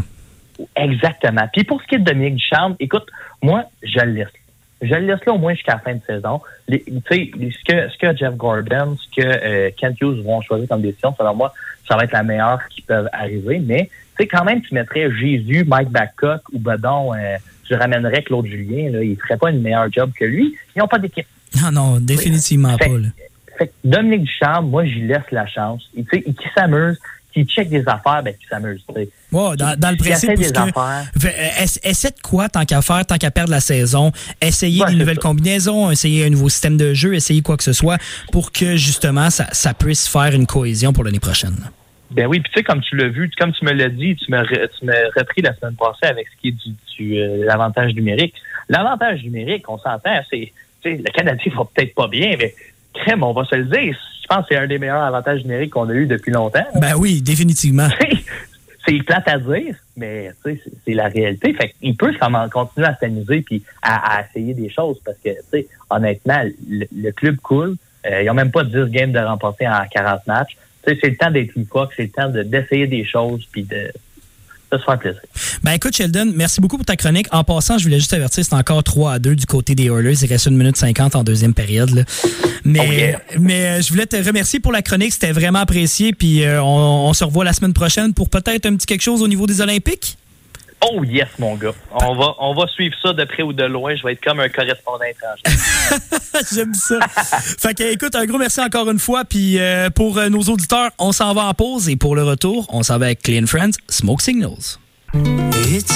Exactement. 0.76 1.48
Puis 1.52 1.64
pour 1.64 1.82
ce 1.82 1.88
qui 1.88 1.96
est 1.96 2.00
de 2.00 2.04
Dominique 2.04 2.36
Ducharme, 2.36 2.76
écoute, 2.80 3.06
moi, 3.42 3.66
je 3.82 4.00
le 4.00 4.12
laisse. 4.14 4.28
Je 4.82 4.94
le 4.94 5.08
laisse 5.08 5.26
là 5.26 5.34
au 5.34 5.38
moins 5.38 5.54
jusqu'à 5.54 5.74
la 5.74 5.80
fin 5.80 5.96
de 5.96 6.02
saison. 6.06 6.42
Tu 6.70 6.84
sais, 7.10 7.32
ce 7.34 7.64
que, 7.64 7.90
ce 7.90 7.98
que 7.98 8.18
Jeff 8.18 8.36
Gordon, 8.36 8.98
ce 8.98 9.22
que 9.22 9.26
euh, 9.26 9.70
Kent 9.78 10.02
Hughes 10.02 10.24
vont 10.24 10.42
choisir 10.42 10.68
comme 10.68 10.82
décision, 10.82 11.16
selon 11.18 11.36
moi, 11.36 11.54
ça 11.88 11.96
va 11.96 12.04
être 12.04 12.12
la 12.12 12.24
meilleure 12.24 12.60
qui 12.70 12.82
peut 12.82 13.06
arriver. 13.14 13.60
Mais, 13.60 13.90
tu 14.18 14.24
sais, 14.24 14.28
quand 14.28 14.44
même, 14.44 14.62
tu 14.62 14.74
mettrais 14.74 15.10
Jésus, 15.16 15.64
Mike 15.66 15.90
Babcock 15.90 16.42
ou 16.52 16.60
Bedon, 16.60 17.14
euh, 17.14 17.38
tu 17.66 17.76
ramènerais 17.76 18.24
Claude 18.24 18.46
Julien, 18.46 18.92
là, 18.92 19.02
il 19.04 19.12
ne 19.12 19.16
ferait 19.16 19.38
pas 19.38 19.52
une 19.52 19.62
meilleure 19.62 19.92
job 19.92 20.12
que 20.18 20.26
lui. 20.26 20.54
Ils 20.76 20.80
n'ont 20.80 20.88
pas 20.88 21.00
d'équipe. 21.00 21.28
Non, 21.62 21.72
non, 21.72 22.00
définitivement 22.00 22.78
pas. 22.78 22.88
Là. 22.88 23.08
Fait 23.58 23.72
Dominique 23.84 24.24
Ducharme, 24.24 24.70
moi, 24.70 24.84
j'y 24.86 25.02
laisse 25.02 25.30
la 25.32 25.46
chance. 25.46 25.88
Il, 25.96 26.06
il 26.12 26.36
s'amuse, 26.56 27.00
qui 27.34 27.46
check 27.46 27.70
des 27.70 27.88
affaires, 27.88 28.22
ben, 28.24 28.34
qui 28.34 28.48
s'amuse. 28.48 28.86
Dans, 29.32 29.56
dans 29.56 29.92
le 29.92 29.98
principe, 29.98 30.36
des 30.36 30.56
affaires. 30.56 31.06
Euh, 31.26 31.66
essaie 31.84 32.12
de 32.12 32.22
quoi 32.22 32.50
tant 32.50 32.66
qu'à 32.66 32.82
faire, 32.82 33.06
tant 33.06 33.18
qu'à 33.18 33.32
perdre 33.32 33.52
la 33.52 33.60
saison, 33.60 34.12
essayer 34.42 34.84
une 34.90 35.00
nouvelle 35.00 35.20
combinaison, 35.20 35.90
essayer 35.90 36.26
un 36.26 36.30
nouveau 36.30 36.50
système 36.50 36.78
de 36.78 36.94
jeu, 36.94 37.16
essayer 37.16 37.42
quoi 37.42 37.58
que 37.58 37.64
ce 37.64 37.74
soit 37.74 37.98
pour 38.32 38.52
que 38.52 38.76
justement 38.76 39.30
ça, 39.30 39.48
ça 39.52 39.74
puisse 39.74 40.08
faire 40.08 40.34
une 40.34 40.46
cohésion 40.46 40.94
pour 40.94 41.04
l'année 41.04 41.20
prochaine. 41.20 41.56
Ben 42.12 42.28
oui, 42.28 42.40
puis 42.42 42.52
tu 42.54 42.60
sais, 42.60 42.64
comme 42.64 42.82
tu 42.82 42.96
l'as 42.96 43.08
vu, 43.08 43.32
comme 43.40 43.52
tu 43.54 43.66
me 43.66 43.72
l'as 43.72 43.90
dit, 43.90 44.16
tu 44.16 44.30
m'as 44.30 44.44
repris 44.44 45.42
la 45.42 45.56
semaine 45.56 45.76
passée 45.76 46.06
avec 46.06 46.28
ce 46.28 46.42
qui 46.42 46.50
est 46.50 47.00
du, 47.00 47.18
euh, 47.18 47.44
l'avantage 47.46 47.96
numérique. 47.96 48.36
L'avantage 48.70 49.24
numérique, 49.24 49.68
on 49.68 49.80
s'entend, 49.80 50.22
c'est 50.30 50.52
le 50.86 51.12
Canadien 51.12 51.52
va 51.56 51.64
peut-être 51.74 51.96
pas 51.96 52.08
bien, 52.08 52.36
mais 52.38 52.54
on 53.22 53.34
va 53.34 53.46
se 53.46 53.56
le 53.56 53.66
dire. 53.66 53.98
Je 54.22 54.28
pense 54.28 54.48
que 54.48 54.56
c'est 54.56 54.58
un 54.58 54.68
des 54.68 54.78
meilleurs 54.78 55.04
avantages 55.04 55.44
numériques 55.44 55.72
qu'on 55.72 55.90
a 55.90 55.94
eu 55.94 56.06
depuis 56.06 56.32
longtemps. 56.32 56.66
Ben 56.80 56.96
oui, 56.98 57.22
définitivement. 57.22 57.88
c'est 58.88 59.04
plate 59.04 59.28
à 59.28 59.38
dire, 59.38 59.76
mais 59.98 60.32
c'est 60.44 60.94
la 60.94 61.08
réalité. 61.08 61.54
Fait 61.54 61.74
il 61.82 61.96
peut 61.96 62.14
continuer 62.52 62.88
à 62.88 62.96
s'amuser 62.96 63.42
puis 63.42 63.64
à, 63.82 64.24
essayer 64.28 64.54
des 64.54 64.70
choses 64.70 64.98
parce 65.04 65.18
que, 65.24 65.30
honnêtement, 65.90 66.42
le, 66.70 67.12
club 67.12 67.38
coule. 67.38 67.76
Euh, 68.06 68.22
ils 68.22 68.26
n'ont 68.26 68.34
même 68.34 68.52
pas 68.52 68.66
10 68.66 68.90
games 68.90 69.14
de 69.14 69.20
remporter 69.20 69.66
en 69.66 69.82
40 69.90 70.28
matchs 70.28 70.58
c'est 70.86 71.10
le 71.10 71.16
temps 71.16 71.32
d'être 71.32 71.56
loufoque, 71.56 71.94
c'est 71.96 72.04
le 72.04 72.10
temps 72.10 72.30
d'essayer 72.30 72.88
des 72.88 73.06
choses 73.06 73.48
puis 73.52 73.64
de, 73.64 73.92
se 74.78 74.84
faire 74.84 75.00
plaisir. 75.00 75.22
Ben 75.64 75.74
écoute, 75.74 75.96
Sheldon, 75.96 76.32
merci 76.36 76.62
beaucoup 76.62 76.78
pour 76.78 76.86
ta 76.86 76.96
chronique. 76.96 77.28
En 77.32 77.44
passant, 77.44 77.78
je 77.78 77.84
voulais 77.84 78.00
juste 78.00 78.14
avertir, 78.14 78.44
c'est 78.44 78.54
encore 78.54 78.84
3 78.84 79.14
à 79.14 79.20
2 79.20 79.36
du 79.36 79.46
côté 79.46 79.76
des 79.76 79.86
Oilers. 79.86 80.16
Il 80.22 80.28
reste 80.28 80.46
une 80.48 80.58
minute 80.58 80.78
50 80.78 81.16
en 81.16 81.24
deuxième 81.24 81.54
période. 81.54 82.06
Mais, 82.66 83.18
mais 83.40 83.66
euh, 83.66 83.82
je 83.82 83.90
voulais 83.90 84.06
te 84.06 84.16
remercier 84.16 84.60
pour 84.60 84.72
la 84.72 84.82
chronique. 84.82 85.14
C'était 85.14 85.32
vraiment 85.32 85.60
apprécié. 85.60 86.14
Puis 86.14 86.44
euh, 86.44 86.62
on, 86.62 87.10
on 87.10 87.14
se 87.14 87.24
revoit 87.24 87.44
la 87.44 87.54
semaine 87.54 87.74
prochaine 87.74 88.14
pour 88.14 88.30
peut-être 88.30 88.66
un 88.66 88.76
petit 88.76 88.86
quelque 88.86 89.02
chose 89.02 89.22
au 89.22 89.28
niveau 89.28 89.48
des 89.48 89.62
Olympiques. 89.62 90.18
Oh 90.86 91.04
yes, 91.04 91.28
mon 91.40 91.56
gars. 91.56 91.74
On 91.92 92.16
va, 92.16 92.36
on 92.40 92.54
va 92.54 92.68
suivre 92.68 92.96
ça 93.02 93.14
de 93.14 93.24
près 93.26 93.44
ou 93.44 93.54
de 93.54 93.64
loin. 93.64 93.96
Je 93.96 94.04
vais 94.04 94.14
être 94.14 94.24
comme 94.24 94.40
un 94.40 94.50
correspondant 94.50 95.04
étranger. 95.04 95.44
J'aime 96.54 96.74
ça. 96.74 97.00
fait 97.08 97.74
que, 97.74 97.94
écoute, 97.94 98.16
un 98.16 98.26
gros 98.26 98.38
merci 98.38 98.60
encore 98.62 98.90
une 98.90 99.00
fois. 99.00 99.24
Puis 99.26 99.60
euh, 99.60 99.90
pour 99.90 100.18
euh, 100.18 100.30
nos 100.30 100.42
auditeurs, 100.42 100.92
on 101.00 101.12
s'en 101.12 101.34
va 101.34 101.46
en 101.46 101.54
pause. 101.54 101.90
Et 101.90 101.96
pour 101.96 102.16
le 102.16 102.24
retour, 102.24 102.66
on 102.70 102.84
s'en 102.84 102.98
va 102.98 103.06
avec 103.08 103.22
Clean 103.22 103.46
Friends, 103.46 103.78
Smoke 103.90 104.22
Signals. 104.22 104.80
It's 105.14 105.94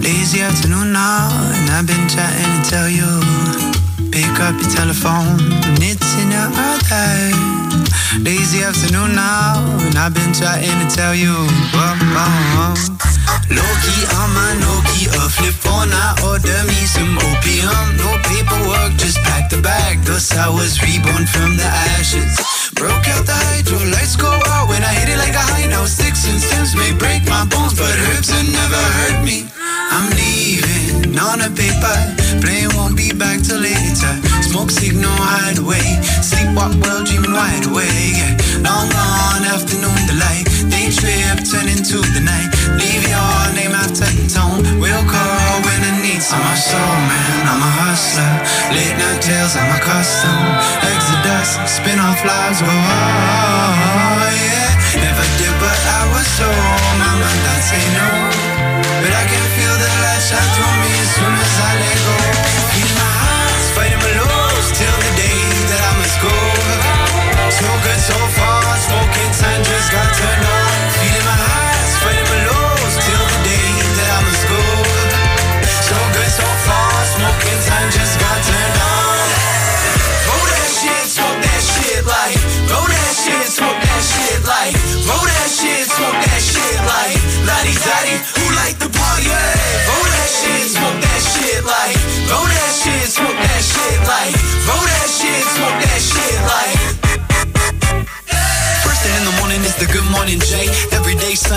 Lazy 0.00 0.40
afternoon 0.40 0.92
now, 0.92 1.28
and 1.54 1.70
I've 1.70 1.86
been 1.86 2.08
chatting 2.08 2.62
to 2.62 2.70
tell 2.70 2.88
you. 2.88 3.20
Pick 4.10 4.40
up 4.40 4.54
your 4.60 4.70
telephone, 4.70 5.38
it's 5.80 6.18
in 6.18 6.30
your. 6.30 7.61
Lazy 8.20 8.62
afternoon 8.62 9.14
now, 9.16 9.64
and 9.88 9.96
I've 9.96 10.12
been 10.12 10.34
chatting 10.34 10.76
to 10.84 10.88
tell 10.94 11.14
you. 11.14 11.32
Whoa, 11.32 11.96
whoa, 12.12 12.28
whoa. 12.60 12.76
Low 13.48 13.72
key, 13.80 14.04
I'm 14.04 14.36
a 14.36 14.48
no 14.60 14.72
key, 14.92 15.08
a 15.08 15.24
flip 15.32 15.56
phone. 15.56 15.88
I 15.88 16.12
order 16.28 16.60
me 16.68 16.84
some 16.84 17.16
opium. 17.16 17.96
No 17.96 18.12
paperwork, 18.28 19.00
just 19.00 19.16
pack 19.24 19.48
the 19.48 19.60
bag. 19.62 20.04
Thus 20.04 20.30
I 20.36 20.48
was 20.48 20.76
reborn 20.82 21.24
from 21.24 21.56
the 21.56 21.64
ashes. 21.64 22.36
Broke 22.74 23.08
out 23.16 23.24
the 23.24 23.32
hydro, 23.32 23.78
lights 23.90 24.16
go 24.16 24.28
out 24.28 24.68
when 24.68 24.84
I 24.84 24.92
hit 24.92 25.08
it 25.08 25.16
like 25.16 25.34
a 25.34 25.44
high 25.52 25.66
note. 25.68 25.88
Sticks 25.88 26.28
and 26.28 26.40
stems 26.40 26.76
may 26.76 26.92
break 26.92 27.24
my 27.24 27.44
bones, 27.46 27.72
but 27.74 27.96
herbs 27.96 28.28
have 28.28 28.44
never 28.44 28.82
hurt 29.00 29.24
me. 29.24 29.51
I'm 29.92 30.08
leaving 30.16 31.12
on 31.20 31.44
a 31.44 31.50
paper, 31.52 31.96
plane 32.40 32.72
won't 32.80 32.96
be 32.96 33.12
back 33.12 33.44
till 33.44 33.60
later. 33.60 34.12
Smoke 34.40 34.70
signal, 34.72 35.12
hide 35.12 35.60
away. 35.60 35.84
Sleepwalk 36.24 36.72
well, 36.80 37.04
dreaming 37.04 37.36
wide 37.36 37.68
awake. 37.68 38.24
Long 38.64 38.88
gone 38.88 39.44
afternoon 39.52 40.00
delight. 40.08 40.48
Day 40.72 40.88
trip 40.88 41.44
turn 41.44 41.68
into 41.68 42.00
the 42.16 42.24
night. 42.24 42.48
Leave 42.80 43.04
your 43.04 43.36
name 43.52 43.76
after 43.76 44.08
the 44.08 44.24
tone. 44.32 44.64
We'll 44.80 45.04
call 45.04 45.54
when 45.60 45.80
I 45.84 45.92
need 46.00 46.24
some. 46.24 46.40
I'm 46.40 46.52
a 46.52 46.56
soul 46.56 46.96
man, 47.12 47.42
I'm 47.52 47.60
a 47.60 47.72
hustler. 47.84 48.32
Late 48.72 48.96
night 48.96 49.20
tales, 49.20 49.52
I'm 49.60 49.76
a 49.76 49.80
custom. 49.84 50.40
Exodus, 50.88 51.60
spin 51.68 52.00
off 52.00 52.24
lives, 52.24 52.64
go 52.64 52.72
oh, 52.72 54.24
yeah. 54.40 54.72
Never 55.04 55.26
did, 55.36 55.54
but 55.60 55.80
I 55.84 56.00
was 56.16 56.26
so. 56.40 56.48
Mama, 56.48 57.28
that 57.44 57.60
say 57.60 57.84
no. 57.92 58.21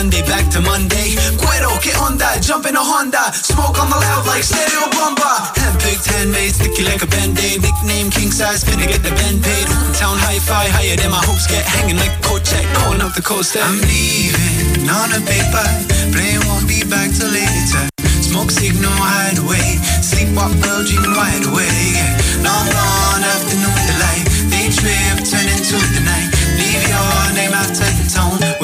Sunday 0.05 0.21
back 0.29 0.45
to 0.53 0.61
Monday. 0.61 1.17
Cuero, 1.41 1.73
get 1.81 1.97
on 1.97 2.13
that, 2.21 2.37
jump 2.37 2.69
in 2.69 2.77
a 2.77 2.85
Honda. 2.85 3.33
Smoke 3.33 3.73
on 3.81 3.89
the 3.89 3.97
loud 3.97 4.29
like 4.29 4.45
stereo 4.45 4.85
bomba. 4.93 5.49
Handpicked, 5.57 6.05
handmade, 6.05 6.53
sticky 6.53 6.85
like 6.85 7.01
a 7.01 7.09
band-aid. 7.09 7.65
Nickname 7.65 8.13
king 8.13 8.29
size, 8.29 8.61
finna 8.61 8.85
get 8.85 9.01
the 9.01 9.09
band 9.17 9.41
paid. 9.41 9.65
Town 9.97 10.13
hi-fi, 10.21 10.69
higher 10.69 10.93
than 10.93 11.09
my 11.09 11.17
hopes 11.25 11.49
get. 11.49 11.65
Hanging 11.65 11.97
like 11.97 12.13
coat 12.21 12.45
check, 12.45 12.61
going 12.85 13.01
up 13.01 13.17
the 13.17 13.25
coast. 13.25 13.57
I'm 13.57 13.81
leaving 13.81 14.85
on 14.85 15.09
a 15.09 15.21
paper. 15.25 15.65
Plane 16.13 16.37
won't 16.53 16.69
be 16.69 16.85
back 16.85 17.09
till 17.09 17.33
later. 17.33 17.89
Smoke 18.21 18.53
signal, 18.53 18.93
hide 18.93 19.41
away. 19.41 19.81
Sleepwalk, 20.05 20.53
dreaming 20.85 21.17
wide 21.17 21.49
awake. 21.49 21.97
Long, 22.45 22.69
long 22.77 23.25
afternoon 23.25 23.73
delight. 23.89 24.21
Day 24.53 24.69
trip, 24.69 25.17
turn 25.25 25.49
into 25.49 25.81
the 25.97 26.01
night. 26.05 26.29
Leave 26.61 26.93
your 26.93 27.09
name 27.33 27.57
after 27.57 27.89
the 27.89 28.05
tone. 28.05 28.54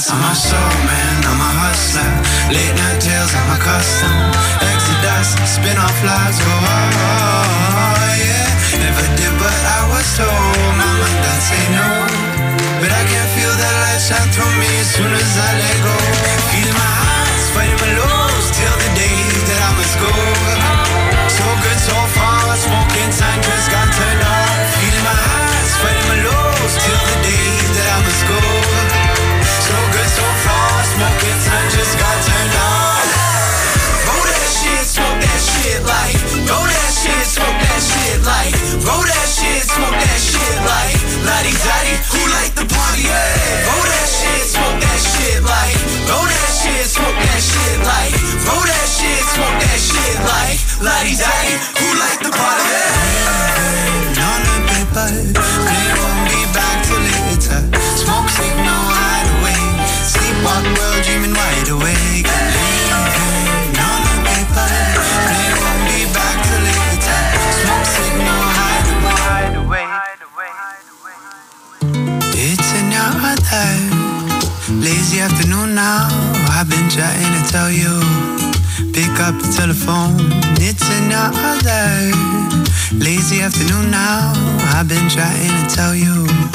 Some. 0.00 0.18
I'm 0.18 0.32
a 0.32 0.34
soul 0.34 0.74
man, 0.90 1.22
I'm 1.22 1.38
a 1.38 1.50
hustler. 1.62 2.10
Late 2.50 2.74
night 2.74 2.98
tales, 2.98 3.30
I'm 3.30 3.46
a 3.54 3.58
custom. 3.62 4.10
Exodus, 4.58 5.38
spin 5.46 5.78
off 5.78 5.98
lives, 6.02 6.42
go 6.42 6.50
oh, 6.50 8.02
yeah. 8.18 8.48
Never 8.82 9.06
did, 9.14 9.34
but 9.38 9.54
I 9.54 9.80
was 9.94 10.06
told. 10.18 10.74
Mama, 10.74 11.08
that 11.22 11.40
say 11.46 11.64
no. 11.70 11.86
But 12.82 12.90
I 12.90 13.02
can 13.06 13.26
feel 13.38 13.54
that 13.54 13.74
light 13.86 14.02
shine 14.02 14.30
through 14.34 14.54
me 14.58 14.66
as 14.82 14.88
soon 14.98 15.14
as 15.14 15.30
I 15.38 15.50
let 15.62 15.78
go. 15.86 15.93
Shit, 49.04 49.24
smoke 49.36 49.58
that 49.60 49.80
shit 49.80 50.16
like. 50.24 50.58
Lottie 50.80 51.16
Dottie, 51.16 51.56
who 51.78 51.86
like 52.00 52.20
the 52.24 52.32
party? 52.32 52.64
Yeah. 52.72 54.28
On 54.28 54.40
the 54.48 54.56
paper, 54.68 55.43
up 79.24 79.40
the 79.40 79.50
telephone. 79.56 80.16
It's 80.60 80.84
another 81.00 82.12
lazy 82.92 83.40
afternoon 83.40 83.90
now. 83.90 84.32
I've 84.76 84.86
been 84.86 85.08
trying 85.08 85.68
to 85.68 85.74
tell 85.74 85.94
you. 85.94 86.53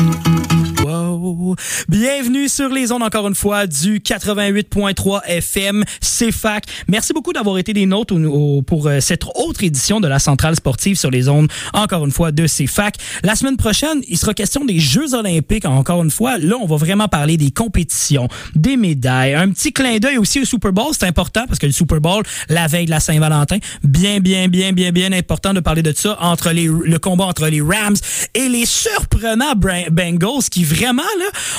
Bienvenue 1.87 2.49
sur 2.49 2.69
les 2.69 2.91
ondes 2.91 3.03
encore 3.03 3.27
une 3.27 3.35
fois 3.35 3.67
du 3.67 3.99
88.3 3.99 5.21
FM 5.27 5.83
CFAC. 6.01 6.65
Merci 6.87 7.13
beaucoup 7.13 7.33
d'avoir 7.33 7.57
été 7.57 7.73
des 7.73 7.85
nôtres 7.85 8.13
au- 8.15 8.57
au- 8.57 8.61
pour 8.61 8.87
euh, 8.87 8.99
cette 8.99 9.23
autre 9.35 9.63
édition 9.63 9.99
de 9.99 10.07
la 10.07 10.19
centrale 10.19 10.55
sportive 10.55 10.97
sur 10.97 11.11
les 11.11 11.29
ondes 11.29 11.51
encore 11.73 12.05
une 12.05 12.11
fois 12.11 12.31
de 12.31 12.47
CFAC. 12.47 12.95
La 13.23 13.35
semaine 13.35 13.57
prochaine, 13.57 14.01
il 14.07 14.17
sera 14.17 14.33
question 14.33 14.65
des 14.65 14.79
Jeux 14.79 15.13
olympiques 15.13 15.65
encore 15.65 16.03
une 16.03 16.11
fois. 16.11 16.37
Là, 16.37 16.55
on 16.61 16.65
va 16.65 16.77
vraiment 16.77 17.07
parler 17.07 17.37
des 17.37 17.51
compétitions, 17.51 18.27
des 18.55 18.77
médailles, 18.77 19.33
un 19.35 19.49
petit 19.49 19.71
clin 19.73 19.97
d'œil 19.97 20.17
aussi 20.17 20.39
au 20.41 20.45
Super 20.45 20.71
Bowl, 20.73 20.91
c'est 20.97 21.05
important 21.07 21.45
parce 21.47 21.59
que 21.59 21.65
le 21.65 21.71
Super 21.71 22.01
Bowl 22.01 22.23
la 22.49 22.67
veille 22.67 22.85
de 22.85 22.91
la 22.91 22.99
Saint-Valentin, 22.99 23.57
bien 23.83 24.19
bien 24.19 24.47
bien 24.47 24.71
bien 24.73 24.91
bien 24.91 25.11
important 25.11 25.53
de 25.53 25.59
parler 25.59 25.83
de 25.83 25.93
ça 25.95 26.17
entre 26.21 26.51
les 26.51 26.65
le 26.67 26.99
combat 26.99 27.25
entre 27.25 27.47
les 27.47 27.61
Rams 27.61 27.95
et 28.33 28.47
les 28.49 28.65
surprenants 28.65 29.53
Bengals 29.91 30.43
qui 30.51 30.63
vraiment 30.63 31.01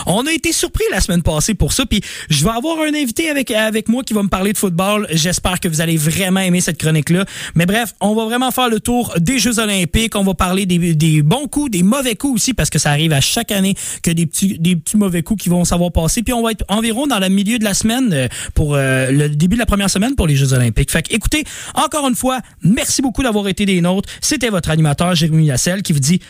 on 0.07 0.27
a 0.27 0.33
été 0.33 0.53
surpris 0.53 0.85
la 0.91 1.01
semaine 1.01 1.23
passée 1.23 1.55
pour 1.55 1.73
ça 1.73 1.87
puis 1.87 2.01
je 2.29 2.45
vais 2.45 2.51
avoir 2.51 2.79
un 2.81 2.95
invité 2.95 3.31
avec 3.31 3.89
moi 3.89 4.03
qui 4.03 4.15
va 4.15 4.23
me 4.23 4.29
parler 4.29 4.53
de 4.53 4.59
football. 4.59 5.07
J'espère 5.11 5.61
que 5.61 5.69
vous 5.69 5.81
allez 5.81 5.97
vraiment 5.97 6.41
aimer 6.41 6.61
cette 6.61 6.79
chronique 6.79 7.11
là. 7.11 7.25
Mais 7.55 7.67
bref, 7.67 7.95
on 8.01 8.15
va 8.15 8.25
vraiment 8.25 8.51
faire 8.51 8.69
le 8.69 8.81
tour 8.81 9.15
des 9.19 9.39
Jeux 9.39 9.59
olympiques, 9.59 10.17
on 10.17 10.25
va 10.25 10.35
parler 10.35 10.67
des, 10.67 10.95
des 10.95 11.23
bons 11.23 11.47
coups, 11.47 11.71
des 11.71 11.83
mauvais 11.83 12.15
coups 12.15 12.35
aussi 12.35 12.55
parce 12.55 12.71
que 12.71 12.79
ça 12.79 12.91
arrive 12.91 13.13
à 13.13 13.21
chaque 13.21 13.53
année 13.53 13.75
que 14.03 14.11
des 14.11 14.27
petits 14.27 14.59
des 14.59 14.77
petits 14.77 14.97
mauvais 14.97 15.23
coups 15.23 15.43
qui 15.43 15.49
vont 15.49 15.65
savoir 15.65 15.93
passer 15.93 16.23
puis 16.23 16.33
on 16.33 16.43
va 16.43 16.53
être 16.53 16.65
environ 16.69 17.07
dans 17.07 17.19
le 17.19 17.29
milieu 17.29 17.59
de 17.59 17.65
la 17.65 17.75
semaine 17.75 18.13
euh, 18.13 18.29
pour 18.55 18.75
euh, 18.75 19.11
le 19.11 19.29
début 19.29 19.57
de 19.57 19.61
la 19.61 19.67
première 19.67 19.91
semaine 19.91 20.15
pour 20.15 20.27
les 20.27 20.37
Jeux 20.37 20.53
olympiques. 20.53 20.91
Fait 20.91 21.03
que, 21.03 21.15
écoutez, 21.15 21.45
encore 21.75 22.09
une 22.09 22.15
fois, 22.15 22.41
merci 22.63 23.03
beaucoup 23.03 23.23
d'avoir 23.23 23.49
été 23.49 23.67
des 23.67 23.81
nôtres. 23.81 24.09
C'était 24.21 24.49
votre 24.49 24.71
animateur 24.71 25.15
Jérémy 25.15 25.47
Lasselle 25.47 25.83
qui 25.83 25.93
vous 25.93 26.01
dit 26.01 26.21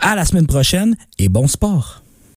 à 0.00 0.14
la 0.14 0.24
semaine 0.24 0.46
prochaine 0.46 0.96
et 1.18 1.28
bon 1.28 1.46
sport. 1.46 2.02